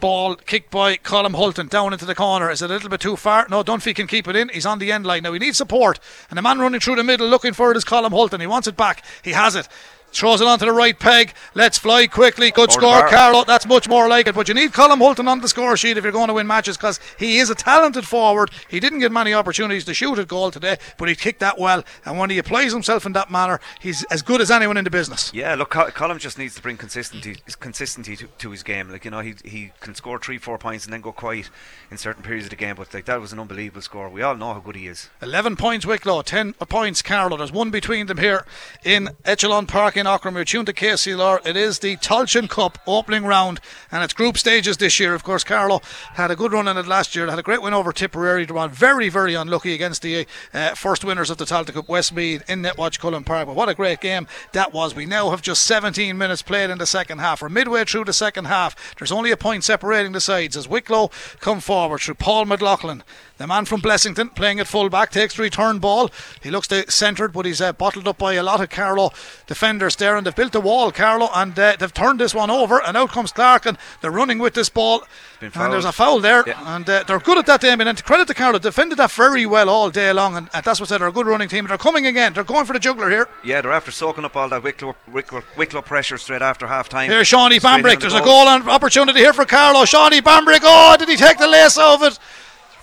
[0.00, 2.50] Ball kicked by Colin Hulton down into the corner.
[2.50, 3.46] Is it a little bit too far?
[3.48, 4.48] No, Dunphy can keep it in.
[4.48, 5.22] He's on the end line.
[5.22, 5.98] Now he needs support.
[6.30, 8.40] And the man running through the middle looking for it is Colin Hulton.
[8.40, 9.04] He wants it back.
[9.22, 9.68] He has it.
[10.12, 11.34] Throws it onto the right peg.
[11.54, 12.50] Let's fly quickly.
[12.50, 13.08] Good score, bar.
[13.08, 13.44] Carlow.
[13.44, 14.34] That's much more like it.
[14.34, 16.76] But you need Colin Hulton on the score sheet if you're going to win matches
[16.76, 18.50] because he is a talented forward.
[18.68, 21.84] He didn't get many opportunities to shoot at goal today, but he kicked that well.
[22.04, 24.90] And when he applies himself in that manner, he's as good as anyone in the
[24.90, 25.32] business.
[25.34, 28.90] Yeah, look, Col- Colin just needs to bring consistency consistency to, to his game.
[28.90, 31.50] Like you know, he he can score three, four points and then go quiet
[31.90, 32.76] in certain periods of the game.
[32.76, 34.08] But like that was an unbelievable score.
[34.08, 35.10] We all know how good he is.
[35.20, 37.36] 11 points Wicklow, 10 points Carlow.
[37.36, 38.46] There's one between them here
[38.84, 40.34] in Echelon Park in Aughrim.
[40.34, 41.46] We're tuned to KCLR.
[41.46, 45.14] It is the Tailteann Cup opening round and it's group stages this year.
[45.14, 45.80] Of course, Carlow
[46.14, 47.28] had a good run in it last year.
[47.28, 48.44] Had a great win over Tipperary.
[48.44, 52.48] They were very, very unlucky against the uh, first winners of the Tailteann Cup, Westmeath,
[52.48, 53.46] in Netwatch Cullen Park.
[53.46, 54.94] But what a great game that was.
[54.94, 57.42] We now have just 17 minutes played in the second half.
[57.42, 58.96] We're midway through the second half.
[58.96, 63.02] There's only a point separating the sides as Wicklow come forward through Paul McLaughlin.
[63.38, 66.10] The man from Blessington playing at full back takes the return ball.
[66.42, 69.12] He looks to centred, but he's uh, bottled up by a lot of Carlow
[69.46, 72.82] defenders there, and they've built a wall, Carlow, and uh, they've turned this one over.
[72.82, 75.04] And out comes Clark, and they're running with this ball.
[75.40, 76.76] And there's a foul there, Yeah.
[76.76, 77.86] and uh, they're good at that, Damien.
[77.88, 80.80] And to credit to Carlow, defended that very well all day long, and, and that's
[80.80, 81.00] what said.
[81.00, 81.66] They're a good running team.
[81.66, 82.32] They're coming again.
[82.32, 83.28] They're going for the juggler here.
[83.44, 87.08] Yeah, they're after soaking up all that Wicklow Wicklow, Wicklow pressure straight after half time.
[87.10, 88.00] Here's Shawnee Bambrick.
[88.00, 90.60] There's a goal and opportunity here for Carlow, Shawnee Bambrick.
[90.62, 92.18] Oh, did he take the lace off it?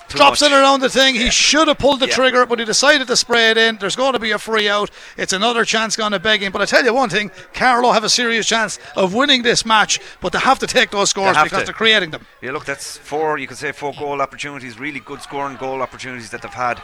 [0.07, 0.51] Drops much.
[0.51, 1.15] it around the thing.
[1.15, 2.15] He should have pulled the Yeah.
[2.15, 3.77] trigger, but he decided to spray it in.
[3.77, 4.89] There's going to be a free out.
[5.17, 6.51] It's another chance going to begging.
[6.51, 9.99] But I tell you one thing, Carlow have a serious chance of winning this match,
[10.21, 11.65] but they have to take those scores have because to.
[11.65, 12.25] they're creating them.
[12.41, 13.37] Yeah, look, that's four.
[13.37, 16.81] You could say four goal opportunities, really good scoring goal opportunities that they've had.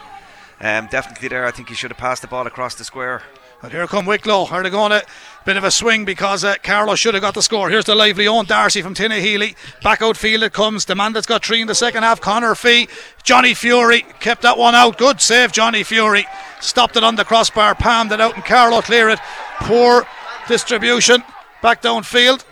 [0.60, 1.44] Um, definitely there.
[1.46, 3.22] I think he should have passed the ball across the square.
[3.62, 4.46] But here come Wicklow.
[4.46, 5.06] Are they going to
[5.44, 7.68] bit of a swing because uh, Carlow should have got the score.
[7.68, 9.56] Here's the lively Owen Darcy from Tinahely.
[9.82, 10.84] Back outfield it comes.
[10.84, 12.88] The man that's got three in the second half, Connor Fee.
[13.22, 14.98] Johnny Fury kept that one out.
[14.98, 16.26] Good save, Johnny Fury.
[16.60, 19.18] Stopped it on the crossbar, palmed it out, and Carlow clear it.
[19.60, 20.06] Poor
[20.48, 21.22] distribution.
[21.60, 22.44] Back downfield.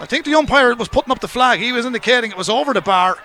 [0.00, 1.60] I think the umpire was putting up the flag.
[1.60, 3.18] He was indicating it was over the bar.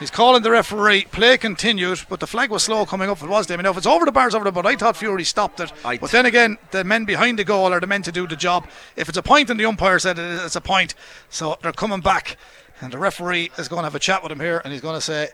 [0.00, 1.04] He's calling the referee.
[1.12, 3.22] Play continued, but the flag was slow coming up.
[3.22, 3.64] It was Damien.
[3.64, 5.70] Now, if it's over the bars, over the but I thought Fury stopped it.
[5.84, 8.34] I- but then again, the men behind the goal are the men to do the
[8.34, 8.66] job.
[8.96, 10.94] If it's a point and the umpire said it it's a point,
[11.28, 12.38] so they're coming back,
[12.80, 14.94] and the referee is going to have a chat with him here, and he's going
[14.94, 15.28] to say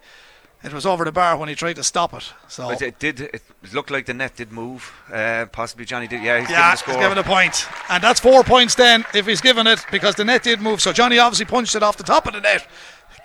[0.64, 2.33] it was over the bar when he tried to stop it.
[2.49, 3.21] So But it did.
[3.21, 3.43] It
[3.73, 4.93] looked like the net did move.
[5.12, 6.25] Uh, possibly Johnny did.
[6.25, 9.27] Yeah, he's yeah, given the he's given a point, and that's four points then if
[9.27, 10.81] he's given it because the net did move.
[10.81, 12.67] So Johnny obviously punched it off the top of the net.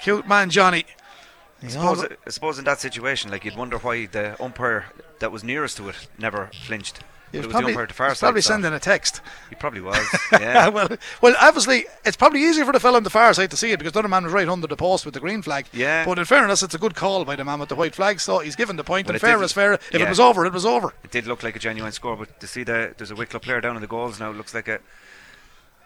[0.04, 0.86] Cute man, Johnny.
[1.64, 4.86] I suppose, I suppose in that situation, like you'd wonder why the umpire
[5.20, 7.00] that was nearest to it never flinched.
[7.32, 8.26] He was it was probably, the umpire at the far side.
[8.26, 9.22] probably so sending a text.
[9.50, 10.06] He probably was.
[10.34, 10.68] Yeah.
[10.70, 10.90] well,
[11.22, 13.78] well, obviously, it's probably easier for the fellow on the far side to see it
[13.80, 15.68] because the other man was right under the post with the green flag.
[15.72, 16.04] Yeah.
[16.04, 18.40] But in fairness, it's a good call by the man with the white flag, so
[18.40, 19.08] he's given the point.
[19.08, 19.74] But and fair is fair.
[19.74, 20.94] If it was over, it was over.
[21.04, 23.62] it did look like a genuine score, but to see that there's a Wicklow player
[23.62, 24.80] down in the goals now, it looks like a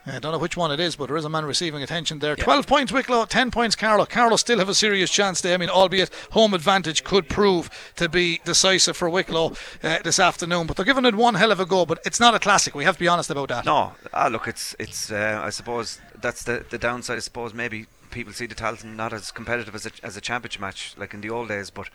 [0.07, 2.35] I don't know which one it is, but there is a man receiving attention there.
[2.35, 4.05] 12 points Wicklow, 10 points Carlow.
[4.05, 5.55] Carlow still have a serious chance there.
[5.55, 9.53] I mean, albeit home advantage could prove to be decisive for Wicklow
[9.83, 10.67] uh, this afternoon.
[10.67, 12.75] But they're giving it one hell of a go, but it's not a classic.
[12.75, 13.65] We have to be honest about that.
[13.65, 15.11] No, ah, look, it's it's.
[15.11, 17.17] Uh, I suppose that's the the downside.
[17.17, 20.61] I suppose maybe people see the Tailteann not as competitive as a, as a championship
[20.61, 21.89] match like in the old days, but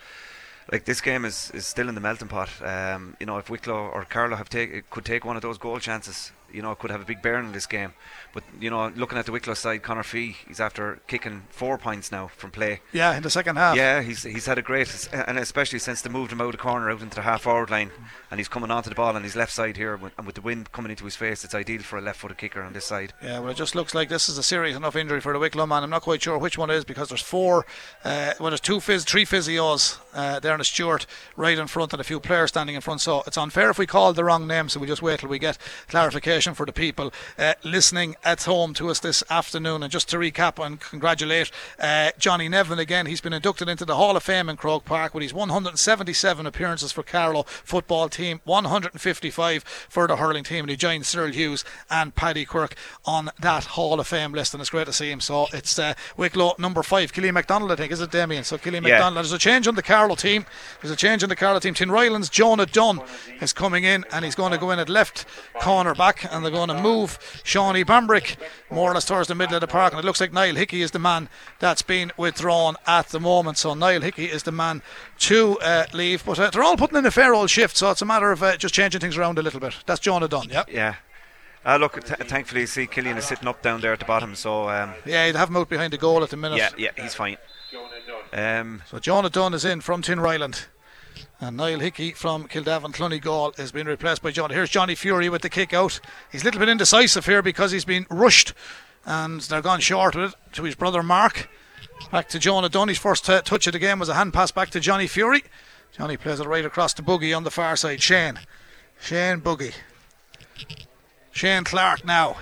[0.71, 2.51] like this game is, is still in the melting pot.
[2.63, 5.79] Um, you know, if Wicklow or Carlow have take could take one of those goal
[5.79, 7.93] chances, you know could have a big bearing in this game.
[8.33, 12.13] But you know, looking at the Wicklow side, Connor Fee, he's after kicking four points
[12.13, 12.81] now from play.
[12.93, 13.77] Yeah, in the second half.
[13.77, 16.59] Yeah, he's he's had a great, and especially since they moved him out of the
[16.59, 17.91] corner out into the half forward line,
[18.31, 20.73] and he's coming onto the ball on his left side here, and with the wind
[20.73, 23.13] coming into his face, it's ideal for a left-footed kicker on this side.
[23.23, 25.67] Yeah, well, it just looks like this is a serious enough injury for the Wicklow
[25.67, 25.83] man.
[25.83, 27.67] I'm not quite sure which one it is because there's four,
[28.05, 31.93] uh, well, there's two phys, three physios uh, there in a Stewart right in front,
[31.93, 33.01] and a few players standing in front.
[33.01, 34.69] So it's unfair if we call the wrong name.
[34.69, 38.73] So we just wait till we get clarification for the people uh, listening at home
[38.75, 39.83] to us this afternoon.
[39.83, 43.07] And just to recap and congratulate uh, Johnny Nevin again.
[43.07, 46.93] He's been inducted into the Hall of Fame in Croke Park with his 177 appearances
[46.93, 52.15] for Carlow football team, 155 for the hurling team, and he joins Cyril Hughes and
[52.15, 52.75] Paddy Quirk
[53.05, 54.55] on that Hall of Fame list.
[54.55, 55.21] And it's great to see him.
[55.21, 58.45] So it's uh, Wicklow number five, Killian McDonald, I think, is it Damien?
[58.45, 58.95] So Killian Yeah.
[58.95, 59.17] McDonald.
[59.19, 60.47] There's a change on the Carlow team.
[60.81, 61.75] There's a change on the Carlow team.
[61.75, 63.01] Tinryland's Jonah Dunn
[63.41, 65.27] is coming in, and he's going to go in at left
[65.61, 68.37] corner back, and they're going to move Shawnee Bambrick
[68.71, 69.93] more or less towards the middle of the park.
[69.93, 71.29] And it looks like Niall Hickey is the man
[71.59, 73.59] that's been withdrawn at the moment.
[73.59, 74.83] So Niall Hickey is the man
[75.21, 76.25] to uh, leave.
[76.25, 78.43] But uh, they're all putting in a fair old shift, so it's a matter of
[78.43, 79.75] uh, just changing things around a little bit.
[79.87, 80.65] That's Jonah Dunn, yeah.
[80.69, 80.95] Yeah.
[81.65, 84.35] Uh, look, th- thankfully, you see Killian is sitting up down there at the bottom,
[84.35, 86.57] so um, Yeah, he'd have him out behind the goal at the minute.
[86.57, 87.37] yeah, yeah, he's fine.
[88.33, 90.67] Um, So Jonah Dunn is in from Tinryland.
[91.41, 94.51] And Niall Hickey from Kildavin Clonegal has been replaced by John.
[94.51, 96.01] Here's Johnny Fury with the kick out.
[96.31, 98.53] He's a little bit indecisive here because he's been rushed
[99.07, 101.49] and they're gone short with it to his brother Mark.
[102.11, 102.89] Back to Jonah Dunn.
[102.89, 105.45] His first uh, touch of the game was a hand pass back to Johnny Fury.
[105.97, 108.03] Johnny plays it right across to Buggy on the far side.
[108.03, 108.39] Shane.
[109.01, 109.73] Shane Buggy.
[111.33, 112.37] Shane Clark now.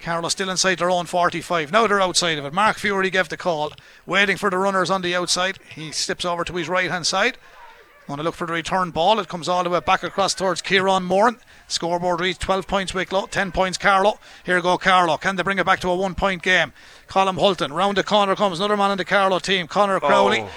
[0.00, 1.72] Carlow still inside their own 45.
[1.72, 2.52] Now they're outside of it.
[2.52, 3.72] Mark Fury gave the call,
[4.06, 5.58] waiting for the runners on the outside.
[5.74, 7.36] He slips over to his right hand side.
[8.08, 9.20] Going to look for the return ball.
[9.20, 11.36] It comes all the way back across towards Kieran Moran.
[11.66, 14.18] Scoreboard reads 12 points Wicklow, 10 points Carlow.
[14.44, 15.18] Here go Carlow.
[15.18, 16.72] Can they bring it back to a one point game?
[17.06, 17.70] Colm Hulton.
[17.70, 20.40] Round the corner comes another man in the Carlow team, Connor Crowley.
[20.40, 20.50] oh,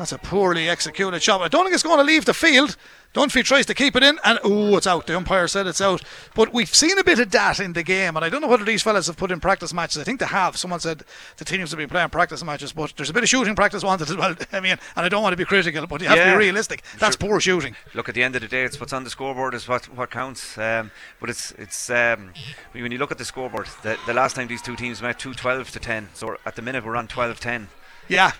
[0.00, 1.42] That's a poorly executed shot.
[1.42, 2.74] I don't think it's going to leave the field.
[3.12, 5.06] Dunphy tries to keep it in, and oh, it's out.
[5.06, 6.00] The umpire said it's out.
[6.34, 8.64] But we've seen a bit of that in the game, and I don't know whether
[8.64, 9.98] these fellas have put in practice matches.
[9.98, 10.56] I think they have.
[10.56, 11.02] Someone said
[11.36, 14.08] the teams have been playing practice matches, but there's a bit of shooting practice wanted
[14.08, 14.34] as well.
[14.54, 16.82] I mean, and I don't want to be critical, but you have to be realistic.
[16.98, 17.28] That's Sure.
[17.28, 17.76] poor shooting.
[17.92, 20.10] look, at the end of the day, it's what's on the scoreboard is what what
[20.10, 20.56] counts.
[20.56, 20.90] Um,
[21.20, 22.32] but it's it's um,
[22.72, 25.34] when you look at the scoreboard, the, the last time these two teams met, two
[25.34, 26.08] 12 to 10.
[26.14, 27.66] So at the minute we're on 12-10.
[28.08, 28.32] Yeah.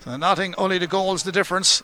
[0.00, 1.82] So nothing, only the goals the difference.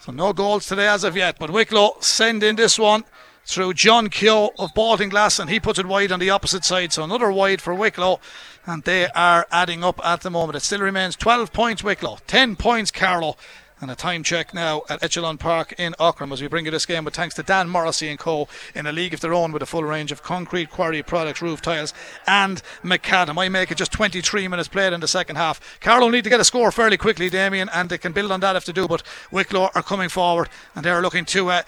[0.00, 1.38] So no goals today as of yet.
[1.38, 3.04] But Wicklow send in this one
[3.44, 6.92] through John Keogh of Baltinglass and he puts it wide on the opposite side.
[6.92, 8.20] So another wide for Wicklow.
[8.64, 10.56] And they are adding up at the moment.
[10.56, 13.36] It still remains 12 points Wicklow, 10 points Carlow.
[13.80, 16.84] And a time check now at Echelon Park in Aughrim as we bring you this
[16.84, 18.48] game with thanks to Dan Morrissey and Co.
[18.74, 21.62] in a league of their own with a full range of concrete quarry products, roof
[21.62, 21.94] tiles,
[22.26, 23.38] and macadam.
[23.40, 25.78] I make it just 23 minutes played in the second half.
[25.80, 28.56] Carlow need to get a score fairly quickly, Damien, and they can build on that
[28.56, 28.88] if they do.
[28.88, 31.62] But Wicklow are coming forward and they're looking to uh,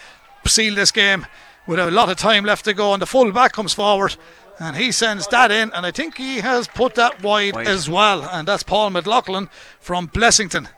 [0.45, 1.27] seal this game
[1.69, 2.93] with a lot of time left to go.
[2.93, 4.17] And the full back comes forward.
[4.59, 7.67] And he sends that in, and I think he has put that wide, Wide.
[7.67, 8.25] as well.
[8.25, 9.49] And that's Paul McLaughlin
[9.79, 10.69] from Blessington.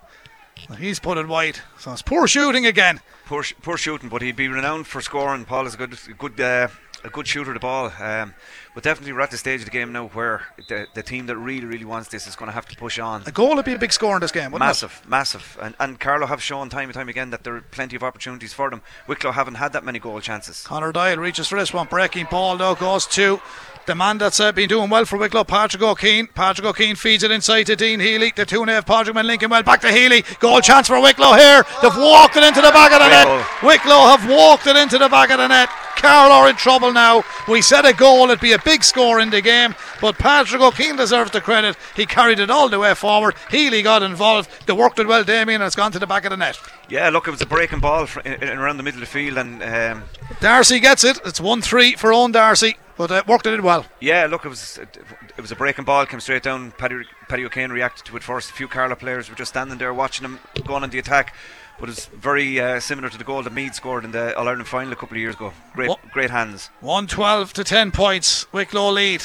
[0.79, 1.59] He's put it wide.
[1.79, 3.01] So it's poor shooting again.
[3.27, 5.45] Poor, poor shooting, but he'd be renowned for scoring.
[5.45, 6.69] Paul is a good, a good, uh,
[7.05, 7.93] a good shooter of the ball.
[7.99, 8.35] Um,
[8.75, 11.37] but definitely, we're at the stage of the game now where the, the team that
[11.37, 13.23] really, really wants this is going to have to push on.
[13.27, 15.99] A goal would be a big score in this game, wouldn't Massive, massive, and and
[16.01, 18.83] Carlow have shown time and time again that there are plenty of opportunities for them.
[19.07, 20.65] Wicklow haven't had that many goal chances.
[20.65, 20.69] it?
[20.69, 21.87] Connor Doyle reaches for this one.
[21.87, 23.41] Breaking ball though goes to
[23.87, 26.35] the man that's uh, been doing well for Wicklow, Patrick O'Keefe.
[26.35, 28.33] Patrick O'Keefe feeds it inside to Dean Healy.
[28.35, 30.23] The two Naomh Pádraig Man linking well back to Healy.
[30.39, 31.65] Goal chance for Wicklow here.
[31.83, 33.63] They've walked it into the back of the net.
[33.63, 35.69] Wicklow have walked it into the back of the net.
[35.97, 37.23] Carlow are in trouble now.
[37.47, 40.97] We said a goal, it'd be a big score in the game, but Patrick O'Keefe
[40.97, 41.77] deserves the credit.
[41.95, 43.37] He carried it all the way forward.
[43.51, 44.51] Healy got involved.
[44.67, 46.59] They worked it well, Damien, and it's gone to the back of the net.
[46.93, 49.39] Yeah, look, it was a breaking ball in, in around the middle of the field,
[49.39, 50.05] and um,
[50.41, 51.19] Darcy gets it.
[51.25, 53.87] It's 1 3 for Owen Darcy, but uh, worked it in well.
[53.99, 56.73] yeah, look, it was it was a breaking ball, came straight down.
[56.73, 58.51] Paddy, Paddy O'Kane reacted to it first.
[58.51, 61.35] A few Carlow players were just standing there watching him going on the attack.
[61.81, 64.69] But it's very uh, similar to the goal that Meath scored in the All Ireland
[64.69, 65.53] final a couple of years ago.
[65.73, 66.11] Great, What?
[66.13, 66.69] great hands.
[66.81, 68.53] 112 to 10 points.
[68.53, 69.25] Wicklow lead.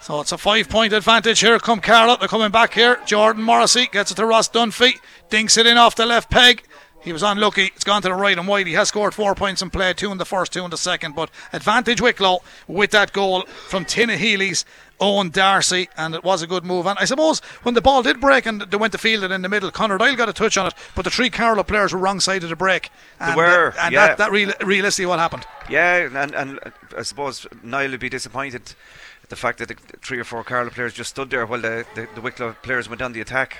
[0.00, 1.58] So it's a five point advantage here.
[1.58, 2.16] Come Carlow.
[2.16, 2.98] They're coming back here.
[3.06, 4.98] Jordan Morrissey gets it to Ross Dunphy.
[5.28, 6.62] Dinks it in off the left peg.
[7.00, 7.66] He was unlucky.
[7.74, 8.66] It's gone to the right and wide.
[8.66, 11.14] He has scored four points in play, two in the first, two in the second.
[11.14, 14.64] But advantage Wicklow with that goal from Tinahely's
[15.00, 16.86] Owen Darcy, and it was a good move.
[16.86, 19.42] And I suppose when the ball did break and they went to field it in
[19.42, 22.00] the middle, Conor Doyle got a touch on it, but the three Carlow players were
[22.00, 22.90] wrong side of the break.
[23.20, 24.08] And, uh, were, and yeah.
[24.08, 25.46] that, that real, realistically what happened.
[25.70, 28.74] Yeah, and, and uh, I suppose Niall would be disappointed
[29.28, 32.08] the fact that the three or four Carlow players just stood there while the, the,
[32.14, 33.56] the Wicklow players went on the attack.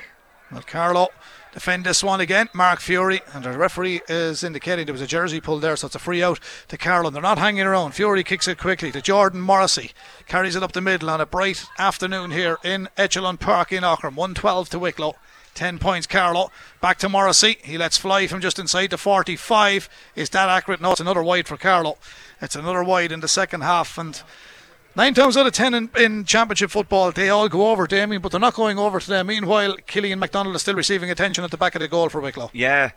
[0.51, 1.09] Well, Carlow
[1.53, 2.49] defend this one again.
[2.55, 5.95] Mark Fury, and the referee is indicating there was a jersey pulled there, so it's
[5.95, 7.11] a free out to Carlow.
[7.11, 7.93] They're not hanging around.
[7.93, 9.91] Fury kicks it quickly to Jordan Morrissey,
[10.27, 14.15] carries it up the middle on a bright afternoon here in Echelon Park in Aughrim.
[14.15, 15.16] 112 to Wicklow.
[15.55, 16.53] 10 points Carlow.
[16.81, 17.59] Back to Morrissey.
[17.65, 19.89] He lets fly from just inside the 45.
[20.15, 20.81] Is that accurate?
[20.81, 21.99] No, it's another wide for Carlow.
[22.40, 23.99] It's another wide in the second half.
[23.99, 24.23] And
[24.99, 28.33] Nine times out of ten in, in, championship football, they all go over Damien, but
[28.33, 29.29] they're not going over to them.
[29.29, 32.51] Meanwhile, Killian McDonald is still receiving attention at the back of the goal for Wicklow.
[32.53, 32.91] Yeah.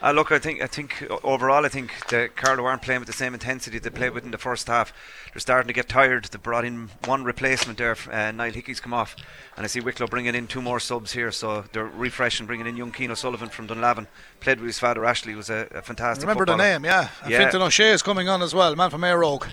[0.00, 3.12] Uh, look, I think I think overall, I think the Carlow aren't playing with the
[3.12, 4.92] same intensity they played with in the first half.
[5.34, 6.26] They're starting to get tired.
[6.26, 7.96] They brought in one replacement there.
[8.08, 9.16] Uh, Niall Hickey's come off,
[9.56, 11.32] and I see Wicklow bringing in two more subs here.
[11.32, 14.06] So they're refreshing, bringing in young Keane O'Sullivan from Dunlavin.
[14.38, 15.34] Played with his father Ashley.
[15.34, 16.22] Was a, a fantastic.
[16.22, 16.58] Remember footballer.
[16.58, 17.08] the name, yeah.
[17.24, 17.38] And Yeah.
[17.38, 19.52] Fintan O'Shea is coming on as well, man from Éire Óg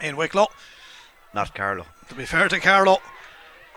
[0.00, 0.46] in Wicklow.
[1.34, 1.86] Not Carlow.
[2.08, 2.98] To be fair to Carlow,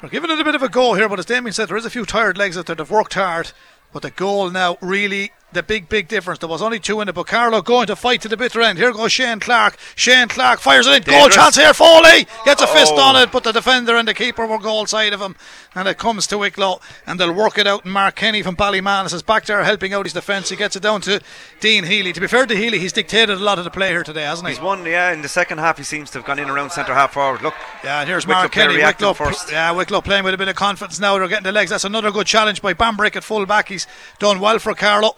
[0.02, 1.86] we're giving it a bit of a go here, but as Damien said, there is
[1.86, 2.76] a few tired legs out there.
[2.76, 3.52] They've worked hard,
[3.94, 6.40] but the goal now really the big, big difference.
[6.40, 8.77] There was only two in it, but Carlow going to fight to the bitter end.
[8.77, 9.77] Here goes Shane Clark.
[9.95, 11.14] Shane Clark fires it in.
[11.14, 11.73] Goal chance here.
[11.73, 12.99] Foley gets a fist Oh.
[13.02, 15.38] on it, but the defender and the keeper were goal side of him.
[15.77, 17.84] And it comes to Wicklow, and they'll work it out.
[17.84, 20.47] And Mark Kenny from Ballymanus is back there helping out his defence.
[20.49, 21.22] He gets it down to
[21.60, 22.14] Dean Healy.
[22.14, 24.47] To be fair to Healy, he's dictated a lot of the play here today, hasn't
[24.47, 24.53] he?
[24.56, 25.11] He's won, yeah.
[25.11, 27.41] In the second half, he seems to have gone in around centre half forward.
[27.41, 28.77] Look, Yeah, and here's Wicklow Mark Kenny.
[28.77, 29.52] Wicklow, first.
[29.52, 31.18] yeah, Wicklow playing with a bit of confidence now.
[31.18, 31.72] They're getting the legs.
[31.72, 33.68] That's another good challenge by Bambrick at full back.
[33.68, 33.85] He's
[34.18, 35.14] done well for Carlow.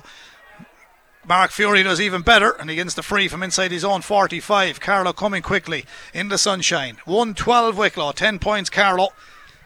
[1.28, 4.80] Mark Fury does even better, and he gets the free from inside his own 45.
[4.80, 6.98] Carlow coming quickly in the sunshine.
[7.06, 9.10] 112 Wicklow, 10 points Carlow.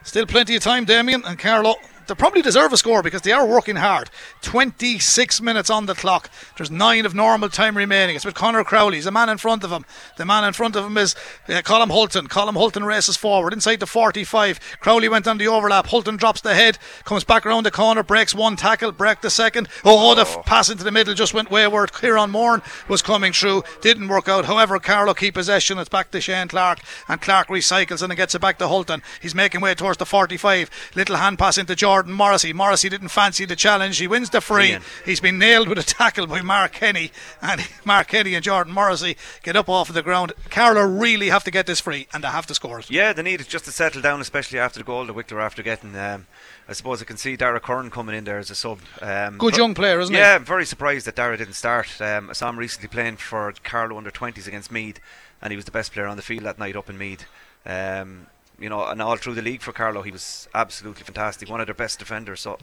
[0.04, 1.76] Still plenty of time, Damien, and Carlow.
[2.12, 4.10] They probably deserve a score because they are working hard.
[4.42, 6.30] 26 minutes on the clock.
[6.58, 8.18] There's nine of normal time remaining.
[8.18, 8.98] It's with Connor Crowley.
[8.98, 9.86] He's a man in front of him.
[10.18, 11.16] The man in front of him is
[11.48, 12.28] uh, Colm Hulton.
[12.28, 14.60] Colm Hulton races forward inside the 45.
[14.82, 15.88] Crowley went on the overlap.
[15.88, 19.70] Hulton drops the head, comes back around the corner, breaks one tackle, break the second.
[19.86, 21.94] Oh, the f- pass into the middle just went wayward.
[21.94, 24.44] Kieran Moran was coming through, didn't work out.
[24.44, 25.78] However, Carlow keep possession.
[25.78, 29.02] It's back to Shane Clark, and Clark recycles and it gets it back to Hulton.
[29.22, 30.92] He's making way towards the 45.
[30.94, 32.54] Little hand pass into Jordan Morrissey.
[32.54, 33.98] Morrissey didn't fancy the challenge.
[33.98, 34.78] He wins the free.
[35.06, 37.12] He's been nailed with a tackle by Mark Kenny,
[37.42, 40.34] and Mark Kenny and Jordan Morrissey get up off of the ground.
[40.50, 42.90] Carlow really have to get this free, and they have to score it.
[42.90, 45.42] Yeah, they need it just to settle down, especially after the goal that Wicklow are
[45.42, 45.96] after getting.
[45.96, 46.28] Um,
[46.68, 48.80] I suppose I can see Dara Curran coming in there as a sub.
[49.02, 50.20] Um, Good young player, isn't he?
[50.20, 52.00] yeah, I'm very surprised that Dara didn't start.
[52.02, 55.00] Um, I saw him recently playing for Carlow under 20s against Meath,
[55.42, 57.26] and he was the best player on the field that night up in Meath.
[57.66, 58.28] Um,
[58.62, 61.68] you know, and all through the league for Carlow, he was absolutely fantastic, one of
[61.68, 62.42] their best defenders.
[62.42, 62.58] So,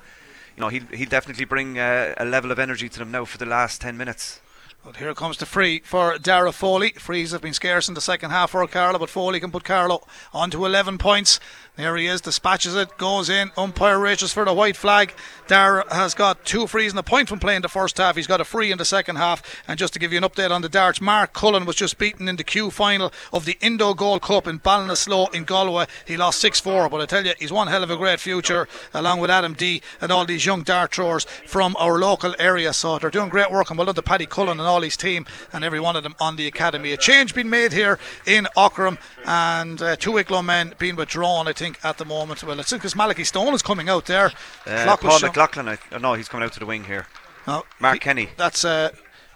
[0.56, 3.38] you know, he'll, he'll definitely bring uh, a level of energy to them now for
[3.38, 4.40] the last 10 minutes.
[4.84, 6.92] But here comes the free for Dara Foley.
[6.92, 10.06] Frees have been scarce in the second half for Carlow, but Foley can put Carlow
[10.32, 11.40] on to 11 points.
[11.78, 13.52] There he is, dispatches it, goes in.
[13.56, 15.14] Umpire reaches for the white flag.
[15.46, 18.16] Dara has got two frees and a point from playing the first half.
[18.16, 19.62] He's got a free in the second half.
[19.68, 22.26] And just to give you an update on the darts, Mark Cullen was just beaten
[22.26, 25.86] in the Q final of the Indo Gold Cup in Ballinasloe in Galway.
[26.05, 28.66] He lost 6 4, but I tell you, he's one hell of a great future,
[28.92, 32.72] along with Adam D and all these young dart throwers from our local area.
[32.72, 35.26] So they're doing great work, and well done to Paddy Cullen and all his team
[35.52, 36.92] and every one of them on the academy.
[36.92, 41.52] A change being made here in Aughrim, and uh, two Wicklow men being withdrawn, I
[41.52, 42.42] think, at the moment.
[42.42, 44.32] Well, it's because Malachi Stone is coming out there.
[44.66, 47.06] Uh, Clock Paul McLaughlin, I, oh, no, he's coming out to the wing here.
[47.46, 48.28] no, Mark he- Kenny.
[48.36, 48.90] That's uh,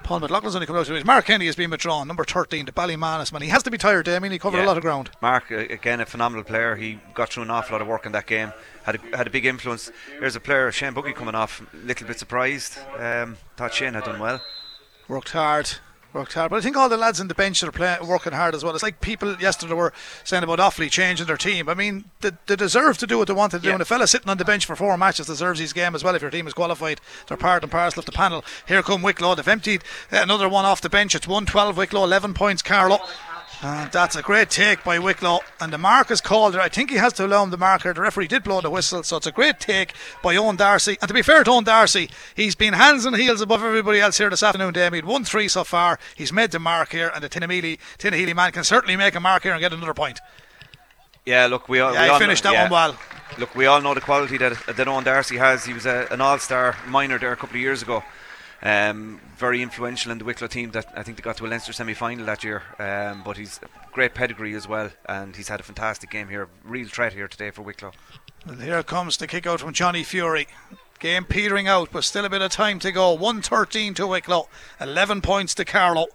[0.05, 0.87] Paul McLaughlin's only coming out.
[0.87, 1.05] to it.
[1.07, 3.43] Mark Kenny has been withdrawn, number 13, to Ballymanus man.
[3.43, 5.11] He has to be tired, I mean, He covered a lot of ground.
[5.21, 6.75] Mark, again, a phenomenal player.
[6.77, 8.53] He got through an awful lot of work in that game.
[8.85, 9.93] Had a, had a big influence.
[10.19, 11.63] There's a player, Shane Buggy, coming off.
[11.73, 12.79] A little bit surprised.
[12.99, 14.41] Um, thought Shane had done well.
[15.07, 15.71] worked hard.
[16.13, 18.55] Worked hard, but I think all the lads in the bench are playing, working hard
[18.55, 18.75] as well.
[18.75, 19.95] It's like people yesterday were
[20.25, 21.71] saying about Offaly changing their team.
[21.71, 24.07] I mean, they, they deserve to do what they wanted to do, and a fella
[24.07, 26.15] sitting on the bench for four matches deserves his game as well.
[26.15, 28.45] If your team is qualified, they're part and parcel of the panel.
[28.69, 29.37] Here come Wicklow.
[29.37, 31.15] They've emptied another one off the bench.
[31.15, 32.99] It's 112 Wicklow, 11 points Carlow.
[33.65, 35.39] And that's a great take by Wicklow.
[35.61, 36.57] And the mark is called.
[36.57, 37.93] I think he has to allow him the marker.
[37.95, 40.99] The referee did blow the whistle, so it's a great take by Owen Darcy.
[41.01, 44.19] And to be fair to Owen Darcy, he's been hands and heels above everybody else
[44.19, 45.07] here this afternoon, Damien.
[45.07, 46.01] One three so far.
[46.17, 49.45] He's made the mark here, and the Tinahely, Tinahely man can certainly make a mark
[49.45, 50.19] here and get another point.
[51.25, 51.95] Yeah, look, we all.
[51.95, 52.63] Yeah, we he all finished know, that yeah.
[52.65, 52.99] one well.
[53.39, 55.65] Look, we all know the quality that that Owen Darcy has.
[55.65, 58.03] He was a, an all-star minor there a couple of years ago.
[58.61, 61.73] Um, very influential in the Wicklow team that I think they got to a Leinster
[61.73, 62.63] semi final that year.
[62.79, 63.59] Um, but he's
[63.91, 66.49] great pedigree as well, and he's had a fantastic game here.
[66.63, 67.91] Real threat here today for Wicklow.
[68.47, 70.47] And here comes the kick out from Johnny Fury.
[71.01, 73.11] Game petering out, but still a bit of time to go.
[73.15, 74.49] 113 to Wicklow,
[74.81, 76.07] 11 points to Carlow.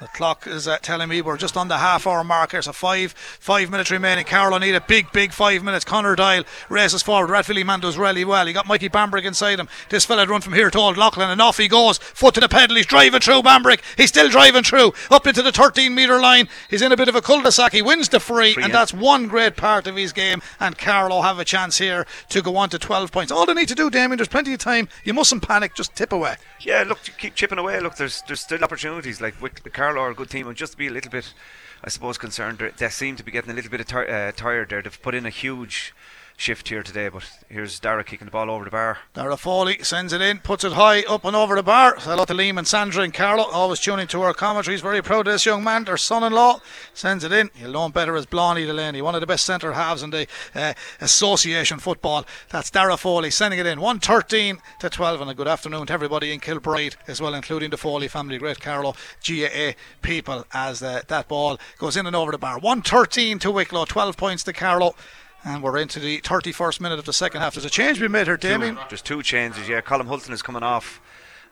[0.00, 2.50] The clock is uh, telling me we're just on the half hour mark.
[2.50, 4.24] There's a five five minutes remaining.
[4.24, 5.84] Carlow need a big, big five minutes.
[5.84, 7.30] Connor Doyle races forward.
[7.30, 8.46] Rathvilly man does really well.
[8.46, 9.68] He got Mikey Bambrick inside him.
[9.88, 11.98] This fella had run from here to Old Leighlin and off he goes.
[11.98, 12.76] Foot to the pedal.
[12.76, 13.80] He's driving through Bambrick.
[13.96, 16.48] He's still driving through up into the 13 metre line.
[16.70, 17.72] He's in a bit of a cul-de-sac.
[17.72, 18.78] He wins the free, Free, and yeah.
[18.78, 20.42] that's one great part of his game.
[20.60, 23.32] And Carlow have a chance here to go on to 12 points.
[23.32, 24.88] All they need to do, Damien, there's plenty of time.
[25.02, 25.74] You mustn't panic.
[25.74, 26.36] Just tip away.
[26.60, 27.80] Yeah, look, keep chipping away.
[27.80, 29.20] Look, there's there's still opportunities.
[29.20, 31.32] Like with Wick, Carlow are a good team, and just be a little bit,
[31.82, 32.58] I suppose, concerned.
[32.58, 34.82] They- seem to be getting a little bit of uh, tired there.
[34.82, 35.94] They've put in a huge
[36.38, 38.98] shift here today, but here's Dara kicking the ball over the bar.
[39.12, 41.96] Dara Foley sends it in, puts it high up and over the bar.
[41.98, 44.80] Hello to Liam and Sandra and Carlow, always tuning to our commentaries.
[44.80, 46.60] Very proud of this young man, their son in law.
[46.94, 47.50] Sends it in.
[47.58, 50.28] You'll know him better as Blondie Delaney, one of the best centre halves in the
[50.54, 52.24] uh, association football.
[52.50, 53.80] That's Dara Foley sending it in.
[53.80, 55.20] 113 to 12.
[55.20, 58.60] And a good afternoon to everybody in Kilbride as well, including the Foley family, great
[58.60, 58.94] Carlow
[59.26, 62.60] GAA people, as uh, that ball goes in and over the bar.
[62.60, 64.94] 113 to Wicklow, 12 points to Carlow.
[65.48, 67.54] And we're into the 31st minute of the second half.
[67.54, 68.78] There's a change we made here, Damien.
[68.90, 69.66] Just two changes.
[69.66, 71.00] Yeah, Colm Hulton is coming off,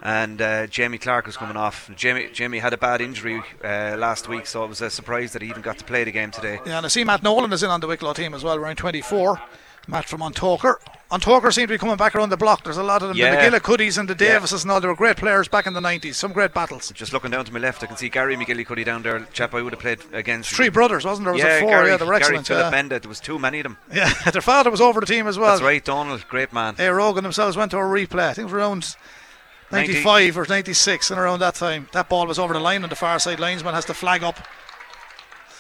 [0.02, 1.90] and uh, Jamie Clark is coming off.
[1.97, 5.40] Jamie Jamie had a bad injury uh, last week, so it was a surprise that
[5.40, 6.60] he even got to play the game today.
[6.66, 8.77] Yeah, and I see Matt Nolan is in on the Wicklow team as well, around
[8.77, 9.40] 24.
[9.89, 10.20] Matt from
[11.11, 11.41] An Tóchar.
[11.41, 12.65] Ontoker seem to be coming back around the block.
[12.65, 13.16] There's a lot of them.
[13.16, 13.49] Yeah.
[13.51, 14.33] The McGillicuddies and the Yeah.
[14.33, 14.81] Davises and all.
[14.81, 16.16] They were great players back in the 90s.
[16.16, 16.91] Some great battles.
[16.95, 19.20] Just looking down to my left, I can see Gary McGillicuddy down there.
[19.33, 20.51] Chap I would have played against.
[20.51, 21.35] Three brothers, wasn't there?
[21.35, 21.70] Was yeah, it four?
[21.70, 22.47] Gary, yeah, they were Gary excellent.
[22.49, 22.70] Philip yeah.
[22.70, 23.01] Benda.
[23.01, 23.78] There was too many of them.
[23.93, 25.51] yeah, their father was over the team as well.
[25.51, 26.74] That's right, Donald, great man.
[26.74, 28.28] Hey, Rogan themselves went to a replay.
[28.28, 28.97] I think it was around
[29.70, 29.93] 90.
[29.93, 31.89] 95 or 96 and around that time.
[31.93, 34.39] That ball was over the line and the far side linesman has to flag up.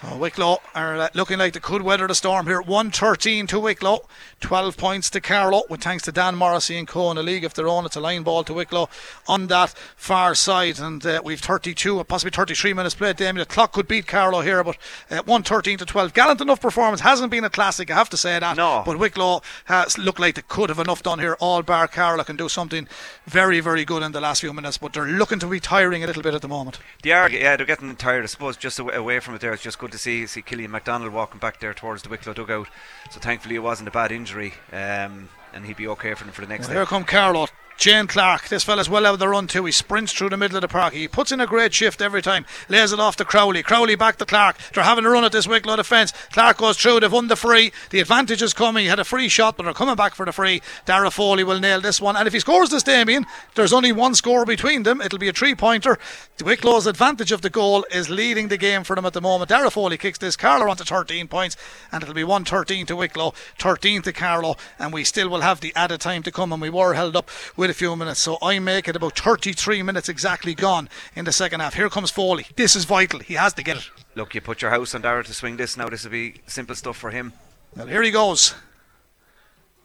[0.08, 2.60] So Wicklow are uh, looking like they could weather the storm here.
[2.60, 4.06] 113 to Wicklow,
[4.40, 7.54] 12 points to Carlow, with thanks to Dan Morrissey and Co in a league of
[7.54, 7.84] their own.
[7.84, 8.88] It's a line ball to Wicklow
[9.26, 13.16] on that far side, and uh, we've 32, possibly 33 minutes played.
[13.16, 14.76] Damien, the clock could beat Carlow here, but
[15.10, 16.14] uh, 113 to 12.
[16.14, 18.56] Gallant enough performance hasn't been a classic, I have to say that.
[18.56, 18.84] No.
[18.86, 21.36] But Wicklow has looked like they could have enough done here.
[21.40, 22.86] All bar Carlow can do something
[23.26, 26.06] very, very good in the last few minutes, but they're looking to be tiring a
[26.06, 26.78] little bit at the moment.
[27.02, 28.22] They are, yeah, they're getting tired.
[28.22, 31.12] I suppose just away from it there, it's just good to see see Killian MacDonald
[31.12, 32.68] walking back there towards the Wicklow dugout.
[33.10, 36.42] So thankfully it wasn't a bad injury, um, and he'd be okay for them for
[36.42, 36.88] the next Here day.
[36.88, 37.48] come Carlow.
[37.78, 39.64] Shane Clark, this fella's well out of the run too.
[39.64, 40.94] He sprints through the middle of the park.
[40.94, 42.44] He puts in a great shift every time.
[42.68, 43.62] Lays it off to Crowley.
[43.62, 44.56] Crowley back to Clark.
[44.72, 46.12] They're having a run at this Wicklow defence.
[46.32, 47.00] Clark goes through.
[47.00, 47.72] They've won the free.
[47.90, 48.84] The advantage is coming.
[48.84, 50.62] He had a free shot, but they're coming back for the free.
[50.84, 52.16] Dara Foley will nail this one.
[52.16, 55.00] And if he scores this, Damien, there's only one score between them.
[55.00, 55.98] It'll be a three pointer.
[56.42, 59.50] Wicklow's advantage of the goal is leading the game for them at the moment.
[59.50, 60.36] Dara Foley kicks this.
[60.36, 61.56] Carlow on to 13 points,
[61.92, 65.72] and it'll be 113 to Wicklow, 13 to Carlow, and we still will have the
[65.76, 66.52] added time to come.
[66.52, 69.82] And we were held up with a few minutes, so I make it about 33
[69.82, 71.74] minutes exactly gone in the second half.
[71.74, 72.46] Here comes Foley.
[72.56, 73.20] This is vital.
[73.20, 73.90] He has to get it.
[74.14, 75.88] Look, you put your house on Dara to swing this now.
[75.88, 77.32] This will be simple stuff for him.
[77.76, 78.54] Well, here he goes.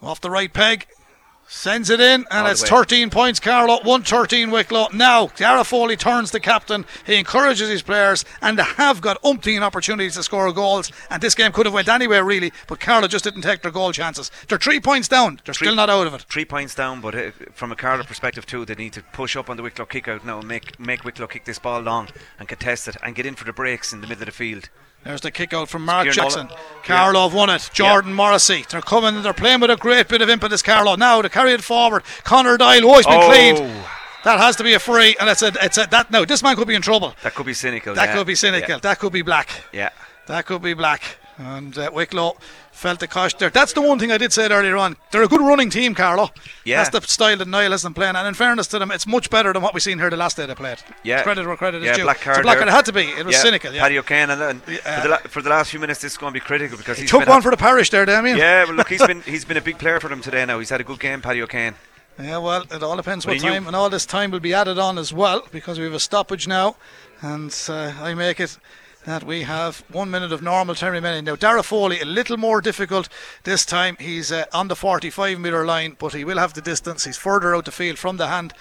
[0.02, 0.86] Off the right peg.
[1.54, 2.68] Sends it in, and it's way.
[2.68, 3.74] 13 points, Carlow.
[3.74, 4.88] 113 Wicklow.
[4.94, 6.86] Now, Dara Foley turns the captain.
[7.04, 10.90] He encourages his players, and they have got umpteen opportunities to score goals.
[11.10, 13.92] And this game could have went anywhere, really, but Carlow just didn't take their goal
[13.92, 14.30] chances.
[14.48, 15.40] They're three points down.
[15.44, 16.22] They're still not out of it.
[16.22, 19.50] Three points down, but uh, from a Carlow perspective too, they need to push up
[19.50, 22.08] on the Wicklow kick out now and make make Wicklow kick this ball long
[22.38, 24.70] and contest it and get in for the breaks in the middle of the field.
[25.04, 26.46] There's the kick out from Mark Jackson.
[26.46, 26.62] Nolan.
[26.84, 27.70] Carlow have won it.
[27.72, 28.64] Jordan Morrissey.
[28.68, 30.94] They're coming they're playing with a great bit of impetus, Carlow.
[30.96, 32.04] Now to carry it forward.
[32.24, 33.28] Connor Doyle, oh, he's been Oh.
[33.28, 33.84] cleaned.
[34.24, 36.12] That has to be a free, and it's a, it's a, that.
[36.12, 37.14] No, this man could be in trouble.
[37.24, 37.94] That could be cynical.
[37.94, 38.14] That yeah.
[38.14, 38.70] could be cynical.
[38.70, 38.78] Yeah.
[38.78, 39.48] That could be black.
[39.72, 39.90] yeah.
[40.26, 41.02] That could be black.
[41.38, 42.36] And uh, Wicklow
[42.72, 43.50] felt the cost there.
[43.50, 44.96] That's the one thing I did say earlier on.
[45.10, 46.30] They're a good running team, Carlow.
[46.64, 46.82] Yeah.
[46.82, 48.16] That's the style that Niall has them playing.
[48.16, 50.36] And in fairness to them, it's much better than what we've seen here the last
[50.36, 50.78] day they played.
[51.02, 51.22] Yeah.
[51.22, 52.02] Credit where credit yeah, is due.
[52.04, 52.68] Black it's card a black card.
[52.68, 53.04] It had to be.
[53.04, 53.42] It was yeah.
[53.42, 53.72] cynical.
[53.72, 53.82] Yeah.
[53.82, 56.32] Paddy O'Kane, and, and for, the la- for the last few minutes, this is going
[56.32, 58.36] to be critical because he he's took one for the parish there, Damien.
[58.36, 60.44] Yeah, well, look, he's been he's been a big player for them today.
[60.44, 61.74] Now he's had a good game, Paddy O'Kane.
[62.18, 64.78] Yeah, well, it all depends But what time, and all this time will be added
[64.78, 66.76] on as well because we have a stoppage now,
[67.22, 68.58] and uh, I make it
[69.04, 71.24] that we have one minute of normal time remaining.
[71.24, 73.08] Now, Dara Foley, a little more difficult
[73.42, 73.96] this time.
[73.98, 77.04] He's uh, on the 45 metre line, but he will have the distance.
[77.04, 78.54] He's further out the field from the hand.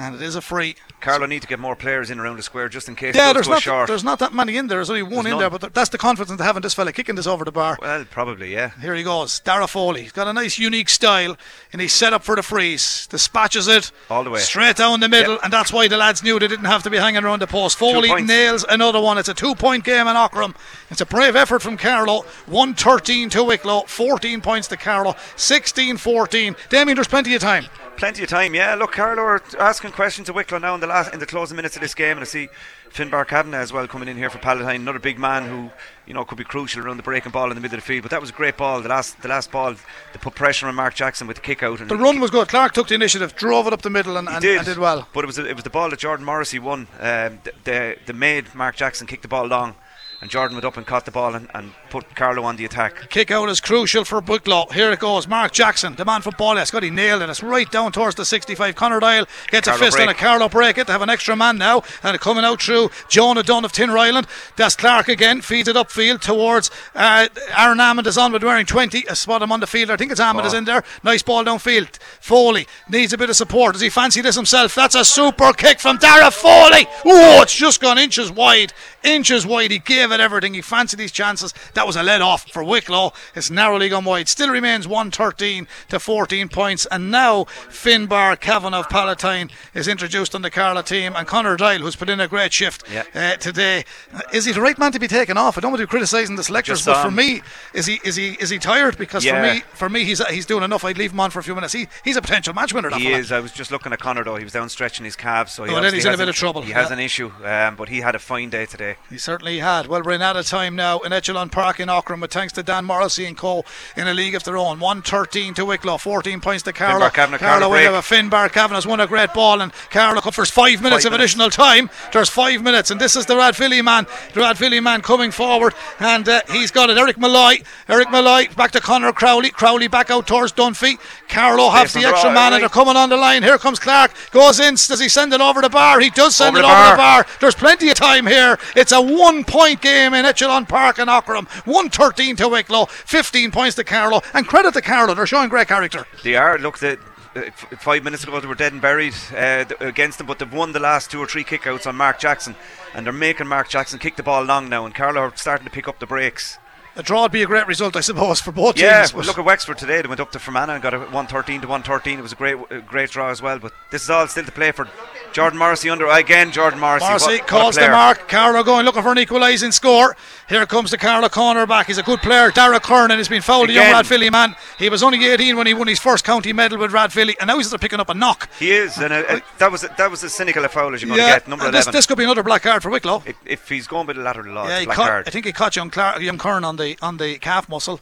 [0.00, 0.76] And it is a free.
[1.00, 3.48] Carlow need to get more players in around the square just in case Yeah, there's
[3.48, 3.88] not short.
[3.88, 4.78] there's not that many in there.
[4.78, 5.38] There's only one There's in none.
[5.40, 7.76] there, but th- that's the confidence they having this fella kicking this over the bar.
[7.80, 8.70] Well, probably, yeah.
[8.80, 10.02] Here he goes, Dara Foley.
[10.02, 11.36] He's got a nice, unique style,
[11.72, 13.06] and he's set up for the freeze.
[13.08, 14.38] Dispatches it All the way.
[14.40, 15.40] straight down the middle, Yep.
[15.44, 17.76] and that's why the lads knew they didn't have to be hanging around the post.
[17.76, 19.18] Foley nails another one.
[19.18, 20.54] It's a two-point game in Aughrim.
[20.90, 22.24] It's a brave effort from Carlow.
[22.46, 26.56] 113 to Wicklow, 14 points to Carlow, 16-14.
[26.68, 27.66] Damien, there's plenty of time.
[27.96, 28.74] Plenty of time, yeah.
[28.76, 31.76] Look, Carlow are asking questions to Wicklow now in the last in the closing minutes
[31.76, 32.48] of this game, and I see
[32.90, 35.70] Finbar Kavanagh as well coming in here for Palatine, another big man who
[36.06, 38.02] you know could be crucial around the breaking ball in the middle of the field.
[38.02, 38.80] But that was a great ball.
[38.80, 41.80] The last the last ball, they put pressure on Mark Jackson with the kick out.
[41.80, 42.48] And The run was good.
[42.48, 45.08] Clark took the initiative, drove it up the middle, and, and, did, and did well.
[45.12, 46.88] But it was it was the ball that Jordan Morrissey won.
[47.00, 49.74] Um, the, the the made Mark Jackson kick the ball long,
[50.20, 53.08] and Jordan went up and caught the ball and, and put Carlow on the attack.
[53.10, 54.66] Kick out is crucial for Wicklow.
[54.72, 55.26] Here it goes.
[55.26, 56.56] Mark Jackson, the man for ball.
[56.56, 57.28] Yes, got he nailed it.
[57.30, 58.74] It's right down towards the 65.
[58.74, 60.16] Connor Doyle gets a fist on break.
[60.16, 60.20] it.
[60.20, 60.86] Carlow break it.
[60.86, 61.82] They have an extra man now.
[62.02, 64.26] And coming out through Jonah Dunn of Tin Ryland.
[64.56, 65.40] That's Clark again.
[65.40, 69.04] Feeds it upfield towards uh, Aaron Hammond is on with wearing 20.
[69.08, 69.90] A spot him on the field.
[69.90, 70.48] I think it's Hammond Oh.
[70.48, 70.82] is in there.
[71.02, 71.96] Nice ball downfield.
[72.20, 73.72] Foley needs a bit of support.
[73.74, 74.74] Does he fancy this himself?
[74.74, 76.86] That's a super kick from Dara Foley.
[77.04, 78.72] Oh, it's just gone inches wide.
[79.02, 79.70] Inches wide.
[79.70, 80.54] He gave it everything.
[80.54, 81.54] He fancied these chances.
[81.78, 83.12] That was a let off for Wicklow.
[83.36, 84.28] It's narrowly gone wide.
[84.28, 86.86] Still remains 113 to 14 points.
[86.90, 91.12] And now Finbar Kavanagh of Palatine is introduced on the Carlow team.
[91.14, 93.04] And Connor Doyle, who's put in a great shift Yeah.
[93.14, 93.84] uh, today.
[94.32, 95.56] Is he the right man to be taken off?
[95.56, 97.42] I don't want to be criticising the selectors, Just, but for um, me,
[97.72, 98.98] is he is he is he tired?
[98.98, 100.84] Because for me, for me, he's he's doing enough.
[100.84, 101.74] I'd leave him on for a few minutes.
[101.74, 102.90] He he's a potential match winner.
[102.90, 103.30] He is.
[103.30, 104.34] I was just looking at Connor though.
[104.34, 106.34] He was down stretching his calves, so he Oh, then he's in a bit of
[106.34, 106.62] trouble.
[106.62, 108.96] He has an issue, um, but he had a fine day today.
[109.08, 109.86] He certainly had.
[109.86, 112.62] Well, we're in out of time now in Echelon Park in Aughrim, with thanks to
[112.62, 113.64] Dan Morrissey and Co.
[113.96, 114.80] in a league of their own.
[114.80, 117.08] 113 to Wicklow, 14 points to Carlow.
[117.10, 120.82] Finbar Carlow will have a Finbar Kavanagh's won a great ball, and Carlow offers five
[120.82, 121.34] minutes Five of minutes.
[121.34, 121.90] additional time.
[122.12, 124.06] There's five minutes, and this is the Rathvilly man.
[124.34, 126.96] The Rathvilly man coming forward, and uh, he's got it.
[126.98, 127.56] Eric Malloy.
[127.88, 129.50] Eric Malloy back to Connor Crowley.
[129.50, 130.98] Crowley back out towards Dunphy.
[131.28, 133.42] Carlow have Space the extra man, and they're coming on the line.
[133.42, 134.12] Here comes Clark.
[134.30, 134.74] Goes in.
[134.74, 136.00] Does he send it over the bar?
[136.00, 137.26] He does send Over it the over the bar.
[137.40, 138.58] There's plenty of time here.
[138.76, 141.46] It's a one point game in Echelon Park in Aughrim.
[141.64, 144.22] 113 to Wicklow, 15 points to Carlow.
[144.34, 146.06] And credit to Carlow, they're showing great character.
[146.22, 146.58] They are.
[146.58, 146.98] Look, the,
[147.36, 147.42] uh,
[147.78, 150.80] five minutes ago they were dead and buried uh, against them, but they've won the
[150.80, 152.56] last two or three kickouts on Mark Jackson,
[152.94, 155.70] and they're making Mark Jackson kick the ball long now, and Carlow are starting to
[155.70, 156.58] pick up the breaks.
[156.96, 159.14] A draw would be a great result, I suppose, for both Yeah, teams.
[159.14, 160.02] well, look at Wexford today.
[160.02, 162.18] They went up to Fermanagh and got a 113 to 113.
[162.18, 163.60] It was a great, a great draw as well.
[163.60, 164.88] But this is all still to play for.
[165.32, 166.50] Jordan Morrissey under again.
[166.52, 167.06] Jordan Morrissey.
[167.06, 168.28] Morrissey what- what calls the mark.
[168.28, 170.16] Carlow going looking for an equalising score.
[170.48, 171.86] Here comes the Carlow corner back.
[171.86, 172.50] He's a good player.
[172.50, 174.32] Dara Kernan has been fouled, the young Again.
[174.32, 174.56] Man.
[174.78, 177.58] He was only 18 when he won his first county medal with Rathvilly, and now
[177.58, 178.48] he's picking up a knock.
[178.58, 181.08] He is, and uh, uh, that was that was as cynical a foul as you're
[181.08, 181.48] going to yeah, get.
[181.48, 183.22] Number and this, this could be another black card for Wicklow.
[183.26, 185.28] if, if he's going by the lateral law, Yeah, he a black caught, card.
[185.28, 188.00] I think he caught young, Clark, young Kern on the on the calf muscle.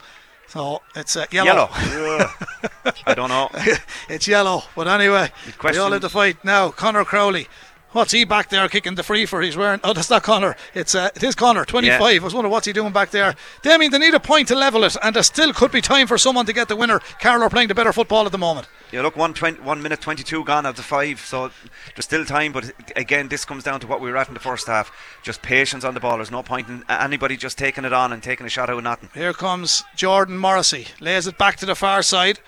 [0.48, 1.68] So it's uh, yellow.
[1.90, 2.30] Yellow.
[3.06, 3.50] I don't know.
[4.08, 4.62] it's yellow.
[4.74, 5.30] But anyway,
[5.62, 6.70] we all have the fight now.
[6.70, 7.48] Connor Crowley.
[7.92, 9.40] What's he back there kicking the free for?
[9.40, 9.80] He's wearing.
[9.82, 10.54] Oh, that's not Connor.
[10.74, 11.64] It's uh, it is Connor.
[11.64, 12.14] Twenty-five.
[12.14, 12.20] Yeah.
[12.20, 13.34] I was wondering what's he doing back there.
[13.62, 16.18] Damien, they need a point to level it, and there still could be time for
[16.18, 17.00] someone to get the winner.
[17.20, 18.68] Carlow are playing the better football at the moment.
[18.92, 21.50] Yeah, look, one, 20, one minute 22 gone out of the five, so
[21.94, 22.52] there's still time.
[22.52, 24.92] But again, this comes down to what we were at in the first half.
[25.22, 26.16] Just patience on the ball.
[26.16, 28.84] There's no point in anybody just taking it on and taking a shot out of
[28.84, 29.10] nothing.
[29.12, 30.86] Here comes Jordan Morrissey.
[31.00, 32.38] Lays it back to the far side.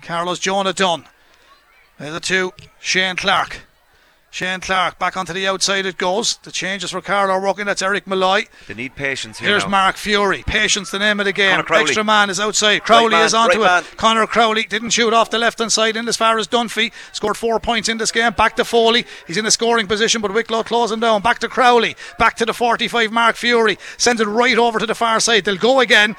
[0.00, 1.04] Carlow's Jonah Dunn.
[1.98, 2.52] There's the two.
[2.80, 3.60] Shane Clark.
[4.30, 6.36] Shane Clark back onto the outside it goes.
[6.38, 7.64] The changes for Carlow working.
[7.64, 8.46] That's Eric Malloy.
[8.66, 9.48] They need patience here.
[9.48, 9.70] Here's now.
[9.70, 10.42] Mark Fury.
[10.46, 11.58] Patience, the name of the game.
[11.58, 12.84] Extra man is outside.
[12.84, 13.84] Crowley man, is onto right it.
[13.84, 13.96] man.
[13.96, 16.92] Connor Crowley didn't shoot off the left hand side in as far as Dunphy.
[17.12, 18.32] Scored four points in this game.
[18.32, 19.06] Back to Foley.
[19.26, 21.22] He's in a scoring position, but Wicklow closing down.
[21.22, 21.96] Back to Crowley.
[22.18, 23.10] Back to the 45.
[23.10, 25.46] Mark Fury sends it right over to the far side.
[25.46, 26.16] They'll go again.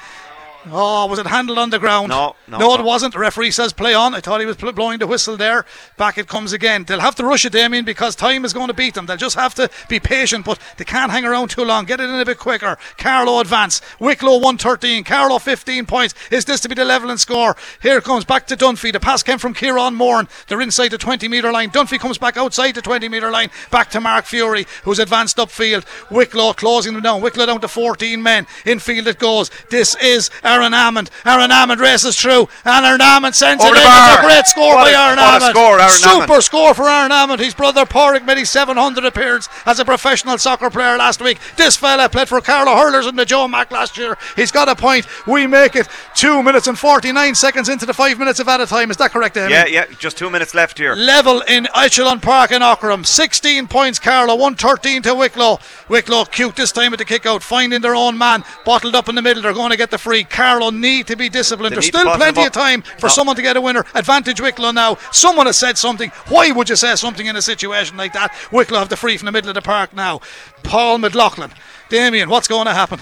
[0.67, 2.09] Oh, was it handled on the ground?
[2.09, 3.13] No, no, no, it wasn't.
[3.13, 4.13] The referee says play on.
[4.13, 5.65] I thought he was blowing the whistle there.
[5.95, 6.83] Back it comes again.
[6.83, 9.05] They'll have to rush it, Damien, because time is going to beat them.
[9.05, 11.85] They'll just have to be patient, but they can't hang around too long.
[11.85, 12.77] Get it in a bit quicker.
[12.97, 13.81] Carlow advance.
[13.99, 15.05] Wicklow 113.
[15.05, 16.13] Carlow 15 points.
[16.29, 17.55] Is this to be the level and score?
[17.81, 18.91] Here it comes back to Dunphy.
[18.91, 20.27] The pass came from Kieran Moran.
[20.47, 21.69] They're inside the 20 metre line.
[21.69, 23.49] Dunphy comes back outside the 20 metre line.
[23.71, 25.85] Back to Mark Fury, who's advanced upfield.
[26.11, 27.21] Wicklow closing them down.
[27.21, 28.45] Wicklow down to 14 men.
[28.65, 29.49] Infield it goes.
[29.69, 31.09] This is a Aaron Hammond.
[31.25, 33.85] Aaron Hammond races through, and Aaron Hammond sends Over it in.
[33.85, 35.55] It's a great score What by Aaron what a Hammond.
[35.55, 35.91] score, Aaron
[36.27, 37.39] Super score for Aaron Hammond.
[37.39, 41.37] His brother Porrick made his 700 appearance as a professional soccer player last week.
[41.55, 44.17] This fella played for Carlow Hurlers in the Joe Mac last year.
[44.35, 45.05] He's got a point.
[45.27, 48.89] We make it two minutes and 49 seconds into the five minutes of added time.
[48.91, 49.51] Is that correct, Amy?
[49.51, 50.95] Yeah, yeah, just two minutes left here.
[50.95, 53.05] Level in Echelon Park in Aughrim.
[53.05, 54.35] 16 points, Carlow.
[54.35, 55.59] 113 to Wicklow.
[55.87, 58.43] Wicklow cute this time at the kick out, finding their own man.
[58.65, 59.43] Bottled up in the middle.
[59.43, 60.23] They're going to get the free.
[60.39, 61.71] Carlow need to be disciplined.
[61.73, 63.13] They There's still plenty of time for No.
[63.13, 63.85] someone to get a winner.
[63.93, 64.97] Advantage Wicklow now.
[65.11, 66.11] Someone has said something.
[66.29, 68.33] Why would you say something in a situation like that?
[68.51, 70.21] Wicklow have the free from the middle of the park now.
[70.63, 71.51] Paul McLaughlin.
[71.89, 73.01] Damien, what's going to happen?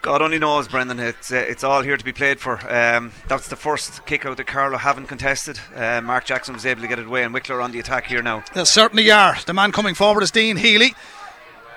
[0.00, 0.98] God only knows, Brendan.
[0.98, 2.58] It's uh, it's all here to be played for.
[2.68, 5.60] Um, that's the first kick out that Carlow haven't contested.
[5.76, 8.20] Uh, Mark Jackson was able to get it away, and Wicklow on the attack here
[8.22, 8.42] now.
[8.52, 9.36] They certainly are.
[9.46, 10.96] The man coming forward is Dean Healy.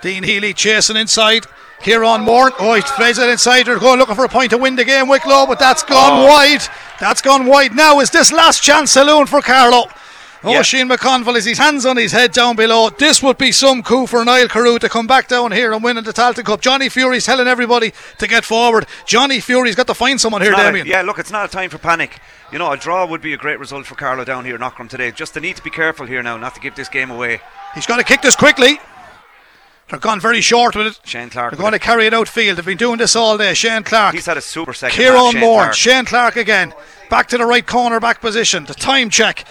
[0.05, 1.47] Dean Healy chasing inside.
[1.81, 2.51] Kieran Moore.
[2.59, 3.65] Oh, he plays it inside.
[3.65, 6.25] They're going looking for a point to win the game, Wicklow, but that's gone Oh.
[6.27, 6.61] wide.
[6.99, 7.73] That's gone wide.
[7.75, 9.89] Now is this last chance saloon for Carlow.
[10.43, 10.61] Oh, Yeah.
[10.61, 12.91] Sheen McConville is his hands on his head down below.
[12.91, 15.95] This would be some coup for Niall Carew to come back down here and win
[15.95, 16.61] the Tailteann Cup.
[16.61, 18.85] Johnny Fury's telling everybody to get forward.
[19.07, 20.85] Johnny Fury's got to find someone here, Not a- Damien.
[20.85, 22.19] yeah, look, it's not a time for panic.
[22.51, 24.87] You know, a draw would be a great result for Carlow down here in Aughrim
[24.87, 25.09] today.
[25.11, 27.41] Just they need to be careful here now, not to give this game away.
[27.73, 28.79] He's got to kick this quickly.
[29.89, 30.99] They're gone very short with it.
[31.03, 31.51] Shane Clark.
[31.51, 32.57] They're going to carry it outfield.
[32.57, 33.53] They've been doing this all day.
[33.53, 34.15] Shane Clark.
[34.15, 34.95] He's had a super second.
[34.95, 35.71] Kieran Moore.
[35.73, 36.73] Shane Clark again.
[37.09, 38.65] Back to the right corner back position.
[38.65, 39.45] The time check.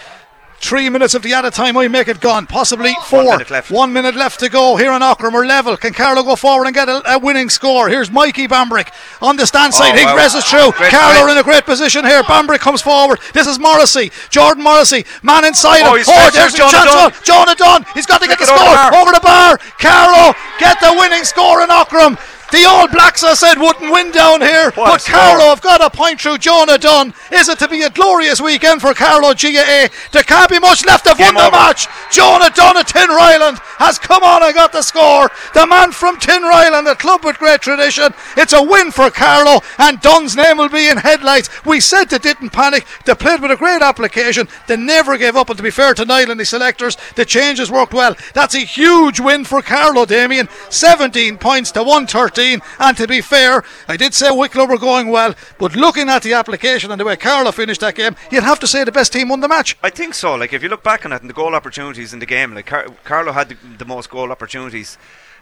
[0.59, 2.47] Three minutes of the added time, I make it gone.
[2.47, 3.23] Possibly four.
[3.23, 3.69] minute left.
[3.69, 5.33] One minute left to go here in Aughrim.
[5.33, 5.77] We're level.
[5.77, 7.87] Can Carlow go forward and get a, a winning score?
[7.87, 8.91] Here's Mikey Bambrick
[9.21, 9.93] on the stand oh, side.
[9.93, 10.15] Oh, he wow.
[10.41, 10.71] through.
[10.79, 12.23] Great Carlow in a great position here.
[12.23, 13.19] Bambrick comes forward.
[13.33, 14.11] This is Morrissey.
[14.29, 15.05] Jordan Morrissey.
[15.21, 16.05] Man inside Oh, him.
[16.07, 17.21] Oh, there's Jonah chance.
[17.21, 17.85] Jonah Dunn.
[17.93, 18.91] He's got to get the it over score.
[18.91, 18.97] the.
[18.97, 19.57] Over the bar.
[19.77, 22.17] Carlow get the winning score in Aughrim.
[22.55, 25.03] The All Blacks, I said, wouldn't win down here, What but.
[25.03, 27.13] Carlow have got a point through Jonah Dunn.
[27.29, 29.91] Is it to be a glorious weekend for Carlow GAA?
[30.13, 31.03] There can't be much left.
[31.03, 31.87] They've won the match.
[32.11, 35.29] Jonah Dunn of Tin Ryland has come on and got the score.
[35.53, 38.13] The man from Tin Ryland, a club with great tradition.
[38.37, 41.49] It's a win for Carlow, and Dunn's name will be in headlights.
[41.65, 42.85] We said they didn't panic.
[43.03, 44.47] They played with a great application.
[44.67, 45.49] They never gave up.
[45.49, 48.15] And to be fair to Niall and the selectors, the changes worked well.
[48.33, 50.47] That's a huge win for Carlow, Damien.
[50.69, 52.44] 17 points to 113.
[52.79, 56.33] And to be fair, I did say Wicklow were going well, but looking at the
[56.33, 59.29] application and the way Carlow finished that game, you'd have to say the best team
[59.29, 59.77] won the match.
[59.83, 60.35] I think so.
[60.35, 62.67] Like if you look back on it and the goal opportunities in the game, like
[62.67, 64.97] Car- Carlow had the, the most goal opportunities.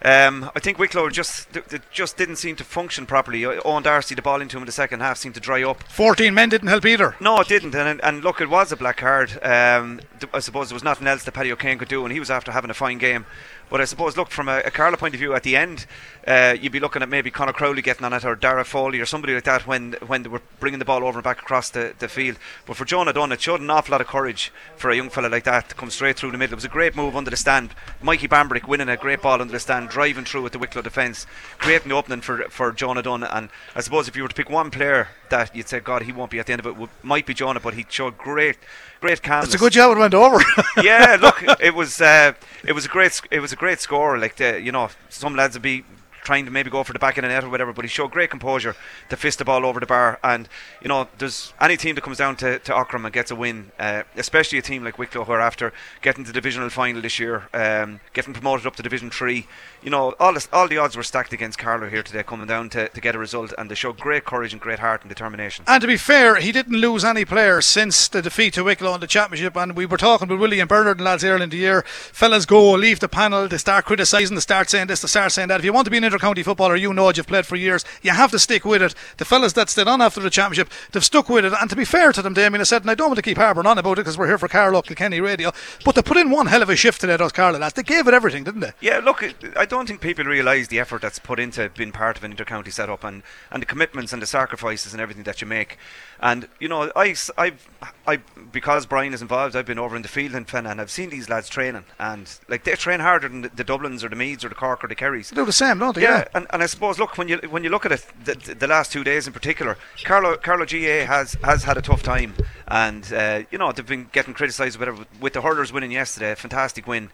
[0.05, 3.45] Um, I think Wicklow just th- th- just didn't seem to function properly.
[3.45, 5.81] Owen Darcy, the ball into him in the second half, seemed to dry up.
[5.83, 7.15] 14 men didn't help either.
[7.21, 7.73] No, it didn't.
[7.73, 9.31] And, and look, it was a black card.
[9.41, 12.19] Um, th- I suppose there was nothing else that Paddy O'Kane could do, and he
[12.19, 13.25] was after having a fine game.
[13.73, 15.87] But I suppose, look, from a, a Carlow point of view, at the end,
[16.27, 19.05] uh, you'd be looking at maybe Conor Crowley getting on it or Dara Foley or
[19.07, 21.95] somebody like that when when they were bringing the ball over and back across the,
[21.97, 22.37] the field.
[22.67, 25.27] But for Jonah Dunn, it showed an awful lot of courage for a young fella
[25.27, 26.53] like that to come straight through the middle.
[26.53, 27.73] It was a great move under the stand.
[27.99, 31.25] Mikey Bambrick winning a great ball under the stand, driving through with the Wicklow defence,
[31.57, 33.23] creating the opening for, for Jonah Dunn.
[33.23, 36.11] And I suppose if you were to pick one player that you'd say, God, he
[36.11, 38.57] won't be at the end of it, might be Jonah, but he showed great,
[39.01, 40.39] great calmness It's a good job it went over.
[40.81, 42.33] yeah, look, it was uh,
[42.63, 44.17] it was a great it was a great score.
[44.17, 45.83] Like the, you know, some lads would be
[46.23, 48.11] trying to maybe go for the back of the net or whatever, but he showed
[48.11, 48.75] great composure
[49.09, 50.19] to fist the ball over the bar.
[50.23, 50.47] And
[50.81, 53.71] you know, there's any team that comes down to, to Aughrim and gets a win,
[53.79, 57.19] uh, especially a team like Wicklow, who are after getting to the divisional final this
[57.19, 59.47] year, um, getting promoted up to Division Three.
[59.81, 62.69] You know, all the, all the odds were stacked against Carlow here today, coming down
[62.69, 65.65] to, to get a result, and they showed great courage and great heart and determination.
[65.67, 69.01] And to be fair, he didn't lose any players since the defeat to Wicklow in
[69.01, 69.55] the championship.
[69.57, 71.81] And we were talking with William Bernard and lads earlier in the year.
[71.83, 75.49] Fellas go, leave the panel, they start criticising, they start saying this, they start saying
[75.49, 75.59] that.
[75.59, 78.11] If you want to be an inter-county footballer, you know you've played for years, you
[78.11, 78.93] have to stick with it.
[79.17, 81.53] The fellas that stayed on after the championship, they've stuck with it.
[81.59, 83.37] And to be fair to them, Damien, I said, and I don't want to keep
[83.37, 85.51] harbouring on about it because we're here for Carlow Kilkenny Radio,
[85.83, 87.73] but they put in one hell of a shift today, those Carlow lads.
[87.73, 88.73] They gave it everything, didn't they?
[88.79, 89.23] Yeah, look,
[89.57, 92.69] I don't think people realise the effort that's put into being part of an inter-county
[92.69, 95.77] setup and, and the commitments and the sacrifices and everything that you make.
[96.23, 97.67] And you know, I, I've,
[98.07, 98.19] I,
[98.49, 101.09] because Brian is involved, I've been over in the field in Fenn and I've seen
[101.09, 104.45] these lads training, and like they train harder than the, the Dublins or the Meaths
[104.45, 105.31] or the Cork or the Kerrys.
[105.31, 106.03] They do the same, don't they?
[106.03, 108.67] Yeah, and, and I suppose look when you when you look at it, the, the
[108.67, 112.35] last two days in particular, Carlow Carlow GA has has had a tough time,
[112.69, 116.31] and uh, you know they've been getting criticised with, with the hurlers winning yesterday.
[116.31, 117.09] A fantastic win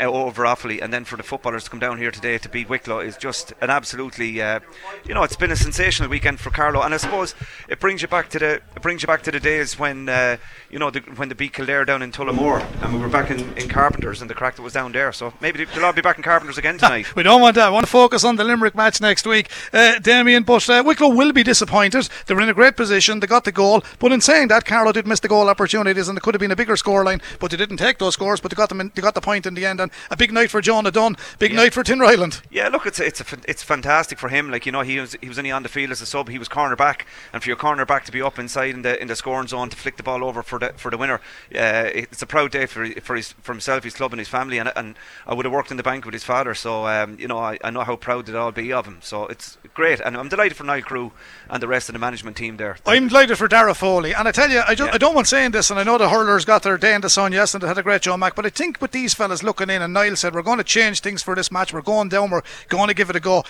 [0.00, 3.00] over Offaly, and then for the footballers to come down here today to beat Wicklow
[3.00, 4.60] is just an absolutely, uh,
[5.06, 7.34] you know, it's been a sensational weekend for Carlow, and I suppose
[7.68, 10.36] it brings you back to the it brings you back to the days when uh,
[10.70, 13.56] you know the, when they beat Kildare down in Tullamore, and we were back in,
[13.58, 15.12] in Carpenters, and the crack that was down there.
[15.12, 17.06] So maybe they'll all be back in Carpenters again tonight.
[17.16, 17.66] we don't want that.
[17.66, 20.42] I want to focus on the Limerick match next week, uh, Damien.
[20.42, 22.08] But uh, Wicklow will be disappointed.
[22.26, 23.20] They were in a great position.
[23.20, 26.16] They got the goal, but in saying that, Carlow did miss the goal opportunities, and
[26.16, 28.40] it could have been a bigger scoreline, but they didn't take those scores.
[28.40, 28.80] But they got them.
[28.80, 31.16] In, they got the point in the end, and a big night for Jonah Dunn.
[31.38, 31.58] Big yeah.
[31.58, 32.42] night for Tinryland.
[32.50, 34.50] Yeah, look, it's it's a, it's fantastic for him.
[34.50, 36.28] Like you know, he was he was only on the field as a sub.
[36.28, 39.00] He was corner back, and for your corner back to be up inside in the
[39.00, 41.20] in the scoring zone to flick the ball over for the for the winner,
[41.54, 44.58] uh, it's a proud day for for his for himself, his club, and his family.
[44.58, 47.28] And and I would have worked in the bank with his father, so um, you
[47.28, 48.98] know I, I know how proud they'd all be of him.
[49.02, 51.10] So it's great, and I'm delighted for Niall Carew
[51.48, 52.78] and the rest of the management team there.
[52.86, 54.94] I'm delighted for Dara Foley, and I tell you, I, just, yeah.
[54.94, 57.10] I don't want saying this, and I know the hurlers got their day in the
[57.10, 59.74] sun yesterday, they had a great Joe Mac, but I think with these fellas looking
[59.74, 61.72] in, and Niall said we're going to change things for this match.
[61.72, 62.30] We're going down.
[62.30, 63.42] We're going to give it a go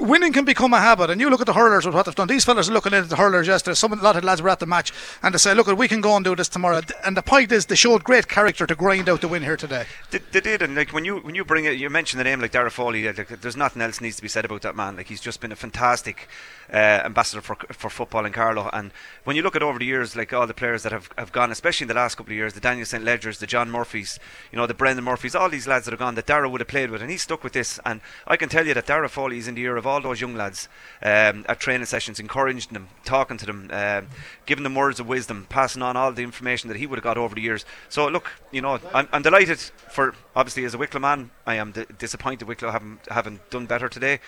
[0.00, 1.10] winning can become a habit.
[1.10, 2.28] And you look at the hurlers with what they've done.
[2.28, 3.74] These fellas are looking at the hurlers yesterday.
[3.74, 4.92] Some a lot of lads were at the match
[5.22, 7.66] and they say, "Look, we can go and do this tomorrow." And the point is,
[7.66, 9.86] they showed great character to grind out the win here today.
[10.10, 12.40] They, they did, and like when you when you bring it, you mention the name
[12.40, 13.04] like Dara Foley.
[13.04, 14.96] Like, there's nothing else needs to be said about that man.
[14.96, 16.28] Like he's just been a fantastic
[16.72, 18.70] uh, ambassador for for football in Carlow.
[18.72, 18.90] And
[19.24, 21.50] when you look at over the years, like all the players that have, have gone,
[21.50, 24.18] especially in the last couple of years, the Daniel St Ledgers, the John Murphys,
[24.50, 26.68] you know, the Brendan Murphys, all these lads that have gone that Dara would have
[26.68, 27.78] played with, and he's stuck with this.
[27.84, 30.34] And I can tell you that Dara Foley is in the of all those young
[30.34, 30.68] lads
[31.02, 34.02] um, at training sessions, encouraging them, talking to them, uh,
[34.46, 37.18] giving them words of wisdom, passing on all the information that he would have got
[37.18, 37.64] over the years.
[37.88, 41.72] So look, you know, I'm, I'm delighted for obviously as a Wicklow man, I am
[41.72, 44.20] d- disappointed Wicklow haven't haven't done better today,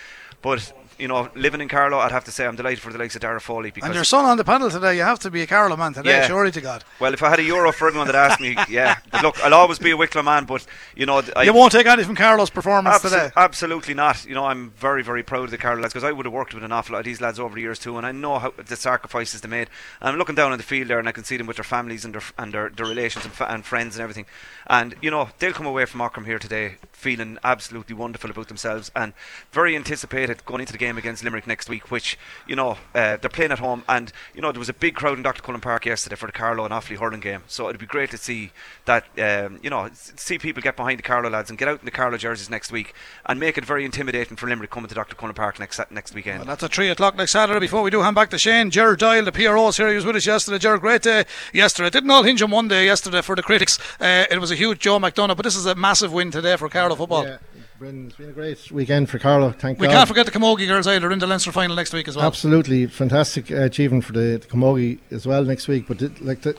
[0.43, 3.15] but you know, living in Carlow, I'd have to say I'm delighted for the likes
[3.15, 3.71] of Dara Foley.
[3.71, 5.93] Because and your son on the panel today, you have to be a Carlow man
[5.93, 6.27] today, yeah.
[6.27, 6.85] surely to God.
[7.01, 8.97] Well, if I had a euro for everyone that asked me, yeah.
[9.23, 11.23] Look, I'll always be a Wicklow man, but, you know.
[11.35, 13.31] I, you won't take anything from Carlow's performance abso- today?
[13.37, 14.25] Absolutely not.
[14.25, 16.55] You know, I'm very, very proud of the Carlow lads because I would have worked
[16.55, 18.53] with an awful lot of these lads over the years too, and I know how
[18.57, 19.69] the sacrifices they made.
[20.01, 21.65] And I'm looking down on the field there and I can see them with their
[21.65, 24.27] families and their, and their, their relations and, fa- and friends and everything.
[24.67, 28.91] And, you know, they'll come away from Aughrim here today feeling absolutely wonderful about themselves
[28.97, 29.13] and
[29.53, 33.29] very anticipated going into the game against Limerick next week, which, you know, uh, they're
[33.31, 33.83] playing at home.
[33.89, 35.43] And, you know, there was a big crowd in Dr.
[35.43, 37.43] Cullen Park yesterday for the Carlow and Offaly hurling game.
[37.47, 38.53] So it'd be great to see
[38.85, 41.85] that, um, you know, see people get behind the Carlow lads and get out in
[41.85, 42.95] the Carlow jerseys next week
[43.27, 45.17] and make it very intimidating for Limerick coming to Dr.
[45.17, 46.39] Cullen Park next next weekend.
[46.39, 47.61] Well, that's at 3 o'clock next Saturday.
[47.61, 49.89] Before we do hand back to Shane, Gerard Doyle, the PRO's here.
[49.89, 50.59] He was with us yesterday.
[50.59, 51.89] Gerard, great day yesterday.
[51.89, 53.79] It didn't all hinge on one day yesterday for the critics.
[54.01, 56.69] Uh, it was a huge Joe McDonagh, but this is a massive win today for
[56.69, 57.25] Carlow football.
[57.25, 57.39] Yeah.
[57.79, 59.53] Brendan, it's been a great weekend for Carlow.
[59.53, 59.93] Thank we God.
[59.93, 62.25] can't forget the Camogie girls either in the Leinster final next week as well.
[62.25, 65.87] Absolutely fantastic uh, achievement for the, the Camogie as well next week.
[65.87, 66.59] But like the,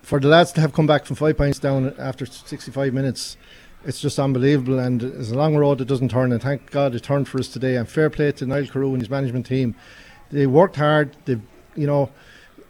[0.00, 3.36] for the lads to have come back from five points down after 65 minutes,
[3.84, 4.78] it's just unbelievable.
[4.78, 6.32] And it's a long road that doesn't turn.
[6.32, 7.76] And thank God it turned for us today.
[7.76, 9.74] And fair play to Niall Carew and his management team.
[10.30, 11.14] They worked hard.
[11.26, 11.38] They,
[11.76, 12.10] you know,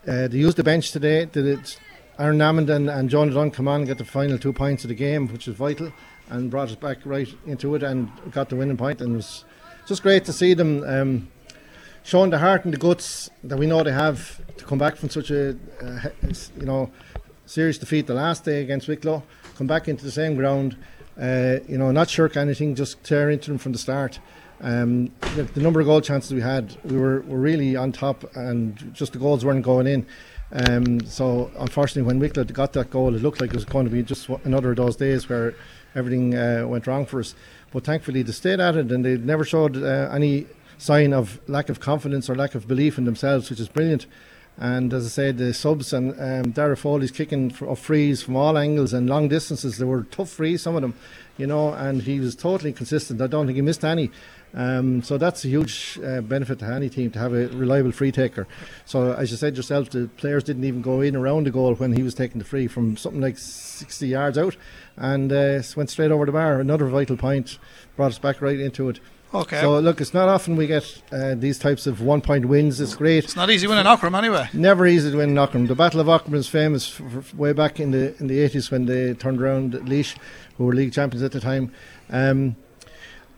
[0.09, 1.27] uh, they used the bench today.
[1.27, 1.79] Did it?
[2.19, 4.89] Aaron Hammond and, and John Dunn come on and get the final two points of
[4.89, 5.93] the game, which is vital
[6.31, 9.01] and brought us back right into it and got the winning point.
[9.01, 9.45] And it was
[9.87, 11.29] just great to see them um,
[12.03, 15.11] showing the heart and the guts that we know they have to come back from
[15.11, 16.09] such a uh,
[16.59, 16.91] you know
[17.47, 19.23] serious defeat the last day against Wicklow,
[19.57, 20.77] come back into the same ground.
[21.21, 24.19] Uh, you know, not shirk anything, just tear into them from the start.
[24.61, 28.25] Um, the, the, number of goal chances we had, we were, were really on top,
[28.35, 30.07] and just the goals weren't going in.
[30.53, 33.91] Um, so unfortunately, when Wicklow got that goal, it looked like it was going to
[33.91, 35.55] be just another of those days where
[35.95, 37.35] everything uh, went wrong for us.
[37.73, 40.47] But thankfully, they stayed at it and they never showed uh, any
[40.79, 44.07] sign of lack of confidence or lack of belief in themselves, which is brilliant.
[44.57, 48.57] And as I said, the subs and um, Dara Foley's kicking for, frees from all
[48.57, 49.79] angles and long distances.
[49.79, 50.95] They were tough frees, some of them,
[51.37, 53.21] you know, and he was totally consistent.
[53.21, 54.11] I don't think he missed any.
[54.55, 58.13] Um, so that's a huge uh, benefit to any team to have a reliable free
[58.13, 58.47] taker.
[58.85, 61.93] So as you said yourself, the players didn't even go in around the goal when
[61.93, 64.57] he was taking the free from something like 60 yards out,
[64.97, 66.61] and uh, went straight over the bar.
[66.61, 67.59] Another vital point
[67.97, 69.01] brought us back right into it.
[69.35, 69.61] Okay.
[69.61, 72.81] So look, it's not often we get uh, these types of one-point wins.
[72.81, 73.25] It's great.
[73.25, 74.49] It's not easy winning Aughrim anyway.
[74.53, 75.67] Never easy to win Aughrim.
[75.67, 78.71] The Battle of Aughrim is famous for, for way back in the in the 80s
[78.71, 80.15] when they turned around Laois,
[80.57, 81.73] who were league champions at the time,
[82.11, 82.55] um,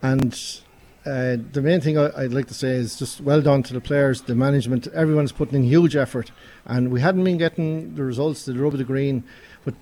[0.03, 0.61] and
[1.07, 3.81] uh, the main thing I, would like to say is just well done to the
[3.81, 4.89] players, the management.
[4.89, 6.33] Everyone's putting in huge effort,
[6.65, 9.23] and we hadn't been getting the results, the rub the green,
[9.65, 9.75] but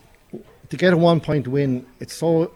[0.68, 2.52] to get a one-point win, it's so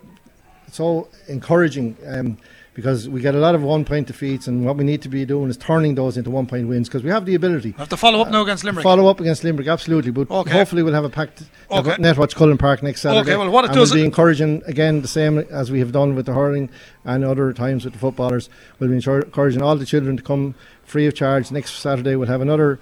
[0.67, 2.37] it's so encouraging um,
[2.79, 5.25] because we get a lot of one point defeats, and what we need to be
[5.25, 7.73] doing is turning those into one point wins because we have the ability.
[7.77, 8.85] Have to follow up now against Limerick.
[8.85, 10.13] Follow up against Limerick, absolutely.
[10.13, 10.53] But Okay.
[10.53, 11.43] hopefully we'll have a packed
[11.73, 11.97] Okay.
[11.97, 13.33] Netwatch Cullen Park next Saturday.
[13.33, 15.91] Okay, well, what it and does- we'll be encouraging again the same as we have
[15.91, 16.71] done with the hurling
[17.05, 18.49] and other times with the footballers.
[18.79, 22.15] We'll be encouraging all the children to come free of charge next Saturday.
[22.15, 22.79] We'll have another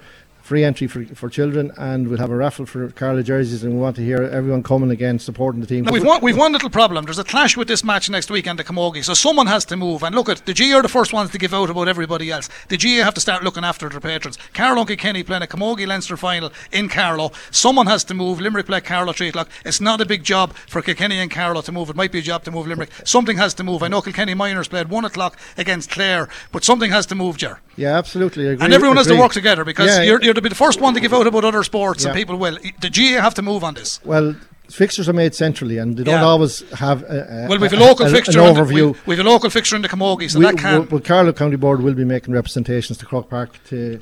[0.47, 3.79] free entry for, for children and we'll have a raffle for Carlow jerseys and we
[3.79, 5.83] want to hear everyone coming again supporting the team.
[5.83, 7.03] Now we've one, we've one little problem.
[7.03, 10.03] There's a clash with this match next weekend at Camogie, so someone has to move.
[10.03, 12.47] And look at the GA are the first ones to give out about everybody else.
[12.69, 14.37] The GA have to start looking after their patrons.
[14.53, 17.31] Carlow and Kenny playing a Camogie Leinster final in Carlow.
[17.51, 18.39] Someone has to move.
[18.39, 19.49] Limerick play Carlow three o'clock.
[19.65, 21.89] It's not a big job for Kilkenny and Carlow to move.
[21.89, 22.91] It might be a job to move Limerick.
[23.03, 23.83] Something has to move.
[23.83, 27.59] I know Kilkenny Minors played one o'clock against Clare, but something has to move, Ger.
[27.75, 28.47] yeah, absolutely.
[28.47, 29.21] Agree, And everyone has to agree.
[29.23, 31.43] work together because Yeah, you're, you're to be the first one to give out about
[31.45, 32.57] other sports, and people will.
[32.81, 33.99] The GA have to move on this.
[34.05, 34.35] Well,
[34.69, 36.25] fixtures are made centrally, and they don't Yeah.
[36.25, 38.39] always have a, a, Well, we've a a- local a- fixture.
[38.39, 38.93] an in the- overview.
[38.93, 40.83] we, we've a local fixture in the Camogie, so we, that can.
[40.85, 43.99] But Carlow County Board will be making representations to Croke Park to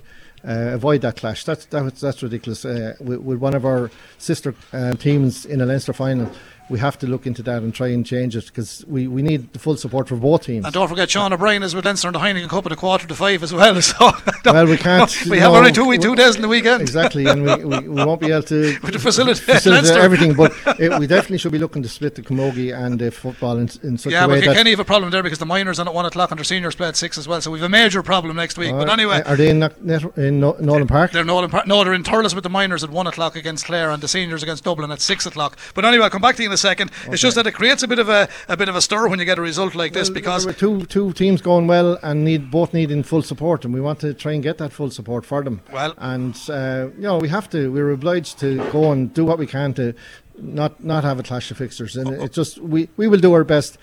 [0.48, 1.44] uh, avoid that clash.
[1.44, 2.66] That's that's, that's ridiculous.
[2.66, 6.32] Uh, with, with one of our sister uh, teams in a Leinster final,
[6.70, 9.54] we have to look into that and try and change it because we, we need
[9.54, 10.66] the full support for both teams.
[10.66, 13.08] and don't forget, Sean O'Brien is with Leinster in the Heineken Cup at a quarter
[13.08, 13.80] to five as well.
[13.82, 14.12] So
[14.46, 15.26] well, we can't.
[15.30, 16.82] we have only two, two days in the weekend.
[16.82, 20.34] Exactly, and we, we, we won't be able to the facilitate everything.
[20.34, 23.70] But it, we definitely should be looking to split the camogie and the football in,
[23.84, 24.46] in such Yeah, a but way that.
[24.46, 26.76] Kilkenny have a problem there because the minors on at one o'clock and their seniors
[26.76, 27.42] play at six as well.
[27.42, 28.72] So we've a major problem next week.
[28.72, 29.78] but Uh, anyway, are they in, Net-
[30.18, 31.12] in No- Nolan Park?
[31.12, 33.90] They're Nolan Par- no, they're in Thurles with the minors at one o'clock against Clare
[33.92, 35.58] and the seniors against Dublin at six o'clock.
[35.74, 36.88] But anyway, I'll come back to you in a second.
[37.11, 39.19] It's just that it creates a bit of a, a bit of a stir when
[39.19, 42.73] you get a result like this because two two teams going well and need both
[42.73, 45.61] needing full support, and we want to try and get that full support for them.
[45.72, 47.60] Well- and uh, you know we have to.
[47.76, 49.94] We're obliged to go and do what we can to
[50.38, 53.44] not not have a clash of fixtures, and it's just we, we will do our
[53.45, 53.77] best,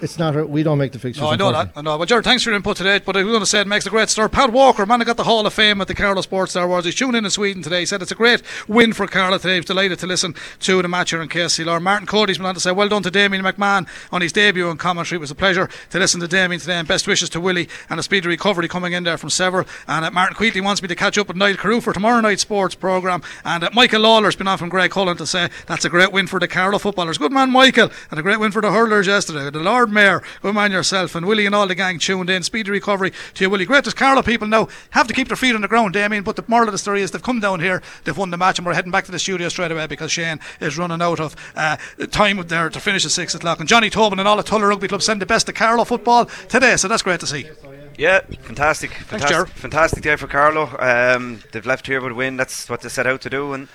[0.00, 0.36] it's not.
[0.36, 1.22] our- We don't make the fixtures.
[1.22, 1.70] No, I know that.
[1.76, 1.96] I know.
[1.96, 3.00] Well, Jared, thanks for your input today.
[3.04, 4.32] But I was going to say it makes a great start.
[4.32, 6.86] Pat Walker, man, who got the Hall of Fame at the Carlow Sports Star Awards.
[6.86, 7.80] He's tuned in in Sweden today.
[7.80, 9.56] He said it's a great win for Carlow today.
[9.56, 11.80] He's delighted to listen to the match here in KCLR.
[11.82, 14.76] Martin Cody's been on to say, well done to Damien McMahon on his debut in
[14.76, 15.16] commentary.
[15.16, 16.74] It was a pleasure to listen to Damien today.
[16.76, 19.66] And best wishes to Willie and a speedy recovery coming in there from Sever.
[19.88, 22.42] And uh, Martin Queatley wants me to catch up with Niall Carew for tomorrow night's
[22.42, 23.22] sports programme.
[23.44, 26.38] And uh, Michael Lawler's been on from Graiguecullen to say that's a great win for
[26.38, 27.18] the Carlow footballers.
[27.18, 27.90] Good man, Michael.
[28.10, 29.50] And a great win for the hurlers yesterday.
[29.50, 31.14] The Lord Mayor, good man yourself.
[31.14, 32.42] And Willie and all the gang tuned in.
[32.42, 33.64] Speedy recovery to you, Willie.
[33.64, 36.24] Great as Carlow people now have to keep their feet on the ground, Damien.
[36.24, 38.58] But the moral of the story is they've come down here, they've won the match,
[38.58, 41.34] and we're heading back to the studio straight away because Shane is running out of
[41.56, 41.76] uh,
[42.10, 43.60] time there to finish at six o'clock.
[43.60, 46.26] And Johnny Tobin and all the Tullow Rugby Club send the best to Carlow football
[46.26, 47.48] today, so that's great to see.
[47.96, 50.76] Yeah, fantastic, fantastic, fantastic day for Carlow.
[50.78, 52.36] Um, they've left here with a win.
[52.36, 53.68] That's what they set out to do, and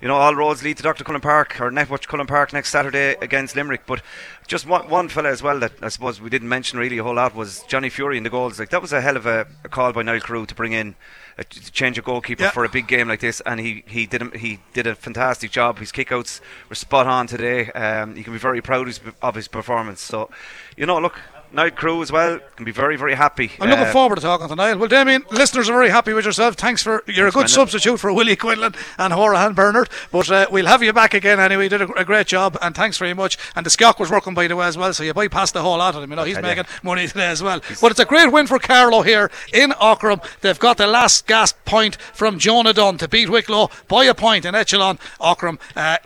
[0.00, 1.04] you know all roads lead to Dr.
[1.04, 3.82] Cullen Park or Netwatch Cullen Park next Saturday against Limerick.
[3.86, 4.02] But
[4.46, 7.14] just one, one fella as well that I suppose we didn't mention really a whole
[7.14, 8.58] lot was Johnny Fury in the goals.
[8.58, 10.94] Like that was a hell of a, a call by Niall Carew to bring in.
[11.38, 12.50] A, to change a goalkeeper Yeah.
[12.50, 15.50] for a big game like this, and he he did a, he did a fantastic
[15.52, 15.78] job.
[15.78, 17.70] His kickouts were spot on today.
[17.70, 20.00] Um, you can be very proud of his, of his performance.
[20.02, 20.28] So,
[20.76, 21.18] you know, look,
[21.52, 23.50] Niall Carew as well can be very very happy.
[23.60, 24.78] I'm looking Uh, forward to talking to Niall.
[24.78, 26.54] Well, Damien, listeners are very happy with yourself.
[26.54, 29.88] Thanks for you're a good substitute for Willie Quinlan and Horahan Bernard.
[30.12, 31.64] But uh, we'll have you back again anyway.
[31.64, 33.36] You did a, a great job, and thanks very much.
[33.56, 35.78] And the Scock was working by the way as well, so you bypassed the whole
[35.78, 36.10] lot of him.
[36.10, 37.60] You know, he's making money today as well.
[37.80, 40.22] But it's a great win for Carlow here in Aughrim.
[40.42, 44.44] They've got the last gasp point from Jonah Dunn to beat Wicklow by a point
[44.44, 45.98] in Echelon Aughrim uh,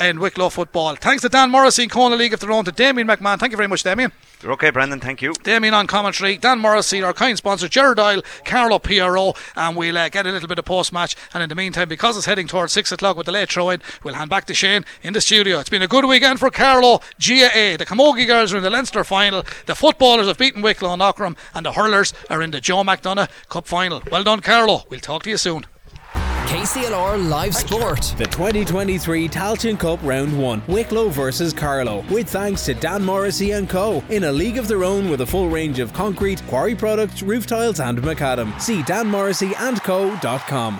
[0.00, 0.94] in Wicklow football.
[0.96, 3.38] Thanks to Dan Morrissey, Kona League of their own, to Damien McMahon.
[3.38, 4.12] Thank you very much, Damien.
[4.42, 4.91] You're okay, Brendan.
[5.00, 5.32] Thank you.
[5.42, 10.08] Damien on commentary, Dan Morrissey, our kind sponsor, Gerard Dial, Carlow PRO, and we'll uh,
[10.08, 11.16] get a little bit of post match.
[11.34, 13.80] And in the meantime, because it's heading towards six o'clock with the late throw in,
[14.02, 15.58] we'll hand back to Shane in the studio.
[15.58, 17.76] It's been a good weekend for Carlow GAA.
[17.76, 21.36] The Camogie girls are in the Leinster final, the footballers have beaten Wicklow and Aughrim,
[21.54, 24.02] and the hurlers are in the Joe McDonagh Cup final.
[24.10, 24.84] Well done, Carlow.
[24.88, 25.66] We'll talk to you soon.
[26.52, 28.14] KCLR Live Sport.
[28.18, 33.66] The 2023 Tailteann Cup Round 1, Wicklow versus Carlow, with thanks to Dan Morrissey and
[33.70, 34.04] Co.
[34.10, 37.46] In a league of their own with a full range of concrete, quarry products, roof
[37.46, 38.60] tiles and macadam.
[38.60, 40.70] See danmorrisseyandco.com.